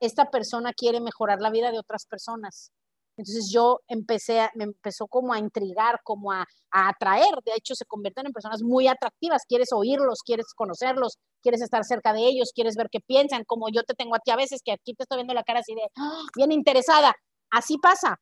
esta 0.00 0.30
persona 0.30 0.72
quiere 0.72 1.00
mejorar 1.00 1.40
la 1.40 1.50
vida 1.50 1.70
de 1.72 1.78
otras 1.78 2.06
personas. 2.06 2.70
Entonces 3.16 3.50
yo 3.50 3.80
empecé, 3.88 4.40
a, 4.40 4.50
me 4.54 4.64
empezó 4.64 5.06
como 5.06 5.32
a 5.32 5.38
intrigar, 5.38 6.00
como 6.04 6.32
a, 6.32 6.46
atraer, 6.70 7.34
de 7.44 7.52
hecho 7.56 7.74
se 7.74 7.86
convierten 7.86 8.26
en 8.26 8.32
personas 8.32 8.62
muy 8.62 8.86
atractivas, 8.86 9.44
quieres 9.48 9.72
oírlos, 9.72 10.22
quieres 10.22 10.52
conocerlos, 10.54 11.16
quieres 11.40 11.62
estar 11.62 11.84
cerca 11.84 12.12
de 12.12 12.20
ellos, 12.20 12.52
quieres 12.54 12.76
ver 12.76 12.88
qué 12.90 13.00
piensan, 13.00 13.44
como 13.44 13.70
yo 13.70 13.82
te 13.82 13.94
tengo 13.94 14.14
a 14.14 14.18
ti 14.18 14.30
a 14.30 14.36
veces, 14.36 14.60
que 14.62 14.72
aquí 14.72 14.92
te 14.94 15.04
estoy 15.04 15.18
viendo 15.18 15.32
la 15.32 15.42
cara 15.42 15.60
así 15.60 15.74
de, 15.74 15.88
¡ah! 15.96 16.22
bien 16.36 16.52
interesada, 16.52 17.14
así 17.50 17.78
pasa, 17.78 18.20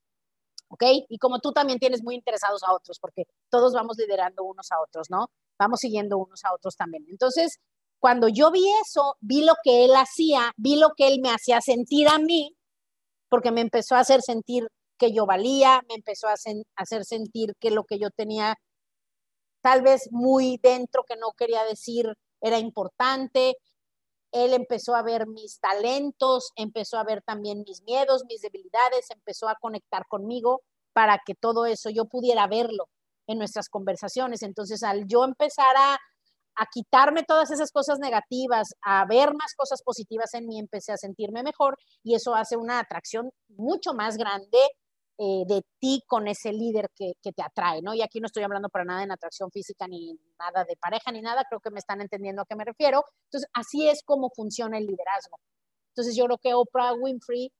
¿ok? 0.68 0.84
Y 1.08 1.18
como 1.18 1.40
tú 1.40 1.52
también 1.52 1.80
tienes 1.80 2.04
muy 2.04 2.14
interesados 2.14 2.62
a 2.62 2.72
otros, 2.72 3.00
porque 3.00 3.24
todos 3.50 3.72
vamos 3.72 3.96
liderando 3.98 4.44
unos 4.44 4.70
a 4.70 4.80
otros, 4.80 5.10
¿no? 5.10 5.30
Vamos 5.58 5.80
siguiendo 5.80 6.18
unos 6.18 6.44
a 6.44 6.54
otros 6.54 6.76
también. 6.76 7.04
Entonces, 7.08 7.58
cuando 7.98 8.28
yo 8.28 8.52
vi 8.52 8.64
eso, 8.84 9.16
vi 9.20 9.44
lo 9.44 9.54
que 9.64 9.84
él 9.84 9.96
hacía, 9.96 10.52
vi 10.56 10.76
lo 10.76 10.90
que 10.96 11.08
él 11.08 11.20
me 11.20 11.30
hacía 11.30 11.60
sentir 11.60 12.06
a 12.08 12.18
mí, 12.18 12.54
porque 13.28 13.50
me 13.50 13.62
empezó 13.62 13.96
a 13.96 14.00
hacer 14.00 14.20
sentir 14.22 14.68
que 15.04 15.12
yo 15.12 15.26
valía, 15.26 15.82
me 15.88 15.96
empezó 15.96 16.28
a 16.28 16.34
hacer 16.76 17.04
sentir 17.04 17.54
que 17.60 17.70
lo 17.70 17.84
que 17.84 17.98
yo 17.98 18.08
tenía 18.10 18.56
tal 19.62 19.82
vez 19.82 20.08
muy 20.10 20.58
dentro 20.62 21.04
que 21.04 21.16
no 21.16 21.32
quería 21.36 21.64
decir 21.64 22.06
era 22.40 22.58
importante. 22.58 23.56
él 24.32 24.52
empezó 24.52 24.96
a 24.96 25.02
ver 25.02 25.26
mis 25.28 25.60
talentos, 25.60 26.50
empezó 26.56 26.98
a 26.98 27.04
ver 27.04 27.22
también 27.22 27.64
mis 27.66 27.82
miedos, 27.82 28.24
mis 28.28 28.40
debilidades, 28.40 29.10
empezó 29.10 29.48
a 29.48 29.56
conectar 29.60 30.06
conmigo 30.08 30.62
para 30.92 31.20
que 31.24 31.34
todo 31.34 31.66
eso 31.66 31.88
yo 31.90 32.06
pudiera 32.06 32.46
verlo 32.48 32.88
en 33.28 33.38
nuestras 33.38 33.68
conversaciones. 33.68 34.42
Entonces, 34.42 34.82
al 34.82 35.06
yo 35.06 35.24
empezar 35.24 35.76
a, 35.76 35.98
quitarme 36.72 37.24
todas 37.24 37.50
esas 37.50 37.72
cosas 37.72 37.98
negativas, 37.98 38.74
a 38.82 39.04
ver 39.06 39.34
más 39.34 39.54
cosas 39.56 39.82
positivas 39.82 40.34
en 40.34 40.46
mí, 40.46 40.58
empecé 40.58 40.92
a 40.92 40.96
sentirme 40.96 41.42
mejor 41.42 41.76
y 42.04 42.14
eso 42.14 42.34
hace 42.34 42.56
una 42.56 42.78
atracción 42.78 43.30
mucho 43.48 43.92
más 43.92 44.16
grande 44.16 44.58
eh, 45.18 45.44
de 45.46 45.62
ti 45.78 46.02
con 46.06 46.26
ese 46.28 46.52
líder 46.52 46.90
que, 46.94 47.14
te 47.22 47.42
atrae, 47.42 47.82
¿no? 47.82 47.94
Y 47.94 48.02
aquí 48.02 48.20
no 48.20 48.26
estoy 48.26 48.42
hablando 48.42 48.68
para 48.68 48.84
nada 48.84 49.02
en 49.02 49.12
atracción 49.12 49.50
física 49.50 49.86
ni 49.88 50.18
nada 50.38 50.64
de 50.64 50.76
pareja 50.76 51.12
ni 51.12 51.22
nada, 51.22 51.44
creo 51.48 51.60
que 51.60 51.70
me 51.70 51.78
están 51.78 52.00
entendiendo 52.00 52.42
a 52.42 52.46
qué 52.46 52.56
me 52.56 52.64
refiero. 52.64 53.04
Entonces, 53.26 53.48
así 53.52 53.88
es 53.88 54.02
como 54.02 54.30
funciona 54.30 54.78
el 54.78 54.86
liderazgo. 54.86 55.38
Entonces, 55.90 56.16
yo 56.16 56.24
creo 56.26 56.38
que 56.38 56.54
Oprah 56.54 56.94
Winfrey 56.94 57.52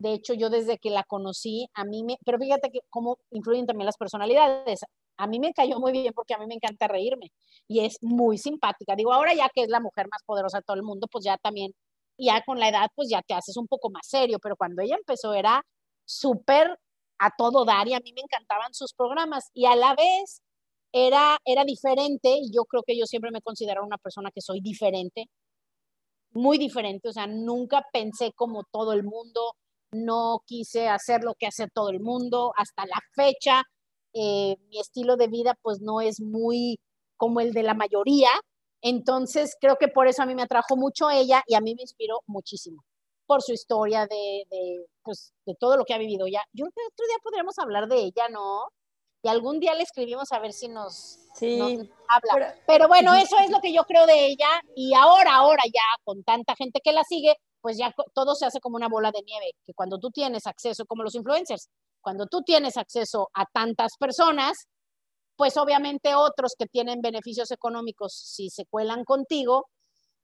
de 0.00 0.14
hecho, 0.14 0.32
yo 0.32 0.48
desde 0.48 0.78
que 0.78 0.88
la 0.88 1.04
conocí, 1.04 1.68
a 1.74 1.84
mí 1.84 2.02
me, 2.02 2.16
pero 2.24 2.38
fíjate 2.38 2.70
que 2.70 2.80
cómo 2.88 3.18
influyen 3.30 3.66
también 3.66 3.84
las 3.84 3.98
personalidades. 3.98 4.80
A 5.18 5.26
mí 5.26 5.38
me 5.38 5.52
cayó 5.52 5.78
muy 5.78 5.92
bien 5.92 6.14
porque 6.14 6.32
a 6.32 6.38
mí 6.38 6.46
me 6.46 6.54
encanta 6.54 6.88
reírme 6.88 7.30
y 7.68 7.84
es 7.84 7.98
muy 8.00 8.38
simpática. 8.38 8.96
Digo, 8.96 9.12
ahora 9.12 9.34
ya 9.34 9.50
que 9.54 9.62
es 9.62 9.68
la 9.68 9.78
mujer 9.78 10.06
más 10.10 10.22
poderosa 10.24 10.58
de 10.58 10.64
todo 10.64 10.76
el 10.76 10.84
mundo, 10.84 11.06
pues 11.12 11.26
ya 11.26 11.36
también, 11.36 11.74
ya 12.16 12.42
con 12.46 12.58
la 12.58 12.70
edad, 12.70 12.88
pues 12.94 13.10
ya 13.10 13.20
te 13.20 13.34
haces 13.34 13.58
un 13.58 13.68
poco 13.68 13.90
más 13.90 14.06
serio, 14.06 14.38
pero 14.42 14.56
cuando 14.56 14.80
ella 14.80 14.96
empezó 14.96 15.34
era 15.34 15.62
súper 16.06 16.78
a 17.20 17.30
todo 17.36 17.64
dar 17.64 17.86
y 17.86 17.94
a 17.94 18.00
mí 18.00 18.12
me 18.12 18.22
encantaban 18.22 18.74
sus 18.74 18.92
programas 18.94 19.50
y 19.54 19.66
a 19.66 19.76
la 19.76 19.94
vez 19.94 20.42
era, 20.92 21.38
era 21.44 21.64
diferente 21.64 22.30
y 22.30 22.50
yo 22.52 22.64
creo 22.64 22.82
que 22.82 22.98
yo 22.98 23.06
siempre 23.06 23.30
me 23.30 23.42
considero 23.42 23.84
una 23.84 23.98
persona 23.98 24.30
que 24.34 24.40
soy 24.40 24.60
diferente, 24.60 25.26
muy 26.32 26.58
diferente, 26.58 27.08
o 27.08 27.12
sea, 27.12 27.26
nunca 27.26 27.84
pensé 27.92 28.32
como 28.34 28.64
todo 28.72 28.92
el 28.92 29.04
mundo, 29.04 29.54
no 29.92 30.42
quise 30.46 30.88
hacer 30.88 31.22
lo 31.22 31.34
que 31.34 31.46
hace 31.46 31.68
todo 31.68 31.90
el 31.90 32.00
mundo. 32.00 32.52
Hasta 32.56 32.86
la 32.86 32.98
fecha, 33.14 33.62
eh, 34.14 34.56
mi 34.68 34.80
estilo 34.80 35.16
de 35.16 35.28
vida 35.28 35.54
pues 35.62 35.80
no 35.80 36.00
es 36.00 36.20
muy 36.20 36.78
como 37.16 37.40
el 37.40 37.52
de 37.52 37.62
la 37.62 37.74
mayoría. 37.74 38.30
Entonces 38.82 39.56
creo 39.60 39.76
que 39.76 39.88
por 39.88 40.08
eso 40.08 40.22
a 40.22 40.26
mí 40.26 40.34
me 40.34 40.42
atrajo 40.42 40.76
mucho 40.76 41.10
ella 41.10 41.42
y 41.46 41.54
a 41.54 41.60
mí 41.60 41.74
me 41.74 41.82
inspiró 41.82 42.20
muchísimo 42.26 42.82
por 43.26 43.42
su 43.42 43.52
historia 43.52 44.06
de, 44.06 44.44
de, 44.50 44.86
pues, 45.10 45.32
de 45.44 45.56
todo 45.56 45.76
lo 45.76 45.84
que 45.84 45.92
ha 45.92 45.98
vivido 45.98 46.28
ya. 46.28 46.40
Yo 46.52 46.66
creo 46.66 46.72
que 46.72 46.92
otro 46.92 47.06
día 47.08 47.16
podríamos 47.20 47.58
hablar 47.58 47.88
de 47.88 47.96
ella, 47.96 48.28
¿no? 48.28 48.68
Y 49.24 49.28
algún 49.28 49.58
día 49.58 49.74
le 49.74 49.82
escribimos 49.82 50.30
a 50.30 50.38
ver 50.38 50.52
si 50.52 50.68
nos, 50.68 51.18
habla. 52.08 52.54
pero, 52.64 52.86
bueno, 52.86 53.12
eso 53.14 53.36
es 53.40 53.50
lo 53.50 53.60
que 53.60 53.72
yo 53.72 53.82
creo 53.82 54.06
de 54.06 54.26
ella 54.26 54.48
y 54.76 54.94
ahora, 54.94 55.34
ahora 55.34 55.64
ya 55.66 55.82
con 56.04 56.22
tanta 56.22 56.54
gente 56.54 56.80
que 56.82 56.92
la 56.92 57.02
sigue, 57.02 57.34
pues 57.60 57.76
ya 57.76 57.92
todo 58.14 58.36
se 58.36 58.46
hace 58.46 58.60
como 58.60 58.76
una 58.76 58.88
bola 58.88 59.10
de 59.10 59.22
nieve, 59.22 59.50
que 59.66 59.74
cuando 59.74 59.98
tú 59.98 60.10
tienes 60.10 60.46
acceso, 60.46 60.86
como 60.86 61.02
los 61.02 61.16
influencers, 61.16 61.68
cuando 62.00 62.26
tú 62.26 62.42
tienes 62.42 62.76
acceso 62.76 63.30
a 63.34 63.46
tantas 63.52 63.96
personas, 63.98 64.68
pues 65.36 65.56
obviamente 65.56 66.14
otros 66.14 66.54
que 66.56 66.66
tienen 66.66 67.00
beneficios 67.02 67.50
económicos, 67.50 68.14
si 68.14 68.48
se 68.48 68.64
cuelan 68.66 69.04
contigo, 69.04 69.66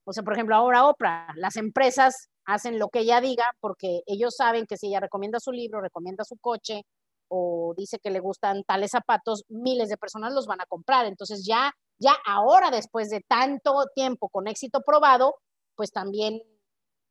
o 0.05 0.13
sea, 0.13 0.23
por 0.23 0.35
ejemplo, 0.35 0.55
ahora 0.55 0.87
Oprah, 0.87 1.35
las 1.35 1.57
empresas 1.57 2.29
hacen 2.47 2.79
lo 2.79 2.89
que 2.89 3.01
ella 3.01 3.21
diga 3.21 3.45
porque 3.61 4.03
ellos 4.07 4.35
saben 4.37 4.67
que 4.67 4.77
si 4.77 4.89
ella 4.89 5.01
recomienda 5.01 5.41
su 5.41 5.53
libro, 5.53 5.81
recomienda 5.81 6.25
su 6.25 6.37
coche 6.39 6.83
o 7.29 7.75
dice 7.77 7.99
que 7.99 8.11
le 8.11 8.21
gustan 8.21 8.63
tales 8.65 8.93
zapatos, 8.93 9.45
miles 9.49 9.89
de 9.89 9.97
personas 9.97 10.33
los 10.33 10.47
van 10.47 10.61
a 10.61 10.67
comprar. 10.67 11.07
Entonces 11.07 11.45
ya, 11.45 11.73
ya 11.99 12.15
ahora, 12.25 12.71
después 12.71 13.11
de 13.11 13.21
tanto 13.21 13.85
tiempo 13.95 14.29
con 14.29 14.47
éxito 14.47 14.81
probado, 14.81 15.35
pues 15.75 15.91
también 15.91 16.41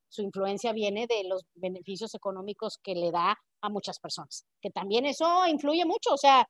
su 0.10 0.21
influencia 0.21 0.71
viene 0.71 1.08
de 1.08 1.26
los 1.26 1.43
beneficios 1.56 2.15
económicos 2.15 2.78
que 2.82 2.95
le 2.95 3.12
da 3.12 3.38
a 3.62 3.69
muchas 3.69 4.00
personas, 4.00 4.45
que 4.62 4.69
también 4.69 5.06
eso 5.06 5.45
influye 5.48 5.86
mucho, 5.86 6.13
o 6.13 6.17
sea, 6.17 6.48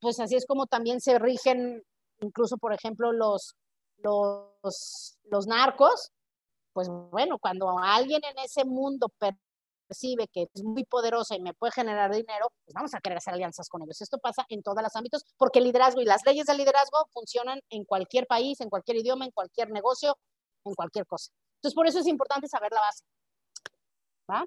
pues 0.00 0.20
así 0.20 0.36
es 0.36 0.46
como 0.46 0.66
también 0.66 1.00
se 1.00 1.18
rigen 1.18 1.82
incluso, 2.20 2.56
por 2.56 2.72
ejemplo, 2.72 3.12
los, 3.12 3.54
los, 3.98 5.18
los 5.24 5.46
narcos, 5.46 6.12
pues 6.74 6.88
bueno, 6.88 7.38
cuando 7.38 7.78
alguien 7.78 8.20
en 8.24 8.38
ese 8.44 8.64
mundo 8.64 9.10
percibe 9.88 10.28
que 10.28 10.48
es 10.52 10.62
muy 10.64 10.84
poderosa 10.84 11.36
y 11.36 11.40
me 11.40 11.54
puede 11.54 11.72
generar 11.72 12.12
dinero, 12.12 12.52
pues 12.64 12.74
vamos 12.74 12.92
a 12.94 13.00
querer 13.00 13.18
hacer 13.18 13.32
alianzas 13.32 13.68
con 13.68 13.80
ellos. 13.82 14.00
Esto 14.02 14.18
pasa 14.18 14.44
en 14.48 14.62
todos 14.62 14.82
los 14.82 14.94
ámbitos 14.96 15.24
porque 15.38 15.60
el 15.60 15.66
liderazgo 15.66 16.02
y 16.02 16.04
las 16.04 16.26
leyes 16.26 16.46
del 16.46 16.58
liderazgo 16.58 17.06
funcionan 17.12 17.60
en 17.70 17.84
cualquier 17.84 18.26
país, 18.26 18.60
en 18.60 18.68
cualquier 18.68 18.98
idioma, 18.98 19.24
en 19.24 19.30
cualquier 19.30 19.70
negocio, 19.70 20.18
en 20.64 20.74
cualquier 20.74 21.06
cosa. 21.06 21.30
Entonces, 21.58 21.74
por 21.74 21.86
eso 21.86 22.00
es 22.00 22.06
importante 22.08 22.48
saber 22.48 22.72
la 22.72 22.80
base. 22.80 23.04
¿Va? 24.30 24.44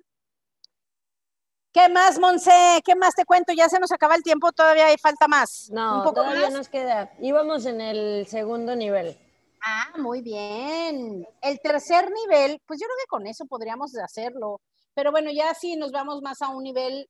¿Qué 1.72 1.90
más, 1.90 2.20
Monse? 2.20 2.82
¿Qué 2.84 2.96
más 2.96 3.16
te 3.16 3.24
cuento? 3.24 3.54
Ya 3.54 3.70
se 3.70 3.80
nos 3.80 3.92
acaba 3.92 4.16
el 4.16 4.24
tiempo, 4.24 4.52
todavía 4.52 4.88
hay 4.88 4.98
falta 4.98 5.28
más. 5.28 5.70
No, 5.72 6.12
todavía 6.12 6.50
nos 6.50 6.68
queda. 6.68 7.14
Íbamos 7.20 7.66
en 7.66 7.80
el 7.80 8.28
segundo 8.28 8.76
nivel. 8.76 9.18
Ah, 9.62 9.92
muy 9.98 10.22
bien. 10.22 11.26
El 11.42 11.60
tercer 11.60 12.10
nivel, 12.12 12.62
pues 12.66 12.80
yo 12.80 12.86
creo 12.86 12.98
que 13.04 13.08
con 13.08 13.28
eso 13.28 13.46
podríamos 13.46 13.96
hacerlo. 13.98 14.62
Pero 14.94 15.12
bueno, 15.12 15.32
ya 15.32 15.54
sí 15.54 15.76
nos 15.76 15.92
vamos 15.92 16.22
más 16.22 16.42
a 16.42 16.50
un 16.50 16.64
nivel, 16.64 17.10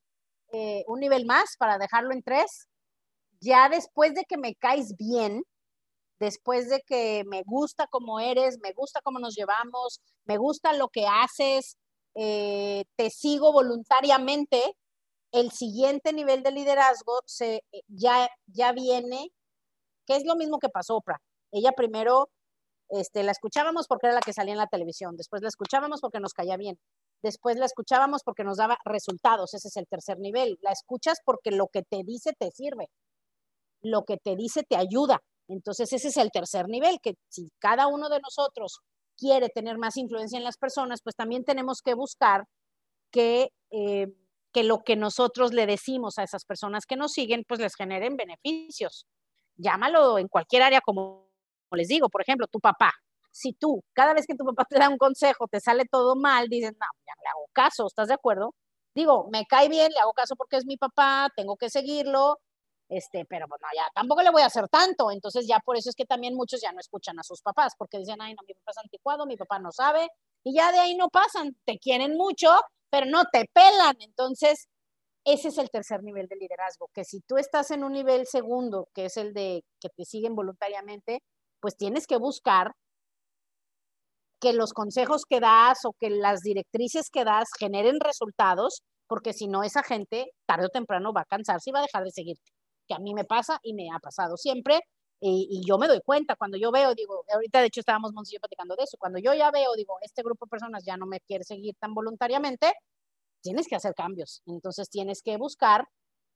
eh, 0.52 0.84
un 0.88 1.00
nivel 1.00 1.26
más 1.26 1.56
para 1.58 1.78
dejarlo 1.78 2.14
en 2.14 2.24
tres. 2.24 2.68
Ya 3.42 3.70
después 3.70 4.14
de 4.16 4.26
que 4.26 4.38
me 4.38 4.56
caes 4.56 4.96
bien, 4.98 5.44
después 6.20 6.70
de 6.70 6.82
que 6.88 7.24
me 7.28 7.44
gusta 7.46 7.88
cómo 7.88 8.20
eres, 8.20 8.60
me 8.62 8.74
gusta 8.74 9.02
cómo 9.04 9.20
nos 9.20 9.36
llevamos, 9.36 10.02
me 10.26 10.38
gusta 10.38 10.74
lo 10.74 10.90
que 10.90 11.08
haces, 11.08 11.78
eh, 12.16 12.86
te 12.98 13.10
sigo 13.12 13.54
voluntariamente, 13.54 14.64
el 15.32 15.52
siguiente 15.52 16.14
nivel 16.14 16.44
de 16.44 16.52
liderazgo 16.52 17.22
se, 17.26 17.58
eh, 17.72 17.82
ya, 17.88 18.30
ya 18.48 18.72
viene, 18.74 19.30
que 20.08 20.16
es 20.18 20.26
lo 20.26 20.36
mismo 20.36 20.60
que 20.60 20.70
pasó 20.70 20.98
Oprah. 20.98 21.22
Ella 21.52 21.72
primero 21.74 22.30
este, 22.90 23.24
la 23.24 23.32
escuchábamos 23.32 23.88
porque 23.88 24.08
era 24.08 24.16
la 24.16 24.22
que 24.22 24.34
salía 24.34 24.54
en 24.54 24.60
la 24.60 24.68
televisión, 24.68 25.16
después 25.18 25.42
la 25.42 25.50
escuchábamos 25.50 26.02
porque 26.02 26.20
nos 26.20 26.34
caía 26.34 26.58
bien, 26.58 26.80
después 27.22 27.58
la 27.58 27.66
escuchábamos 27.66 28.24
porque 28.24 28.44
nos 28.44 28.58
daba 28.58 28.78
resultados, 28.86 29.54
ese 29.54 29.68
es 29.68 29.78
el 29.78 29.88
tercer 29.88 30.20
nivel. 30.20 30.58
La 30.62 30.72
escuchas 30.72 31.20
porque 31.26 31.52
lo 31.52 31.68
que 31.68 31.84
te 31.84 32.04
dice 32.04 32.34
te 32.38 32.52
sirve, 32.52 32.90
lo 33.82 34.04
que 34.06 34.18
te 34.18 34.36
dice 34.36 34.64
te 34.64 34.78
ayuda, 34.78 35.22
entonces 35.48 35.92
ese 35.94 36.10
es 36.10 36.18
el 36.18 36.32
tercer 36.32 36.68
nivel, 36.68 37.00
que 37.02 37.16
si 37.30 37.50
cada 37.60 37.88
uno 37.88 38.10
de 38.10 38.20
nosotros 38.20 38.80
quiere 39.18 39.50
tener 39.50 39.78
más 39.78 39.98
influencia 39.98 40.38
en 40.38 40.44
las 40.44 40.58
personas, 40.58 41.02
pues 41.04 41.16
también 41.16 41.44
tenemos 41.44 41.82
que 41.82 41.94
buscar 41.94 42.46
que, 43.12 43.50
eh, 43.72 44.08
que 44.54 44.64
lo 44.64 44.84
que 44.84 44.96
nosotros 44.96 45.54
le 45.54 45.66
decimos 45.66 46.18
a 46.18 46.24
esas 46.24 46.46
personas 46.46 46.86
que 46.86 46.96
nos 46.96 47.14
siguen, 47.14 47.44
pues 47.48 47.60
les 47.60 47.76
generen 47.76 48.16
beneficios. 48.16 49.08
Llámalo 49.56 50.20
en 50.20 50.28
cualquier 50.28 50.64
área, 50.64 50.82
como 50.82 51.27
les 51.76 51.88
digo, 51.88 52.10
por 52.10 52.22
ejemplo, 52.22 52.48
tu 52.48 52.60
papá. 52.60 52.92
Si 53.32 53.54
tú, 53.54 53.84
cada 53.94 54.14
vez 54.14 54.26
que 54.26 54.36
tu 54.36 54.46
papá 54.46 54.66
te 54.66 54.80
da 54.80 54.90
un 54.90 54.98
consejo, 54.98 55.48
te 55.48 55.60
sale 55.60 55.86
todo 55.86 56.16
mal, 56.16 56.48
dices, 56.50 56.72
no, 56.74 56.88
ya 57.06 57.14
le 57.22 57.30
hago 57.30 57.48
caso, 57.54 57.88
¿estás 57.88 58.08
de 58.08 58.16
acuerdo? 58.16 58.56
Digo, 58.96 59.28
me 59.32 59.46
cae 59.46 59.70
bien, 59.70 59.92
le 59.92 60.00
hago 60.00 60.14
caso 60.14 60.36
porque 60.36 60.58
es 60.58 60.66
mi 60.66 60.78
papá, 60.78 61.30
tengo 61.36 61.56
que 61.56 61.70
seguirlo, 61.70 62.40
este, 62.90 63.26
pero 63.26 63.48
bueno, 63.48 63.68
ya 63.76 63.84
tampoco 63.94 64.22
le 64.24 64.32
voy 64.32 64.42
a 64.42 64.48
hacer 64.48 64.68
tanto, 64.70 65.12
entonces 65.12 65.46
ya 65.48 65.60
por 65.60 65.78
eso 65.78 65.90
es 65.90 65.96
que 65.96 66.06
también 66.06 66.36
muchos 66.36 66.62
ya 66.62 66.72
no 66.72 66.80
escuchan 66.80 67.20
a 67.20 67.24
sus 67.24 67.42
papás, 67.42 67.74
porque 67.78 68.00
dicen, 68.00 68.22
ay, 68.22 68.34
no, 68.34 68.42
mi 68.48 68.54
papá 68.54 68.72
es 68.72 68.78
anticuado, 68.78 69.26
mi 69.26 69.38
papá 69.38 69.60
no 69.60 69.72
sabe, 69.72 70.08
y 70.44 70.56
ya 70.56 70.72
de 70.72 70.80
ahí 70.80 70.96
no 70.96 71.10
pasan, 71.10 71.56
te 71.66 71.78
quieren 71.80 72.16
mucho, 72.16 72.50
pero 72.90 73.06
no 73.06 73.26
te 73.32 73.46
pelan, 73.54 73.98
entonces 74.00 74.68
ese 75.26 75.50
es 75.50 75.58
el 75.58 75.70
tercer 75.70 76.04
nivel 76.04 76.28
de 76.28 76.38
liderazgo, 76.38 76.90
que 76.94 77.04
si 77.04 77.20
tú 77.22 77.38
estás 77.38 77.72
en 77.72 77.84
un 77.84 77.92
nivel 77.92 78.26
segundo, 78.26 78.88
que 78.94 79.06
es 79.06 79.18
el 79.18 79.34
de 79.34 79.66
que 79.82 79.90
te 79.90 80.06
siguen 80.06 80.36
voluntariamente, 80.36 81.22
pues 81.60 81.76
tienes 81.78 82.08
que 82.08 82.18
buscar 82.18 82.74
que 84.40 84.54
los 84.54 84.74
consejos 84.74 85.24
que 85.28 85.40
das 85.40 85.86
o 85.86 85.94
que 86.00 86.10
las 86.10 86.42
directrices 86.42 87.10
que 87.10 87.24
das 87.24 87.50
generen 87.60 88.00
resultados, 88.00 88.84
porque 89.08 89.34
si 89.34 89.48
no, 89.48 89.64
esa 89.64 89.84
gente 89.84 90.32
tarde 90.46 90.68
o 90.68 90.70
temprano 90.70 91.14
va 91.14 91.22
a 91.22 91.26
cansarse 91.26 91.70
y 91.70 91.74
va 91.74 91.80
a 91.80 91.84
dejar 91.84 92.04
de 92.04 92.12
seguirte 92.12 92.52
que 92.88 92.96
a 92.96 93.00
mí 93.00 93.14
me 93.14 93.26
pasa 93.26 93.60
y 93.62 93.74
me 93.74 93.90
ha 93.94 94.00
pasado 94.00 94.38
siempre. 94.38 94.80
Y, 95.20 95.62
yo 95.68 95.78
me 95.78 95.88
doy 95.88 96.00
cuenta 96.06 96.36
cuando 96.36 96.58
yo 96.58 96.72
veo, 96.72 96.94
digo, 96.94 97.24
ahorita 97.34 97.60
de 97.60 97.68
hecho 97.68 97.80
estábamos 97.80 98.14
Monsillo 98.14 98.40
platicando 98.40 98.76
de 98.76 98.84
eso, 98.84 98.98
cuando 99.00 99.20
yo 99.20 99.34
ya 99.34 99.50
veo, 99.52 99.74
digo, 99.76 99.98
este 100.02 100.22
grupo 100.22 100.46
de 100.46 100.50
personas 100.52 100.84
ya 100.86 100.96
no 100.96 101.08
me 101.08 101.20
quiere 101.22 101.44
seguir 101.44 101.76
tan 101.80 101.94
voluntariamente, 101.96 102.74
tienes 103.42 103.68
que 103.68 103.76
hacer 103.76 103.94
cambios. 103.96 104.42
Entonces 104.46 104.90
tienes 104.90 105.22
que 105.24 105.38
buscar 105.38 105.88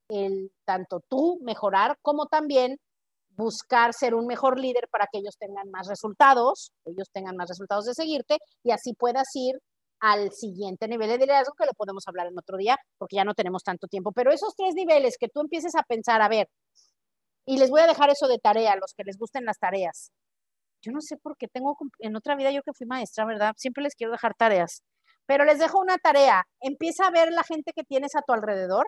el, 0.10 0.52
tanto 0.66 1.02
tú 1.10 1.40
mejorar 1.44 1.98
como 2.02 2.26
también 2.28 2.78
buscar 3.42 3.94
ser 3.94 4.14
un 4.16 4.28
mejor 4.28 4.60
líder 4.60 4.88
para 4.90 5.08
que 5.12 5.20
ellos 5.20 5.38
tengan 5.38 5.70
más 5.72 5.88
resultados, 5.88 6.72
ellos 6.86 7.10
tengan 7.12 7.36
más 7.36 7.50
resultados 7.50 7.86
de 7.86 7.94
seguirte 7.94 8.38
y 8.64 8.72
así 8.72 8.94
puedas 8.94 9.28
ir 9.36 9.60
al 10.00 10.32
siguiente 10.32 10.88
nivel 10.88 11.10
de 11.10 11.18
liderazgo 11.18 11.54
que 11.58 11.66
lo 11.66 11.74
podemos 11.74 12.08
hablar 12.08 12.28
en 12.28 12.38
otro 12.38 12.58
día 12.58 12.78
porque 12.98 13.18
ya 13.18 13.24
no 13.24 13.34
tenemos 13.34 13.64
tanto 13.64 13.88
tiempo. 13.88 14.12
Pero 14.12 14.32
esos 14.32 14.56
tres 14.56 14.74
niveles 14.76 15.18
que 15.20 15.28
tú 15.28 15.42
empieces 15.42 15.76
a 15.76 15.84
pensar, 15.84 16.22
a 16.22 16.30
ver, 16.30 16.48
y 17.46 17.58
les 17.58 17.70
voy 17.70 17.82
a 17.82 17.88
dejar 17.88 18.10
eso 18.10 18.28
de 18.28 18.40
tarea, 18.40 18.76
los 18.76 18.94
que 18.96 19.04
les 19.04 19.18
gusten 19.18 19.46
las 19.46 19.60
tareas. 19.60 20.12
yo 20.84 20.92
no 20.92 21.02
sé 21.02 21.18
por 21.18 21.38
qué 21.38 21.48
tengo, 21.48 21.78
en 22.00 22.16
otra 22.16 22.36
vida 22.36 22.52
yo 22.52 22.64
que 22.64 22.74
fui 22.74 22.88
maestra, 22.88 23.26
¿verdad? 23.26 23.54
Siempre 23.58 23.84
les 23.84 23.96
quiero 23.96 24.12
dejar 24.12 24.34
tareas, 24.36 24.84
pero 25.28 25.46
les 25.46 25.60
dejo 25.60 25.80
una 25.80 25.98
tarea. 25.98 26.44
Empieza 26.60 27.08
a 27.08 27.12
ver 27.12 27.32
la 27.32 27.44
gente 27.44 27.74
que 27.74 27.84
tienes 27.84 28.16
a 28.16 28.22
tu 28.22 28.34
alrededor, 28.34 28.88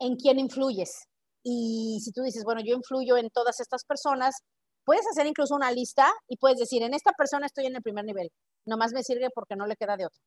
en 0.00 0.16
quién 0.16 0.38
influyes. 0.38 1.06
Y 1.42 2.00
si 2.02 2.12
tú 2.12 2.22
dices, 2.22 2.44
bueno, 2.44 2.60
yo 2.64 2.74
influyo 2.74 3.16
en 3.16 3.30
todas 3.30 3.60
estas 3.60 3.84
personas, 3.84 4.36
puedes 4.84 5.06
hacer 5.10 5.26
incluso 5.26 5.54
una 5.54 5.70
lista 5.72 6.12
y 6.28 6.36
puedes 6.36 6.58
decir, 6.58 6.82
en 6.82 6.94
esta 6.94 7.12
persona 7.12 7.46
estoy 7.46 7.66
en 7.66 7.76
el 7.76 7.82
primer 7.82 8.04
nivel, 8.04 8.30
nomás 8.66 8.92
me 8.92 9.02
sirve 9.02 9.28
porque 9.34 9.56
no 9.56 9.66
le 9.66 9.76
queda 9.76 9.96
de 9.96 10.06
otro. 10.06 10.20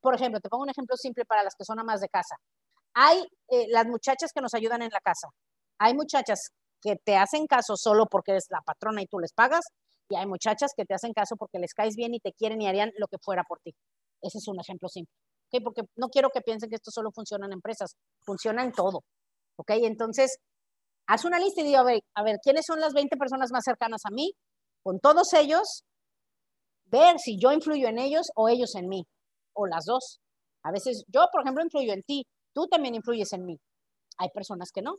Por 0.00 0.14
ejemplo, 0.14 0.40
te 0.40 0.48
pongo 0.48 0.64
un 0.64 0.70
ejemplo 0.70 0.96
simple 0.96 1.24
para 1.24 1.42
las 1.42 1.54
que 1.56 1.64
son 1.64 1.78
amas 1.78 2.00
de 2.00 2.08
casa. 2.08 2.36
Hay 2.94 3.26
eh, 3.48 3.66
las 3.68 3.86
muchachas 3.86 4.32
que 4.32 4.40
nos 4.40 4.54
ayudan 4.54 4.82
en 4.82 4.90
la 4.90 5.00
casa. 5.00 5.28
Hay 5.78 5.94
muchachas 5.94 6.50
que 6.80 6.96
te 6.96 7.16
hacen 7.16 7.46
caso 7.46 7.76
solo 7.76 8.06
porque 8.06 8.32
eres 8.32 8.46
la 8.50 8.60
patrona 8.60 9.02
y 9.02 9.06
tú 9.06 9.18
les 9.18 9.32
pagas, 9.32 9.64
y 10.08 10.16
hay 10.16 10.26
muchachas 10.26 10.72
que 10.76 10.84
te 10.84 10.94
hacen 10.94 11.12
caso 11.12 11.36
porque 11.36 11.58
les 11.58 11.74
caes 11.74 11.96
bien 11.96 12.14
y 12.14 12.20
te 12.20 12.32
quieren 12.32 12.62
y 12.62 12.68
harían 12.68 12.92
lo 12.96 13.08
que 13.08 13.18
fuera 13.18 13.42
por 13.42 13.58
ti. 13.60 13.74
Ese 14.22 14.38
es 14.38 14.48
un 14.48 14.60
ejemplo 14.60 14.88
simple. 14.88 15.12
¿okay? 15.48 15.60
Porque 15.60 15.82
no 15.96 16.08
quiero 16.08 16.30
que 16.30 16.40
piensen 16.40 16.70
que 16.70 16.76
esto 16.76 16.90
solo 16.90 17.10
funciona 17.10 17.46
en 17.46 17.52
empresas, 17.52 17.96
funciona 18.24 18.62
en 18.62 18.72
todo. 18.72 19.02
¿Ok? 19.56 19.70
Entonces, 19.82 20.38
haz 21.06 21.24
una 21.24 21.38
lista 21.38 21.62
y 21.62 21.64
digo, 21.64 21.78
a 21.78 21.84
ver, 21.84 22.00
a 22.14 22.22
ver, 22.22 22.36
¿quiénes 22.42 22.64
son 22.66 22.80
las 22.80 22.92
20 22.92 23.16
personas 23.16 23.50
más 23.52 23.64
cercanas 23.64 24.02
a 24.04 24.10
mí? 24.10 24.32
Con 24.82 25.00
todos 25.00 25.32
ellos, 25.34 25.82
ver 26.86 27.18
si 27.18 27.38
yo 27.38 27.52
influyo 27.52 27.88
en 27.88 27.98
ellos 27.98 28.30
o 28.34 28.48
ellos 28.48 28.74
en 28.76 28.88
mí, 28.88 29.04
o 29.54 29.66
las 29.66 29.84
dos. 29.84 30.20
A 30.62 30.70
veces 30.72 31.04
yo, 31.08 31.26
por 31.32 31.42
ejemplo, 31.42 31.62
influyo 31.62 31.92
en 31.92 32.02
ti, 32.02 32.24
tú 32.54 32.66
también 32.66 32.94
influyes 32.94 33.32
en 33.32 33.44
mí. 33.44 33.58
Hay 34.18 34.28
personas 34.30 34.70
que 34.72 34.82
no. 34.82 34.96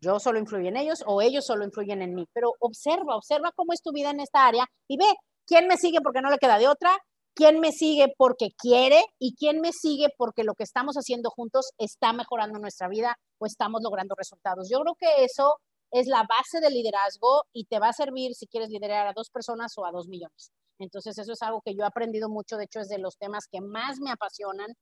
Yo 0.00 0.18
solo 0.18 0.38
influyo 0.38 0.68
en 0.68 0.76
ellos 0.76 1.02
o 1.06 1.22
ellos 1.22 1.46
solo 1.46 1.64
influyen 1.64 2.02
en 2.02 2.14
mí. 2.14 2.26
Pero 2.32 2.52
observa, 2.60 3.16
observa 3.16 3.52
cómo 3.54 3.72
es 3.72 3.82
tu 3.82 3.92
vida 3.92 4.10
en 4.10 4.20
esta 4.20 4.46
área 4.46 4.66
y 4.88 4.96
ve 4.96 5.06
quién 5.46 5.66
me 5.66 5.76
sigue 5.76 6.00
porque 6.02 6.20
no 6.20 6.30
le 6.30 6.38
queda 6.38 6.58
de 6.58 6.68
otra, 6.68 6.90
quién 7.34 7.60
me 7.60 7.72
sigue 7.72 8.12
porque 8.16 8.50
quiere 8.56 9.02
y 9.18 9.34
quién 9.34 9.60
me 9.60 9.72
sigue 9.72 10.08
porque 10.16 10.44
lo 10.44 10.54
que 10.54 10.64
estamos 10.64 10.96
haciendo 10.96 11.30
juntos 11.30 11.70
está 11.78 12.12
mejorando 12.12 12.58
nuestra 12.58 12.88
vida 12.88 13.16
o 13.38 13.46
estamos 13.46 13.82
logrando 13.82 14.14
resultados. 14.16 14.68
Yo 14.70 14.80
creo 14.80 14.94
que 14.98 15.24
eso 15.24 15.56
es 15.90 16.06
la 16.06 16.24
base 16.28 16.60
del 16.60 16.74
liderazgo 16.74 17.44
y 17.52 17.66
te 17.66 17.78
va 17.78 17.88
a 17.88 17.92
servir 17.92 18.34
si 18.34 18.46
quieres 18.46 18.70
liderar 18.70 19.06
a 19.06 19.12
dos 19.14 19.30
personas 19.30 19.72
o 19.76 19.86
a 19.86 19.92
dos 19.92 20.08
millones. 20.08 20.50
Entonces, 20.78 21.16
eso 21.18 21.32
es 21.32 21.42
algo 21.42 21.60
que 21.64 21.74
yo 21.74 21.82
he 21.84 21.86
aprendido 21.86 22.28
mucho, 22.28 22.56
de 22.56 22.64
hecho, 22.64 22.80
es 22.80 22.88
de 22.88 22.98
los 22.98 23.16
temas 23.16 23.46
que 23.50 23.60
más 23.60 24.00
me 24.00 24.10
apasionan, 24.10 24.74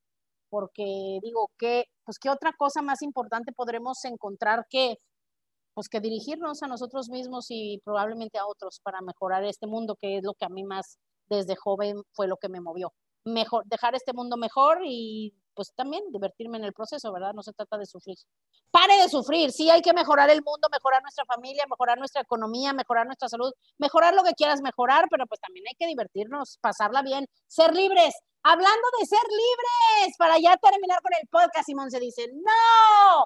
porque 0.49 1.19
digo, 1.21 1.51
que, 1.57 1.85
pues, 2.03 2.17
¿qué 2.19 2.29
otra 2.29 2.51
cosa 2.57 2.81
más 2.81 3.03
importante 3.03 3.51
podremos 3.53 4.03
encontrar 4.05 4.65
que 4.69 4.97
pues 5.73 5.89
que 5.89 5.99
dirigirnos 5.99 6.61
a 6.61 6.67
nosotros 6.67 7.09
mismos 7.09 7.47
y 7.49 7.81
probablemente 7.83 8.37
a 8.37 8.45
otros 8.45 8.79
para 8.83 9.01
mejorar 9.01 9.43
este 9.43 9.67
mundo, 9.67 9.95
que 9.99 10.17
es 10.17 10.23
lo 10.23 10.33
que 10.33 10.45
a 10.45 10.49
mí 10.49 10.63
más 10.63 10.97
desde 11.29 11.55
joven 11.55 12.03
fue 12.11 12.27
lo 12.27 12.37
que 12.37 12.49
me 12.49 12.61
movió. 12.61 12.93
Mejor, 13.25 13.65
dejar 13.65 13.95
este 13.95 14.13
mundo 14.13 14.35
mejor 14.35 14.79
y 14.83 15.33
pues 15.53 15.73
también 15.75 16.03
divertirme 16.11 16.57
en 16.57 16.65
el 16.65 16.73
proceso, 16.73 17.11
¿verdad? 17.13 17.33
No 17.33 17.43
se 17.43 17.53
trata 17.53 17.77
de 17.77 17.85
sufrir. 17.85 18.17
Pare 18.71 19.01
de 19.01 19.07
sufrir, 19.07 19.51
sí 19.51 19.69
hay 19.69 19.81
que 19.81 19.93
mejorar 19.93 20.29
el 20.29 20.41
mundo, 20.43 20.67
mejorar 20.71 21.01
nuestra 21.01 21.25
familia, 21.25 21.63
mejorar 21.69 21.97
nuestra 21.97 22.21
economía, 22.21 22.73
mejorar 22.73 23.05
nuestra 23.05 23.29
salud, 23.29 23.53
mejorar 23.77 24.13
lo 24.13 24.23
que 24.23 24.33
quieras 24.33 24.61
mejorar, 24.61 25.05
pero 25.09 25.25
pues 25.27 25.39
también 25.39 25.65
hay 25.69 25.75
que 25.75 25.87
divertirnos, 25.87 26.57
pasarla 26.59 27.01
bien, 27.01 27.27
ser 27.47 27.73
libres. 27.73 28.15
Hablando 28.43 28.87
de 28.99 29.05
ser 29.05 29.23
libres, 29.29 30.17
para 30.17 30.37
ya 30.39 30.57
terminar 30.57 31.01
con 31.01 31.13
el 31.13 31.27
podcast, 31.29 31.65
Simón 31.65 31.91
se 31.91 31.99
dice, 31.99 32.27
no, 32.33 33.25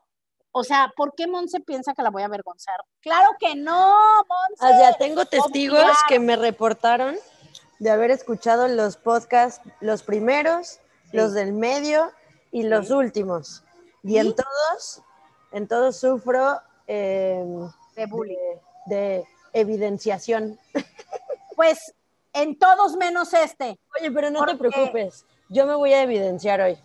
o 0.52 0.64
sea, 0.64 0.92
¿por 0.96 1.14
qué 1.16 1.28
Monse 1.28 1.60
piensa 1.60 1.94
que 1.94 2.02
la 2.02 2.10
voy 2.10 2.24
a 2.24 2.26
avergonzar? 2.26 2.80
Claro 3.00 3.30
que 3.40 3.56
no, 3.56 3.96
Monse. 4.28 4.76
O 4.76 4.80
sea, 4.80 4.94
tengo 4.94 5.26
testigos 5.26 5.92
que 6.08 6.20
me 6.20 6.36
reportaron 6.36 7.16
de 7.80 7.90
haber 7.90 8.12
escuchado 8.12 8.68
los 8.68 8.98
podcasts, 8.98 9.62
los 9.82 10.04
primeros, 10.04 10.80
los 11.12 11.34
del 11.34 11.54
medio 11.54 12.12
y 12.52 12.64
los 12.64 12.92
últimos. 12.92 13.64
Y, 14.04 14.18
en 14.18 14.34
todos, 14.34 15.02
en 15.52 15.68
todos 15.68 15.98
sufro 15.98 16.62
em, 16.88 17.70
de 17.96 18.06
bullying. 18.06 18.38
De, 18.86 19.26
evidenciación. 19.54 20.60
Pues 21.56 21.92
en 22.34 22.60
todos 22.60 22.96
menos 22.98 23.34
este. 23.34 23.80
Oye, 24.00 24.12
pero 24.12 24.30
no 24.30 24.46
te 24.46 24.56
preocupes, 24.56 25.26
yo 25.50 25.66
me 25.66 25.74
voy 25.74 25.92
a 25.92 26.04
evidenciar 26.04 26.62
hoy. 26.62 26.78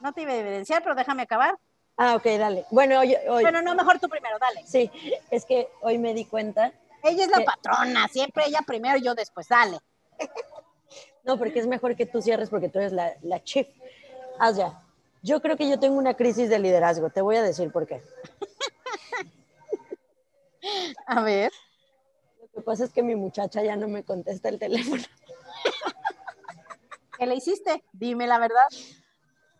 No 0.00 0.12
te 0.12 0.22
iba 0.22 0.32
a 0.32 0.36
evidenciar, 0.38 0.82
pero 0.82 0.96
déjame 0.96 1.22
acabar. 1.22 1.56
Ah, 1.96 2.16
ok, 2.16 2.24
dale. 2.24 2.64
Bueno, 2.72 2.98
hoy, 2.98 3.16
Bueno, 3.28 3.62
no, 3.62 3.76
mejor 3.76 4.00
tú 4.00 4.08
primero, 4.08 4.38
dale. 4.40 4.66
Sí, 4.66 4.90
es 5.30 5.44
que 5.44 5.68
hoy 5.82 5.98
me 5.98 6.14
di 6.14 6.24
cuenta. 6.24 6.72
Ella 7.02 7.24
es 7.24 7.30
la 7.30 7.44
patrona, 7.44 8.08
siempre 8.08 8.44
ella 8.46 8.60
primero 8.66 8.98
y 8.98 9.02
yo 9.02 9.14
después, 9.14 9.48
dale. 9.48 9.78
No, 11.24 11.36
porque 11.36 11.58
es 11.58 11.66
mejor 11.66 11.94
que 11.94 12.06
tú 12.06 12.22
cierres 12.22 12.48
porque 12.48 12.70
tú 12.70 12.78
eres 12.78 12.92
la, 12.92 13.12
la 13.20 13.44
chief. 13.44 13.68
Haz 14.38 14.56
ya. 14.56 14.82
Yo 15.22 15.42
creo 15.42 15.58
que 15.58 15.68
yo 15.68 15.78
tengo 15.78 15.98
una 15.98 16.14
crisis 16.14 16.48
de 16.48 16.58
liderazgo. 16.58 17.10
Te 17.10 17.20
voy 17.20 17.36
a 17.36 17.42
decir 17.42 17.70
por 17.70 17.86
qué. 17.86 18.00
A 21.06 21.22
ver. 21.22 21.52
Lo 22.40 22.48
que 22.48 22.60
pasa 22.62 22.84
es 22.84 22.94
que 22.94 23.02
mi 23.02 23.14
muchacha 23.14 23.62
ya 23.62 23.76
no 23.76 23.88
me 23.88 24.04
contesta 24.04 24.48
el 24.48 24.58
teléfono. 24.58 25.02
¿Qué 27.18 27.26
le 27.26 27.34
hiciste? 27.34 27.84
Dime 27.92 28.26
la 28.26 28.38
verdad. 28.38 28.68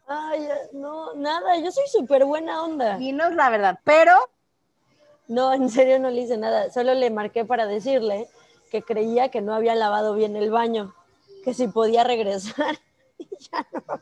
Ay, 0.07 0.49
no, 0.73 1.13
nada, 1.15 1.59
yo 1.59 1.71
soy 1.71 1.87
súper 1.89 2.25
buena 2.25 2.63
onda. 2.63 2.97
Dinos 2.97 3.35
la 3.35 3.51
verdad, 3.51 3.79
pero... 3.85 4.15
No, 5.29 5.53
en 5.53 5.69
serio 5.69 5.99
no 5.99 6.11
le 6.11 6.23
hice 6.23 6.37
nada, 6.37 6.71
solo 6.71 6.95
le 6.95 7.11
marqué 7.11 7.45
para 7.45 7.67
decirle 7.67 8.29
que 8.71 8.83
creía 8.83 9.31
que 9.31 9.41
no 9.41 9.55
había 9.55 9.75
lavado 9.75 10.15
bien 10.15 10.37
el 10.37 10.51
baño, 10.51 10.95
que 11.45 11.55
si 11.55 11.69
podía 11.69 12.05
regresar. 12.05 12.79
ya 13.53 13.67
no. 13.73 14.01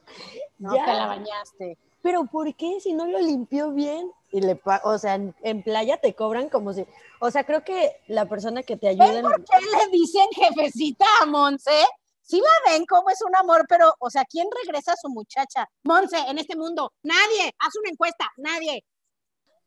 No 0.59 0.73
te 0.73 0.93
la 0.93 1.07
bañaste. 1.07 1.79
Pero 2.03 2.25
¿por 2.27 2.55
qué 2.55 2.79
si 2.81 2.93
no 2.93 3.07
lo 3.07 3.19
limpió 3.19 3.73
bien? 3.73 4.13
Y 4.31 4.41
le, 4.41 4.61
o 4.85 4.99
sea, 4.99 5.15
en, 5.15 5.63
playa 5.63 5.99
te 5.99 6.15
cobran 6.15 6.49
como 6.49 6.73
si, 6.73 6.87
o 7.21 7.31
sea, 7.31 7.45
creo 7.45 7.65
que 7.65 7.97
la 8.07 8.27
persona 8.27 8.63
que 8.63 8.77
te 8.77 8.89
ayuda. 8.89 9.23
¿Por 9.23 9.45
qué 9.45 9.57
le 9.61 9.91
dicen 9.91 10.27
jefecita 10.33 11.07
a 11.23 11.27
Monse? 11.27 11.85
sí 12.27 12.41
la 12.41 12.73
ven 12.73 12.85
como 12.87 13.09
es 13.11 13.23
un 13.23 13.35
amor, 13.37 13.65
pero, 13.69 13.95
o 13.99 14.11
sea, 14.11 14.25
¿quién 14.25 14.49
regresa 14.65 14.93
a 14.93 14.97
su 14.97 15.09
muchacha? 15.09 15.69
Monse, 15.85 16.19
en 16.29 16.39
este 16.39 16.57
mundo, 16.57 16.93
nadie, 17.03 17.55
haz 17.59 17.77
una 17.77 17.91
encuesta, 17.91 18.27
nadie. 18.37 18.85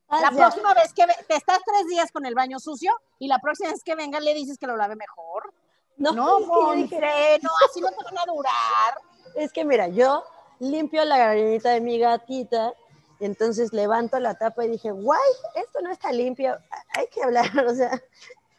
La 0.10 0.32
próxima 0.32 0.74
vez 0.74 0.94
que 0.94 1.06
te 1.28 1.36
estás 1.36 1.60
tres 1.66 1.88
días 1.88 2.12
con 2.12 2.26
el 2.26 2.36
baño 2.36 2.60
sucio 2.60 2.94
y 3.20 3.28
la 3.28 3.40
próxima 3.40 3.72
vez 3.72 3.84
que 3.84 3.96
venga 3.96 4.20
le 4.20 4.34
dices 4.34 4.58
que 4.58 4.68
lo 4.68 4.76
lave 4.76 4.96
mejor. 4.96 5.54
No, 5.98 6.12
no, 6.14 6.40
Monse, 6.40 7.40
no, 7.42 7.50
así 7.68 7.82
no 7.82 7.90
te 7.90 8.04
van 8.04 8.18
a 8.18 8.26
durar. 8.26 9.02
Es 9.36 9.52
que 9.52 9.66
mira, 9.66 9.88
yo 9.88 10.24
limpio 10.60 11.04
la 11.06 11.18
gallinita 11.18 11.72
de 11.72 11.82
mi 11.82 12.00
gatita 12.00 12.74
y 13.20 13.26
entonces 13.26 13.74
levanto 13.74 14.20
la 14.20 14.36
tapa 14.36 14.66
y 14.66 14.70
dije, 14.70 14.92
guay, 14.92 15.20
esto 15.56 15.82
no 15.82 15.92
está 15.92 16.12
limpio, 16.12 16.58
hay 16.96 17.08
que 17.08 17.22
hablar, 17.22 17.52
o 17.68 17.76
sea, 17.76 18.02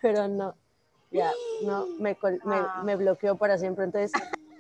pero 0.01 0.29
no 0.29 0.55
ya, 1.11 1.33
no, 1.63 1.87
me, 1.99 2.17
ah. 2.47 2.83
me, 2.85 2.97
bloqueó 2.97 3.37
para 3.37 3.59
siempre. 3.59 3.85
Entonces, 3.85 4.13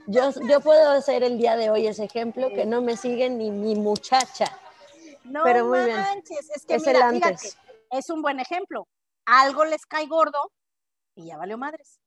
yo, 0.06 0.30
yo 0.48 0.60
puedo 0.60 0.90
hacer 0.90 1.22
el 1.22 1.38
día 1.38 1.56
de 1.56 1.70
hoy 1.70 1.86
ese 1.86 2.04
ejemplo 2.04 2.48
que 2.48 2.66
no 2.66 2.82
me 2.82 2.96
sigue 2.96 3.30
ni 3.30 3.50
mi 3.50 3.76
muchacha. 3.76 4.46
No 5.30 5.44
pero 5.44 5.66
muy 5.66 5.78
manches, 5.78 6.46
bien. 6.46 6.52
es 6.54 6.66
que 6.66 6.78
mira, 6.78 7.36
es 7.90 8.10
un 8.10 8.20
buen 8.20 8.40
ejemplo. 8.40 8.88
Algo 9.26 9.64
les 9.64 9.86
cae 9.86 10.06
gordo 10.06 10.52
y 11.14 11.26
ya 11.26 11.36
valió 11.36 11.56
madres. 11.56 12.00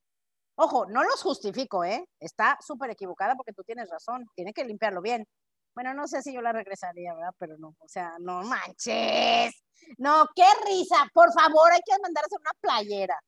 Ojo, 0.56 0.86
no 0.88 1.04
los 1.04 1.22
justifico, 1.24 1.84
¿eh? 1.84 2.06
Está 2.20 2.58
súper 2.62 2.92
equivocada 2.92 3.36
porque 3.36 3.54
tú 3.54 3.64
tienes 3.64 3.90
razón, 3.90 4.26
tiene 4.36 4.54
que 4.54 4.66
limpiarlo 4.66 5.02
bien. 5.02 5.26
Bueno, 5.74 5.94
no 5.94 6.08
sé 6.08 6.22
si 6.22 6.34
yo 6.34 6.42
la 6.42 6.52
regresaría, 6.52 7.14
¿verdad? 7.16 7.34
Pero 7.40 7.58
no, 7.58 7.70
o 7.80 7.88
sea, 7.88 8.14
no 8.20 8.44
manches. 8.44 9.64
No, 9.98 10.28
qué 10.36 10.46
risa. 10.68 11.08
Por 11.14 11.32
favor, 11.34 11.72
hay 11.72 11.82
que 11.84 12.00
mandarse 12.02 12.36
una 12.40 12.52
playera. 12.62 13.20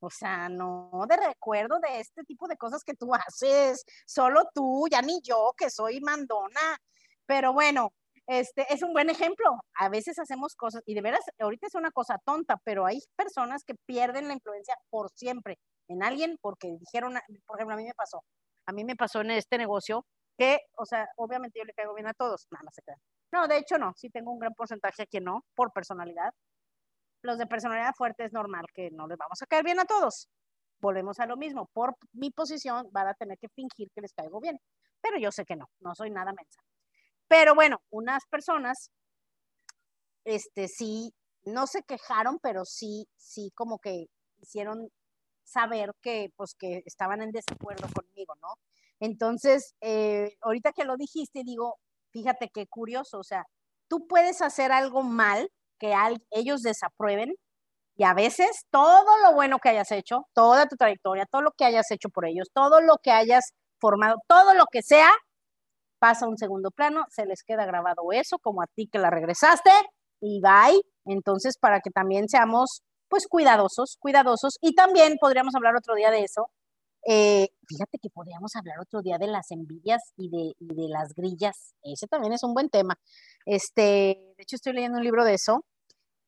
O 0.00 0.08
sea, 0.08 0.48
no 0.48 0.90
de 1.08 1.16
recuerdo 1.16 1.78
de 1.80 2.00
este 2.00 2.24
tipo 2.24 2.48
de 2.48 2.56
cosas 2.56 2.82
que 2.82 2.94
tú 2.94 3.14
haces, 3.14 3.84
solo 4.06 4.48
tú, 4.54 4.86
ya 4.90 5.02
ni 5.02 5.20
yo, 5.20 5.52
que 5.56 5.68
soy 5.68 6.00
mandona. 6.00 6.78
Pero 7.26 7.52
bueno, 7.52 7.92
este 8.26 8.66
es 8.72 8.82
un 8.82 8.92
buen 8.92 9.10
ejemplo. 9.10 9.50
A 9.74 9.88
veces 9.88 10.18
hacemos 10.18 10.54
cosas, 10.54 10.82
y 10.86 10.94
de 10.94 11.02
veras, 11.02 11.24
ahorita 11.38 11.66
es 11.66 11.74
una 11.74 11.90
cosa 11.90 12.18
tonta, 12.24 12.56
pero 12.64 12.86
hay 12.86 13.00
personas 13.16 13.64
que 13.64 13.74
pierden 13.86 14.28
la 14.28 14.34
influencia 14.34 14.74
por 14.90 15.10
siempre 15.14 15.58
en 15.88 16.02
alguien 16.02 16.38
porque 16.40 16.76
dijeron, 16.78 17.14
por 17.46 17.58
ejemplo, 17.58 17.74
a 17.74 17.78
mí 17.78 17.84
me 17.84 17.94
pasó, 17.94 18.22
a 18.66 18.72
mí 18.72 18.84
me 18.84 18.96
pasó 18.96 19.20
en 19.20 19.32
este 19.32 19.58
negocio 19.58 20.06
que, 20.38 20.60
o 20.76 20.86
sea, 20.86 21.06
obviamente 21.16 21.58
yo 21.58 21.64
le 21.64 21.74
caigo 21.74 21.94
bien 21.94 22.06
a 22.06 22.14
todos, 22.14 22.46
nada, 22.50 22.64
no 22.64 22.70
se 22.72 22.82
queda. 22.82 22.96
No, 23.32 23.48
de 23.48 23.58
hecho 23.58 23.78
no, 23.78 23.92
sí 23.96 24.10
tengo 24.10 24.32
un 24.32 24.38
gran 24.38 24.54
porcentaje 24.54 25.02
a 25.02 25.06
quien 25.06 25.24
no, 25.24 25.44
por 25.54 25.72
personalidad, 25.72 26.32
los 27.22 27.38
de 27.38 27.46
personalidad 27.46 27.94
fuerte 27.94 28.24
es 28.24 28.32
normal 28.32 28.66
que 28.74 28.90
no 28.90 29.06
les 29.06 29.16
vamos 29.16 29.40
a 29.42 29.46
caer 29.46 29.64
bien 29.64 29.78
a 29.78 29.84
todos. 29.84 30.28
Volvemos 30.80 31.20
a 31.20 31.26
lo 31.26 31.36
mismo. 31.36 31.68
Por 31.72 31.94
mi 32.12 32.30
posición 32.30 32.88
van 32.90 33.06
a 33.06 33.14
tener 33.14 33.38
que 33.38 33.48
fingir 33.48 33.88
que 33.94 34.00
les 34.00 34.12
caigo 34.12 34.40
bien. 34.40 34.58
Pero 35.00 35.18
yo 35.18 35.30
sé 35.30 35.44
que 35.44 35.54
no, 35.54 35.66
no 35.80 35.94
soy 35.94 36.10
nada 36.10 36.32
mensa. 36.32 36.60
Pero 37.32 37.54
bueno, 37.54 37.80
unas 37.88 38.26
personas, 38.26 38.90
este, 40.26 40.68
sí, 40.68 41.14
no 41.44 41.66
se 41.66 41.82
quejaron, 41.82 42.38
pero 42.42 42.66
sí, 42.66 43.08
sí, 43.16 43.50
como 43.54 43.78
que 43.78 44.04
hicieron 44.42 44.90
saber 45.42 45.92
que, 46.02 46.28
pues, 46.36 46.54
que 46.54 46.82
estaban 46.84 47.22
en 47.22 47.32
desacuerdo 47.32 47.88
conmigo, 47.94 48.34
¿no? 48.42 48.48
Entonces, 49.00 49.74
eh, 49.80 50.36
ahorita 50.42 50.72
que 50.72 50.84
lo 50.84 50.98
dijiste, 50.98 51.42
digo, 51.42 51.78
fíjate 52.10 52.50
qué 52.52 52.66
curioso, 52.66 53.20
o 53.20 53.24
sea, 53.24 53.46
tú 53.88 54.06
puedes 54.06 54.42
hacer 54.42 54.70
algo 54.70 55.02
mal 55.02 55.50
que 55.78 55.94
ellos 56.32 56.60
desaprueben 56.60 57.34
y 57.96 58.04
a 58.04 58.12
veces 58.12 58.66
todo 58.70 59.16
lo 59.24 59.32
bueno 59.32 59.58
que 59.58 59.70
hayas 59.70 59.90
hecho, 59.90 60.26
toda 60.34 60.66
tu 60.68 60.76
trayectoria, 60.76 61.24
todo 61.24 61.40
lo 61.40 61.52
que 61.52 61.64
hayas 61.64 61.90
hecho 61.92 62.10
por 62.10 62.26
ellos, 62.26 62.48
todo 62.52 62.82
lo 62.82 62.98
que 63.02 63.10
hayas 63.10 63.54
formado, 63.80 64.18
todo 64.28 64.52
lo 64.52 64.66
que 64.70 64.82
sea, 64.82 65.10
pasa 66.02 66.26
un 66.26 66.36
segundo 66.36 66.72
plano, 66.72 67.04
se 67.10 67.26
les 67.26 67.44
queda 67.44 67.64
grabado 67.64 68.10
eso, 68.10 68.40
como 68.40 68.60
a 68.60 68.66
ti 68.66 68.88
que 68.88 68.98
la 68.98 69.08
regresaste, 69.08 69.70
y 70.20 70.40
bye. 70.40 70.82
Entonces, 71.04 71.56
para 71.56 71.78
que 71.78 71.90
también 71.90 72.28
seamos, 72.28 72.82
pues, 73.08 73.28
cuidadosos, 73.28 73.98
cuidadosos. 74.00 74.58
Y 74.60 74.74
también 74.74 75.16
podríamos 75.20 75.54
hablar 75.54 75.76
otro 75.76 75.94
día 75.94 76.10
de 76.10 76.24
eso. 76.24 76.50
Eh, 77.06 77.46
fíjate 77.68 77.98
que 78.02 78.10
podríamos 78.10 78.50
hablar 78.56 78.80
otro 78.80 79.00
día 79.00 79.16
de 79.16 79.28
las 79.28 79.52
envidias 79.52 80.02
y 80.16 80.28
de, 80.28 80.54
y 80.58 80.74
de 80.74 80.88
las 80.88 81.14
grillas. 81.14 81.74
Ese 81.84 82.08
también 82.08 82.32
es 82.32 82.42
un 82.42 82.52
buen 82.52 82.68
tema. 82.68 82.96
Este, 83.46 84.34
de 84.36 84.42
hecho, 84.42 84.56
estoy 84.56 84.72
leyendo 84.72 84.98
un 84.98 85.04
libro 85.04 85.24
de 85.24 85.34
eso 85.34 85.64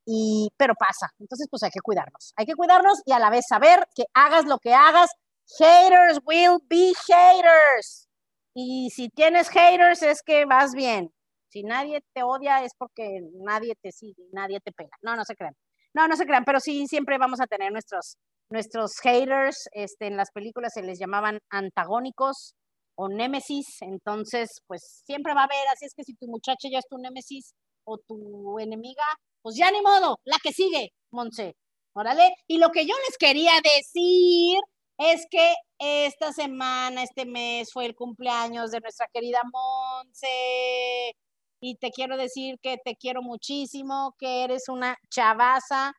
y, 0.06 0.50
pero 0.56 0.74
pasa. 0.78 1.12
Entonces, 1.18 1.48
pues 1.50 1.64
hay 1.64 1.70
que 1.70 1.80
cuidarnos. 1.80 2.32
Hay 2.36 2.46
que 2.46 2.54
cuidarnos 2.54 3.02
y 3.04 3.10
a 3.12 3.18
la 3.18 3.30
vez 3.30 3.44
saber 3.48 3.88
que 3.92 4.04
hagas 4.14 4.44
lo 4.44 4.58
que 4.58 4.72
hagas, 4.72 5.10
haters 5.58 6.20
will 6.24 6.58
be 6.68 6.92
haters. 7.08 8.08
Y 8.54 8.90
si 8.90 9.08
tienes 9.08 9.48
haters 9.50 10.02
es 10.02 10.22
que 10.22 10.44
vas 10.46 10.74
bien. 10.74 11.12
Si 11.48 11.62
nadie 11.62 12.00
te 12.14 12.22
odia 12.22 12.64
es 12.64 12.72
porque 12.78 13.20
nadie 13.34 13.74
te 13.82 13.92
sigue, 13.92 14.22
nadie 14.32 14.60
te 14.60 14.72
pega. 14.72 14.96
No, 15.02 15.16
no 15.16 15.24
se 15.24 15.34
crean. 15.34 15.54
No, 15.92 16.08
no 16.08 16.16
se 16.16 16.26
crean, 16.26 16.44
pero 16.44 16.60
sí 16.60 16.86
siempre 16.86 17.18
vamos 17.18 17.40
a 17.40 17.46
tener 17.46 17.72
nuestros, 17.72 18.16
nuestros 18.50 18.98
haters. 19.00 19.68
Este, 19.72 20.06
en 20.06 20.16
las 20.16 20.30
películas 20.32 20.72
se 20.74 20.82
les 20.82 20.98
llamaban 20.98 21.38
antagónicos 21.50 22.54
o 22.96 23.08
némesis. 23.08 23.82
Entonces, 23.82 24.60
pues 24.66 25.02
siempre 25.04 25.34
va 25.34 25.42
a 25.42 25.44
haber. 25.44 25.68
Así 25.72 25.86
es 25.86 25.94
que 25.94 26.04
si 26.04 26.14
tu 26.14 26.26
muchacha 26.26 26.68
ya 26.70 26.78
es 26.78 26.88
tu 26.88 26.98
némesis 26.98 27.54
o 27.84 27.98
tu 27.98 28.58
enemiga, 28.58 29.04
pues 29.42 29.56
ya 29.56 29.70
ni 29.70 29.82
modo, 29.82 30.18
la 30.24 30.36
que 30.42 30.52
sigue, 30.52 30.90
Monse. 31.12 31.54
Órale. 31.96 32.34
Y 32.48 32.58
lo 32.58 32.70
que 32.70 32.86
yo 32.86 32.94
les 33.06 33.16
quería 33.18 33.52
decir 33.62 34.58
es 34.98 35.26
que 35.30 35.54
esta 35.78 36.32
semana, 36.32 37.02
este 37.02 37.26
mes, 37.26 37.72
fue 37.72 37.86
el 37.86 37.94
cumpleaños 37.94 38.70
de 38.70 38.80
nuestra 38.80 39.08
querida 39.12 39.42
Monse. 39.52 41.16
Y 41.60 41.76
te 41.76 41.90
quiero 41.90 42.16
decir 42.16 42.58
que 42.60 42.78
te 42.84 42.94
quiero 42.96 43.22
muchísimo, 43.22 44.14
que 44.18 44.44
eres 44.44 44.68
una 44.68 44.96
chavaza, 45.10 45.92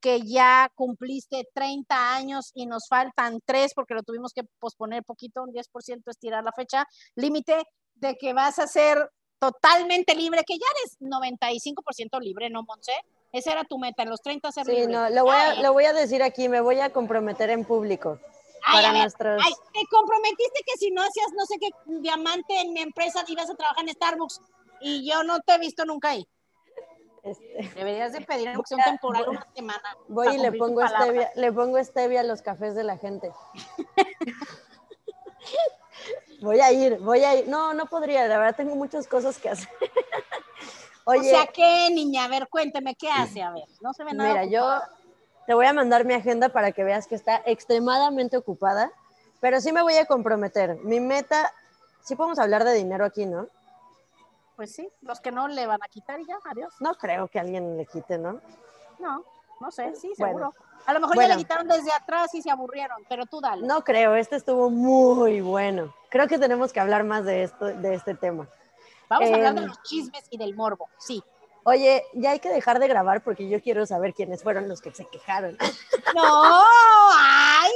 que 0.00 0.20
ya 0.22 0.68
cumpliste 0.74 1.48
30 1.54 2.14
años 2.14 2.50
y 2.54 2.66
nos 2.66 2.88
faltan 2.88 3.40
tres 3.44 3.72
porque 3.72 3.94
lo 3.94 4.02
tuvimos 4.02 4.32
que 4.32 4.42
posponer 4.58 5.04
poquito, 5.04 5.44
un 5.44 5.52
10% 5.52 6.02
estirar 6.06 6.42
la 6.42 6.52
fecha 6.52 6.84
límite 7.14 7.62
de 7.94 8.16
que 8.16 8.32
vas 8.32 8.58
a 8.58 8.66
ser 8.66 9.08
totalmente 9.38 10.14
libre, 10.14 10.42
que 10.44 10.58
ya 10.58 10.66
eres 10.80 10.98
95% 11.00 12.20
libre, 12.20 12.50
¿no, 12.50 12.64
Monse? 12.64 12.92
Esa 13.32 13.52
era 13.52 13.64
tu 13.64 13.78
meta, 13.78 14.02
en 14.02 14.10
los 14.10 14.20
30 14.20 14.52
ser 14.52 14.66
sí, 14.66 14.86
no, 14.88 15.08
lo 15.08 15.24
voy, 15.24 15.36
a, 15.36 15.54
lo 15.62 15.72
voy 15.72 15.84
a 15.84 15.92
decir 15.92 16.22
aquí, 16.22 16.48
me 16.48 16.60
voy 16.60 16.80
a 16.80 16.92
comprometer 16.92 17.50
en 17.50 17.64
público. 17.64 18.18
Para 18.70 18.92
nuestros... 18.92 19.42
ay, 19.44 19.52
te 19.72 19.80
comprometiste 19.90 20.60
que 20.64 20.76
si 20.78 20.90
no 20.90 21.02
hacías 21.02 21.32
no 21.36 21.44
sé 21.46 21.56
qué 21.58 21.68
diamante 22.00 22.60
en 22.60 22.72
mi 22.72 22.80
empresa 22.80 23.24
ibas 23.28 23.50
a 23.50 23.54
trabajar 23.54 23.84
en 23.86 23.94
Starbucks 23.94 24.40
y 24.80 25.08
yo 25.08 25.22
no 25.22 25.40
te 25.40 25.54
he 25.54 25.58
visto 25.58 25.84
nunca 25.84 26.10
ahí. 26.10 26.26
Este... 27.22 27.70
Deberías 27.76 28.12
de 28.12 28.20
pedir 28.22 28.48
una 28.48 28.58
opción 28.58 28.80
temporal 28.84 29.28
una 29.28 29.46
semana. 29.54 29.96
Voy 30.08 30.34
y 30.34 30.38
le 30.38 30.52
pongo, 30.52 30.86
stevia, 30.86 31.30
le 31.36 31.52
pongo 31.52 31.82
stevia 31.84 32.20
a 32.20 32.24
los 32.24 32.42
cafés 32.42 32.74
de 32.74 32.82
la 32.82 32.98
gente. 32.98 33.32
Voy 36.42 36.58
a 36.58 36.72
ir, 36.72 36.98
voy 36.98 37.22
a 37.22 37.36
ir. 37.36 37.48
No, 37.48 37.72
no 37.72 37.86
podría, 37.86 38.26
la 38.26 38.36
verdad 38.36 38.56
tengo 38.56 38.74
muchas 38.74 39.06
cosas 39.06 39.38
que 39.38 39.48
hacer. 39.48 39.68
Oye, 41.04 41.20
o 41.20 41.22
sea, 41.22 41.46
¿qué, 41.46 41.88
niña? 41.92 42.24
A 42.24 42.28
ver, 42.28 42.48
cuénteme, 42.48 42.96
¿qué 42.96 43.08
hace? 43.08 43.42
A 43.42 43.52
ver, 43.52 43.64
no 43.80 43.92
se 43.92 44.04
ve 44.04 44.12
nada. 44.12 44.30
Mira, 44.30 44.44
yo 44.46 44.80
te 45.46 45.54
voy 45.54 45.66
a 45.66 45.72
mandar 45.72 46.04
mi 46.04 46.14
agenda 46.14 46.50
para 46.50 46.72
que 46.72 46.84
veas 46.84 47.06
que 47.06 47.14
está 47.14 47.42
extremadamente 47.44 48.36
ocupada, 48.36 48.92
pero 49.40 49.60
sí 49.60 49.72
me 49.72 49.82
voy 49.82 49.96
a 49.96 50.06
comprometer. 50.06 50.76
Mi 50.84 51.00
meta, 51.00 51.52
sí 52.02 52.14
podemos 52.14 52.38
hablar 52.38 52.64
de 52.64 52.74
dinero 52.74 53.04
aquí, 53.04 53.26
¿no? 53.26 53.48
Pues 54.56 54.74
sí, 54.74 54.88
los 55.00 55.20
que 55.20 55.32
no 55.32 55.48
le 55.48 55.66
van 55.66 55.82
a 55.82 55.88
quitar 55.88 56.20
ya, 56.26 56.38
adiós. 56.44 56.74
No 56.80 56.94
creo 56.94 57.26
que 57.28 57.40
alguien 57.40 57.76
le 57.76 57.86
quite, 57.86 58.18
¿no? 58.18 58.40
No, 58.98 59.24
no 59.60 59.70
sé, 59.70 59.94
sí, 59.96 60.14
seguro. 60.14 60.54
A 60.86 60.92
lo 60.92 61.00
mejor 61.00 61.16
ya 61.16 61.28
le 61.28 61.36
quitaron 61.36 61.68
desde 61.68 61.92
atrás 61.92 62.34
y 62.34 62.42
se 62.42 62.50
aburrieron, 62.50 63.04
pero 63.08 63.26
tú 63.26 63.40
dale. 63.40 63.66
No 63.66 63.82
creo, 63.82 64.14
este 64.14 64.36
estuvo 64.36 64.70
muy 64.70 65.40
bueno. 65.40 65.94
Creo 66.08 66.28
que 66.28 66.38
tenemos 66.38 66.72
que 66.72 66.80
hablar 66.80 67.04
más 67.04 67.24
de 67.24 67.44
esto, 67.44 67.66
de 67.66 67.94
este 67.94 68.14
tema. 68.14 68.48
Vamos 69.08 69.30
a 69.30 69.34
hablar 69.34 69.54
de 69.54 69.60
em, 69.62 69.66
los 69.68 69.82
chismes 69.82 70.24
y 70.30 70.38
del 70.38 70.54
morbo, 70.54 70.88
sí. 70.98 71.22
Oye, 71.64 72.04
ya 72.14 72.32
hay 72.32 72.40
que 72.40 72.48
dejar 72.48 72.78
de 72.78 72.88
grabar 72.88 73.22
porque 73.22 73.48
yo 73.48 73.60
quiero 73.62 73.86
saber 73.86 74.14
quiénes 74.14 74.42
fueron 74.42 74.68
los 74.68 74.80
que 74.80 74.92
se 74.92 75.06
quejaron. 75.06 75.56
No, 76.14 76.62
ay. 77.16 77.70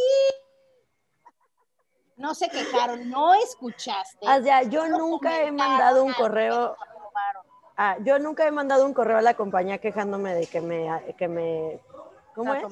No 2.17 2.35
se 2.35 2.51
quejaron, 2.51 3.09
no 3.09 3.33
escuchaste. 3.35 4.29
O 4.29 4.43
sea, 4.43 4.63
yo 4.65 4.87
nunca 4.89 5.41
he 5.41 5.51
mandado 5.51 6.05
un 6.05 6.13
correo. 6.13 6.77
Ah, 7.79 7.97
yo 8.01 8.19
nunca 8.19 8.47
he 8.47 8.51
mandado 8.51 8.85
un 8.85 8.93
correo 8.93 9.17
a 9.17 9.23
la 9.23 9.35
compañía 9.35 9.79
quejándome 9.79 10.35
de 10.35 10.47
que 10.47 10.61
me, 10.61 11.15
que 11.17 11.29
me 11.29 11.81
¿cómo 12.35 12.55
es? 12.55 12.65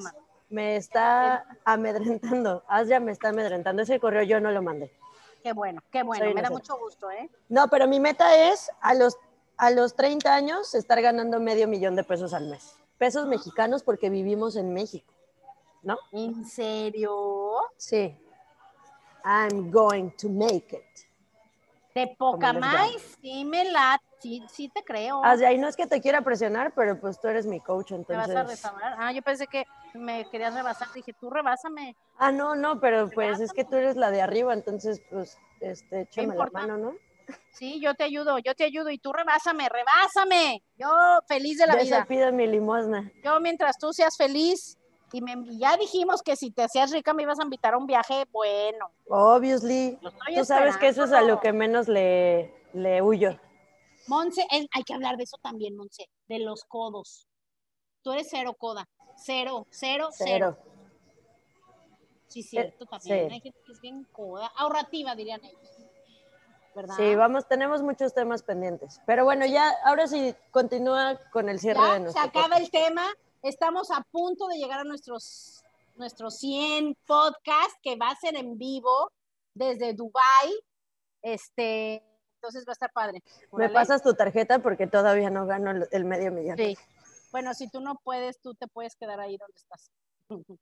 me 0.49 0.75
está 0.75 1.45
amedrentando. 1.63 2.63
Asya 2.67 2.99
me 2.99 3.11
está 3.11 3.29
amedrentando. 3.29 3.81
Ese 3.81 3.99
correo 3.99 4.23
yo 4.23 4.39
no 4.39 4.51
lo 4.51 4.61
mandé. 4.61 4.91
Qué 5.43 5.53
bueno, 5.53 5.81
qué 5.91 6.01
bueno. 6.01 6.33
me 6.33 6.41
da 6.41 6.49
mucho 6.49 6.75
gusto, 6.77 7.11
¿eh? 7.11 7.29
No, 7.49 7.67
pero 7.67 7.87
mi 7.87 7.99
meta 7.99 8.49
es 8.49 8.71
a 8.81 8.95
los, 8.95 9.15
a 9.57 9.71
los 9.71 9.95
30 9.95 10.33
años 10.33 10.75
estar 10.75 11.01
ganando 11.01 11.39
medio 11.39 11.67
millón 11.67 11.95
de 11.95 12.03
pesos 12.03 12.33
al 12.33 12.47
mes. 12.47 12.75
Pesos 12.97 13.27
mexicanos 13.27 13.83
porque 13.83 14.09
vivimos 14.09 14.55
en 14.55 14.73
México, 14.73 15.13
¿no? 15.83 15.97
¿En 16.11 16.45
serio? 16.45 17.55
Sí. 17.77 18.17
I'm 19.23 19.71
going 19.71 20.11
to 20.17 20.29
make 20.29 20.75
it. 20.75 21.05
De 21.95 22.13
poca 22.17 22.51
más, 22.51 22.91
sí 23.21 23.45
me 23.45 23.71
la, 23.71 24.01
sí, 24.19 24.43
sí 24.51 24.67
te 24.67 24.83
creo. 24.83 25.23
Así 25.23 25.45
ahí 25.45 25.57
no 25.57 25.69
es 25.69 25.77
que 25.77 25.87
te 25.87 26.01
quiera 26.01 26.21
presionar, 26.21 26.73
pero 26.75 26.99
pues 26.99 27.19
tú 27.21 27.29
eres 27.29 27.45
mi 27.45 27.61
coach, 27.61 27.91
entonces. 27.91 28.27
¿Te 28.27 28.33
vas 28.33 28.65
a 28.65 28.95
Ah, 28.97 29.13
yo 29.13 29.21
pensé 29.21 29.47
que 29.47 29.63
me 29.93 30.29
querías 30.29 30.53
rebasar, 30.53 30.89
dije, 30.93 31.13
tú 31.13 31.29
rebásame. 31.29 31.95
Ah, 32.17 32.33
no, 32.33 32.53
no, 32.53 32.81
pero 32.81 33.09
pues 33.09 33.39
es 33.39 33.53
que 33.53 33.63
tú 33.63 33.77
eres 33.77 33.95
la 33.95 34.11
de 34.11 34.21
arriba, 34.21 34.53
entonces 34.53 35.01
pues, 35.09 35.37
este, 35.61 36.01
échame 36.01 36.35
la 36.35 36.49
mano, 36.51 36.77
¿no? 36.77 36.95
Sí, 37.51 37.79
yo 37.81 37.93
te 37.95 38.03
ayudo, 38.03 38.37
yo 38.39 38.53
te 38.55 38.65
ayudo 38.65 38.89
y 38.89 38.97
tú 38.97 39.13
rebásame, 39.13 39.67
rebásame. 39.69 40.63
Yo 40.77 40.87
feliz 41.27 41.57
de 41.57 41.67
la 41.67 41.75
vida. 41.75 41.99
Yo 41.99 42.07
pido 42.07 42.31
mi 42.31 42.47
limosna. 42.47 43.11
Yo 43.23 43.39
mientras 43.39 43.77
tú 43.77 43.93
seas 43.93 44.17
feliz, 44.17 44.77
y, 45.13 45.21
ya 45.57 45.77
dijimos 45.77 46.21
que 46.21 46.35
si 46.35 46.51
te 46.51 46.63
hacías 46.63 46.91
rica 46.91 47.13
me 47.13 47.23
ibas 47.23 47.39
a 47.39 47.43
invitar 47.43 47.73
a 47.73 47.77
un 47.77 47.85
viaje 47.85 48.25
bueno. 48.31 48.91
Obviously. 49.07 49.97
Tú 50.35 50.43
sabes 50.43 50.75
que 50.77 50.87
eso 50.87 51.05
es 51.05 51.13
a 51.13 51.21
lo 51.21 51.39
que 51.39 51.53
menos 51.53 51.87
le, 51.87 52.53
le 52.73 53.01
huyo. 53.01 53.39
Monse, 54.07 54.45
hay 54.51 54.83
que 54.83 54.93
hablar 54.93 55.17
de 55.17 55.23
eso 55.23 55.37
también, 55.41 55.75
Monse, 55.75 56.09
de 56.27 56.39
los 56.39 56.63
codos. 56.65 57.27
Tú 58.01 58.11
eres 58.11 58.27
cero 58.29 58.53
coda. 58.57 58.87
Cero, 59.17 59.65
cero, 59.71 60.09
cero. 60.11 60.57
Sí, 62.27 62.43
cierto, 62.43 62.85
también. 62.85 63.31
Hay 63.31 63.39
gente 63.39 63.59
que 63.65 63.71
es 63.71 63.81
bien 63.81 64.05
coda. 64.11 64.51
Ahorrativa, 64.57 65.15
dirían 65.15 65.43
ellos. 65.43 65.74
¿Verdad? 66.75 66.95
Sí, 66.97 67.15
vamos, 67.15 67.47
tenemos 67.47 67.81
muchos 67.81 68.13
temas 68.13 68.43
pendientes. 68.43 69.01
Pero 69.05 69.23
bueno, 69.23 69.45
ya, 69.45 69.71
ahora 69.85 70.07
sí, 70.07 70.35
continúa 70.51 71.19
con 71.31 71.49
el 71.49 71.59
cierre 71.59 71.81
de 71.93 71.99
nuestro 72.01 72.21
Se 72.21 72.27
acaba 72.27 72.57
el 72.57 72.69
tema. 72.69 73.07
Estamos 73.41 73.91
a 73.91 74.01
punto 74.11 74.47
de 74.47 74.57
llegar 74.57 74.79
a 74.79 74.83
nuestros, 74.83 75.63
nuestros 75.95 76.37
100 76.39 76.97
podcasts 77.07 77.77
que 77.81 77.95
va 77.95 78.09
a 78.09 78.15
ser 78.15 78.35
en 78.35 78.57
vivo 78.57 79.11
desde 79.53 79.93
Dubai. 79.93 80.53
Este, 81.21 82.03
entonces 82.35 82.65
va 82.67 82.71
a 82.71 82.73
estar 82.73 82.91
padre. 82.91 83.23
Me 83.53 83.69
pasas 83.69 84.03
tu 84.03 84.13
tarjeta 84.13 84.59
porque 84.59 84.85
todavía 84.87 85.29
no 85.29 85.45
gano 85.45 85.85
el 85.89 86.05
medio 86.05 86.31
millón. 86.31 86.57
Sí. 86.57 86.77
Bueno, 87.31 87.53
si 87.53 87.69
tú 87.69 87.81
no 87.81 87.95
puedes, 88.03 88.39
tú 88.39 88.53
te 88.53 88.67
puedes 88.67 88.95
quedar 88.95 89.19
ahí 89.19 89.37
donde 89.37 89.57
estás. 89.57 89.91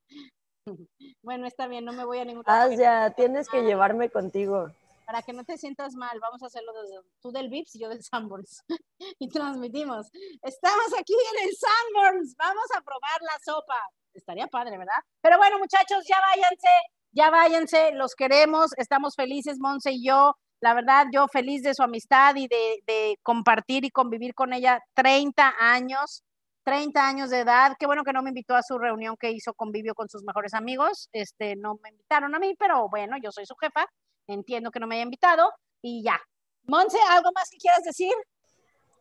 bueno, 1.21 1.45
está 1.45 1.67
bien, 1.67 1.85
no 1.85 1.93
me 1.93 2.05
voy 2.05 2.19
a 2.19 2.25
ningún. 2.25 2.43
Ah, 2.47 2.67
ya, 2.69 3.11
tienes 3.11 3.49
que 3.49 3.63
llevarme 3.63 4.09
contigo 4.09 4.71
para 5.05 5.21
que 5.21 5.33
no 5.33 5.43
te 5.43 5.57
sientas 5.57 5.95
mal, 5.95 6.19
vamos 6.19 6.41
a 6.43 6.47
hacerlo 6.47 6.73
desde 6.73 6.99
tú 7.21 7.31
del 7.31 7.49
Vips 7.49 7.75
y 7.75 7.79
yo 7.79 7.89
del 7.89 8.03
Sanborns. 8.03 8.63
y 9.19 9.29
transmitimos. 9.29 10.09
Estamos 10.41 10.93
aquí 10.99 11.13
en 11.13 11.47
el 11.47 11.55
Sanborns, 11.55 12.35
vamos 12.37 12.65
a 12.75 12.81
probar 12.81 13.21
la 13.21 13.37
sopa. 13.43 13.79
Estaría 14.13 14.47
padre, 14.47 14.77
¿verdad? 14.77 15.01
Pero 15.21 15.37
bueno, 15.37 15.57
muchachos, 15.59 16.03
ya 16.07 16.17
váyanse, 16.19 16.69
ya 17.11 17.29
váyanse, 17.29 17.91
los 17.93 18.15
queremos, 18.15 18.71
estamos 18.77 19.15
felices, 19.15 19.59
Monse 19.59 19.91
y 19.91 20.05
yo. 20.05 20.35
La 20.63 20.73
verdad, 20.73 21.07
yo 21.11 21.27
feliz 21.27 21.61
de 21.61 21.73
su 21.73 21.83
amistad 21.83 22.35
y 22.37 22.47
de, 22.47 23.17
compartir 23.21 23.83
y 23.83 23.89
convivir 23.89 24.33
con 24.33 24.53
ella 24.53 24.79
30 24.93 25.55
años. 25.59 26.23
30 26.63 27.05
años 27.05 27.29
de 27.29 27.39
edad. 27.39 27.73
Qué 27.77 27.85
bueno 27.85 28.05
que 28.05 28.13
no 28.13 28.23
me 28.23 28.29
invitó 28.29 28.55
a 28.55 28.63
su 28.63 28.77
reunión 28.77 29.17
que 29.19 29.31
hizo 29.31 29.53
convivio 29.53 29.93
con 29.93 30.07
sus 30.07 30.23
mejores 30.23 30.53
amigos. 30.53 31.09
Este, 31.11 31.57
no 31.57 31.75
me 31.83 31.89
invitaron 31.89 32.33
a 32.33 32.39
mí, 32.39 32.55
pero 32.57 32.87
bueno, 32.87 33.17
yo 33.21 33.33
soy 33.33 33.45
su 33.45 33.55
jefa. 33.55 33.85
Entiendo 34.27 34.71
que 34.71 34.79
no 34.79 34.87
me 34.87 34.95
haya 34.95 35.03
invitado 35.03 35.51
y 35.81 36.03
ya. 36.03 36.19
Monse, 36.63 36.97
¿algo 37.09 37.29
más 37.33 37.49
que 37.49 37.57
quieras 37.57 37.83
decir? 37.83 38.13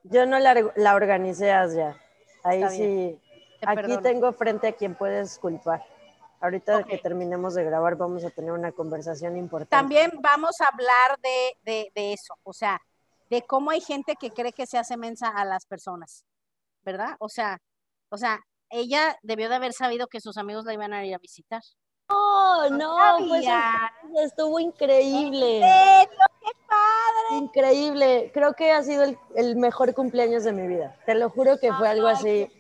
Yo 0.05 0.27
no 0.27 0.39
la, 0.39 0.73
la 0.77 0.95
organicé 0.95 1.47
ya. 1.47 1.97
Ahí 2.43 2.65
sí. 2.71 3.21
Aquí 3.65 3.97
tengo 3.99 4.33
frente 4.33 4.69
a 4.69 4.73
quien 4.73 4.97
puedes 4.97 5.39
culpar. 5.39 5.85
Ahorita 6.41 6.83
que 6.83 6.99
terminemos 6.99 7.55
de 7.55 7.63
grabar 7.63 7.97
vamos 7.97 8.25
a 8.25 8.31
tener 8.31 8.51
una 8.51 8.73
conversación 8.73 9.37
importante. 9.37 9.77
También 9.77 10.11
vamos 10.21 10.61
a 10.61 10.67
hablar 10.67 11.21
de, 11.23 11.93
de 11.95 12.13
eso, 12.13 12.35
o 12.43 12.53
sea, 12.53 12.81
de 13.31 13.43
cómo 13.43 13.71
hay 13.71 13.81
gente 13.81 14.17
que 14.17 14.33
cree 14.33 14.53
que 14.53 14.67
se 14.67 14.77
hace 14.77 14.97
mensa 14.97 15.29
a 15.29 15.45
las 15.45 15.67
personas. 15.67 16.25
¿verdad? 16.85 17.17
O 17.19 17.29
sea, 17.29 17.59
o 18.09 18.19
sea, 18.19 18.41
ella 18.71 19.17
debió 19.23 19.49
de 19.49 19.57
haber 19.57 19.73
sabido 19.73 20.09
que 20.09 20.21
sus 20.21 20.37
amigos 20.37 20.65
la 20.65 20.75
iban 20.75 20.93
a 20.93 21.05
ir 21.05 21.15
a 21.15 21.19
visitar. 21.19 21.63
Oh, 22.09 22.69
no, 22.71 23.19
pues 23.29 23.47
estuvo 24.23 24.59
increíble. 24.61 25.61
¡Qué 25.61 26.51
padre! 26.69 27.39
Increíble. 27.39 28.31
Creo 28.35 28.55
que 28.55 28.73
ha 28.73 28.83
sido 28.83 29.05
el, 29.35 29.57
mejor 29.57 29.95
cumpleaños 29.95 30.45
de 30.45 30.53
mi 30.53 30.67
vida. 30.67 30.97
Te 31.07 31.15
lo 31.15 31.31
juro 31.31 31.59
que 31.59 31.73
fue 31.73 31.89
algo 31.89 32.09
así. 32.09 32.51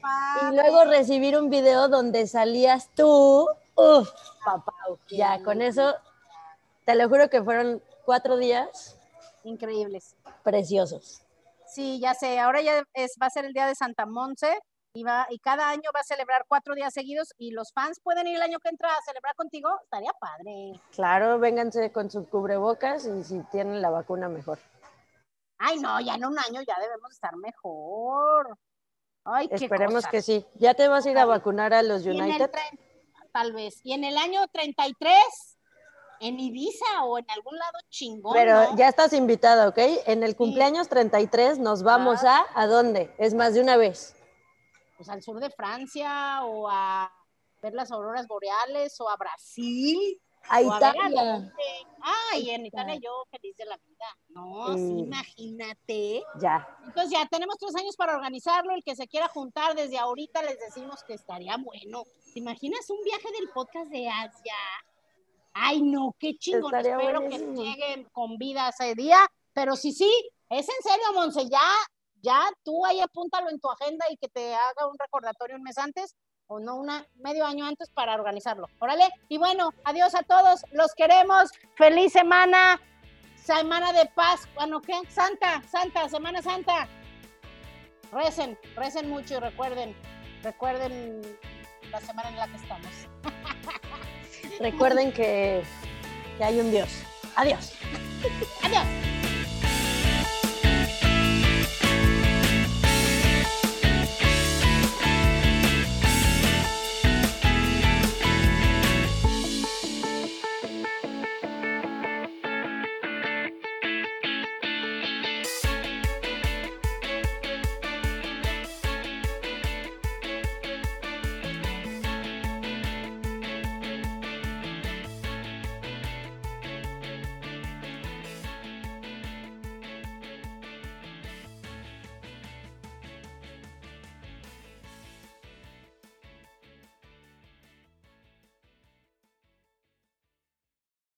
Y 0.42 0.54
luego 0.54 0.84
recibir 0.84 1.36
un 1.36 1.50
video 1.50 1.88
donde 1.88 2.26
salías 2.26 2.88
tú. 2.94 3.48
Uf, 3.74 4.08
papá. 4.44 4.72
Ya, 5.10 5.42
con 5.42 5.62
eso, 5.62 5.94
te 6.84 6.94
lo 6.94 7.08
juro 7.08 7.28
que 7.28 7.42
fueron 7.42 7.82
cuatro 8.04 8.36
días. 8.36 8.96
Increíbles. 9.44 10.14
Preciosos. 10.42 11.22
Sí, 11.66 11.98
ya 12.00 12.14
sé, 12.14 12.38
ahora 12.38 12.60
ya 12.60 12.82
es, 12.92 13.16
va 13.20 13.26
a 13.26 13.30
ser 13.30 13.46
el 13.46 13.54
día 13.54 13.66
de 13.66 13.74
Santa 13.74 14.04
Monse 14.04 14.58
y, 14.94 15.04
va, 15.04 15.26
y 15.30 15.38
cada 15.38 15.68
año 15.70 15.90
va 15.94 16.00
a 16.00 16.04
celebrar 16.04 16.44
cuatro 16.46 16.74
días 16.74 16.92
seguidos 16.92 17.32
y 17.38 17.50
los 17.52 17.72
fans 17.72 18.00
pueden 18.00 18.26
ir 18.26 18.36
el 18.36 18.42
año 18.42 18.58
que 18.58 18.68
entra 18.68 18.88
a 18.90 19.02
celebrar 19.02 19.34
contigo, 19.34 19.70
estaría 19.82 20.12
padre. 20.12 20.80
Claro, 20.94 21.38
vénganse 21.38 21.90
con 21.92 22.10
sus 22.10 22.28
cubrebocas 22.28 23.06
y 23.06 23.24
si 23.24 23.40
tienen 23.50 23.80
la 23.80 23.90
vacuna 23.90 24.28
mejor. 24.28 24.58
Ay, 25.58 25.78
no, 25.78 26.00
ya 26.00 26.14
en 26.14 26.24
un 26.24 26.38
año 26.38 26.60
ya 26.66 26.78
debemos 26.80 27.12
estar 27.12 27.36
mejor. 27.36 28.58
Ay, 29.24 29.48
Esperemos 29.50 30.06
que 30.06 30.20
sí. 30.20 30.44
¿Ya 30.54 30.74
te 30.74 30.88
vas 30.88 31.06
a 31.06 31.10
ir 31.10 31.18
a 31.18 31.24
vacunar 31.24 31.72
a 31.72 31.82
los 31.82 32.04
United? 32.04 32.50
tal 33.32 33.52
vez. 33.52 33.80
Y 33.82 33.94
en 33.94 34.04
el 34.04 34.18
año 34.18 34.46
33 34.48 35.16
en 36.20 36.38
Ibiza 36.38 37.04
o 37.04 37.18
en 37.18 37.24
algún 37.30 37.56
lado 37.56 37.78
chingón. 37.88 38.34
Pero 38.34 38.76
ya 38.76 38.88
estás 38.88 39.12
invitada, 39.12 39.68
¿ok? 39.68 39.78
En 40.06 40.22
el 40.22 40.36
cumpleaños 40.36 40.88
33 40.88 41.58
nos 41.60 41.82
vamos 41.82 42.24
a, 42.24 42.44
¿a 42.54 42.66
dónde? 42.66 43.14
Es 43.16 43.32
más 43.32 43.54
de 43.54 43.60
una 43.60 43.76
vez. 43.76 44.14
Pues 45.02 45.10
al 45.10 45.20
sur 45.20 45.40
de 45.40 45.50
Francia 45.50 46.44
o 46.44 46.68
a 46.70 47.12
ver 47.60 47.74
las 47.74 47.90
auroras 47.90 48.28
boreales 48.28 49.00
o 49.00 49.08
a 49.08 49.16
Brasil. 49.16 50.16
A 50.48 50.62
Italia. 50.62 51.52
ah, 52.02 52.38
y 52.38 52.50
en 52.50 52.66
Italia 52.66 52.94
yo 53.02 53.10
feliz 53.28 53.56
de 53.56 53.64
la 53.64 53.76
vida. 53.78 54.16
No, 54.28 54.78
imagínate. 54.78 56.22
Ya. 56.38 56.68
Entonces 56.84 57.10
ya 57.10 57.26
tenemos 57.26 57.58
tres 57.58 57.74
años 57.74 57.96
para 57.96 58.14
organizarlo. 58.14 58.72
El 58.72 58.84
que 58.84 58.94
se 58.94 59.08
quiera 59.08 59.26
juntar 59.26 59.74
desde 59.74 59.98
ahorita 59.98 60.40
les 60.42 60.60
decimos 60.60 61.02
que 61.02 61.14
estaría 61.14 61.56
bueno. 61.56 62.04
¿Te 62.32 62.38
imaginas 62.38 62.88
un 62.88 63.02
viaje 63.02 63.28
del 63.40 63.48
podcast 63.48 63.90
de 63.90 64.08
Asia? 64.08 64.54
Ay, 65.52 65.82
no, 65.82 66.14
qué 66.16 66.36
chingón. 66.38 66.72
Espero 66.76 67.28
que 67.28 67.38
lleguen 67.38 68.04
con 68.12 68.38
vida 68.38 68.68
ese 68.68 68.94
día. 68.94 69.18
Pero 69.52 69.74
sí, 69.74 69.90
sí, 69.90 70.30
es 70.48 70.68
en 70.68 70.82
serio, 70.84 71.12
Monse. 71.12 71.48
Ya, 71.48 71.58
ya 72.22 72.40
tú 72.64 72.86
ahí 72.86 73.00
apúntalo 73.00 73.50
en 73.50 73.60
tu 73.60 73.70
agenda 73.70 74.06
y 74.10 74.16
que 74.16 74.28
te 74.28 74.54
haga 74.54 74.86
un 74.86 74.96
recordatorio 74.98 75.56
un 75.56 75.62
mes 75.62 75.76
antes 75.78 76.14
o 76.46 76.60
no, 76.60 76.76
una 76.76 77.06
medio 77.16 77.46
año 77.46 77.66
antes 77.66 77.90
para 77.90 78.14
organizarlo. 78.14 78.68
Órale. 78.78 79.08
Y 79.28 79.38
bueno, 79.38 79.72
adiós 79.84 80.14
a 80.14 80.22
todos. 80.22 80.64
Los 80.72 80.94
queremos. 80.94 81.50
Feliz 81.76 82.12
semana. 82.12 82.80
Semana 83.36 83.92
de 83.92 84.06
paz. 84.06 84.48
Bueno, 84.54 84.80
¿qué? 84.80 84.94
Santa, 85.08 85.62
Santa, 85.70 86.08
Semana 86.08 86.42
Santa. 86.42 86.86
Recen, 88.12 88.58
recen 88.76 89.08
mucho 89.08 89.36
y 89.36 89.38
recuerden, 89.38 89.96
recuerden 90.42 91.22
la 91.90 92.00
semana 92.00 92.28
en 92.28 92.36
la 92.36 92.46
que 92.46 92.56
estamos. 92.56 92.90
Recuerden 94.60 95.12
que, 95.12 95.64
que 96.36 96.44
hay 96.44 96.60
un 96.60 96.70
Dios. 96.70 96.90
Adiós. 97.36 97.72
Adiós. 98.62 99.11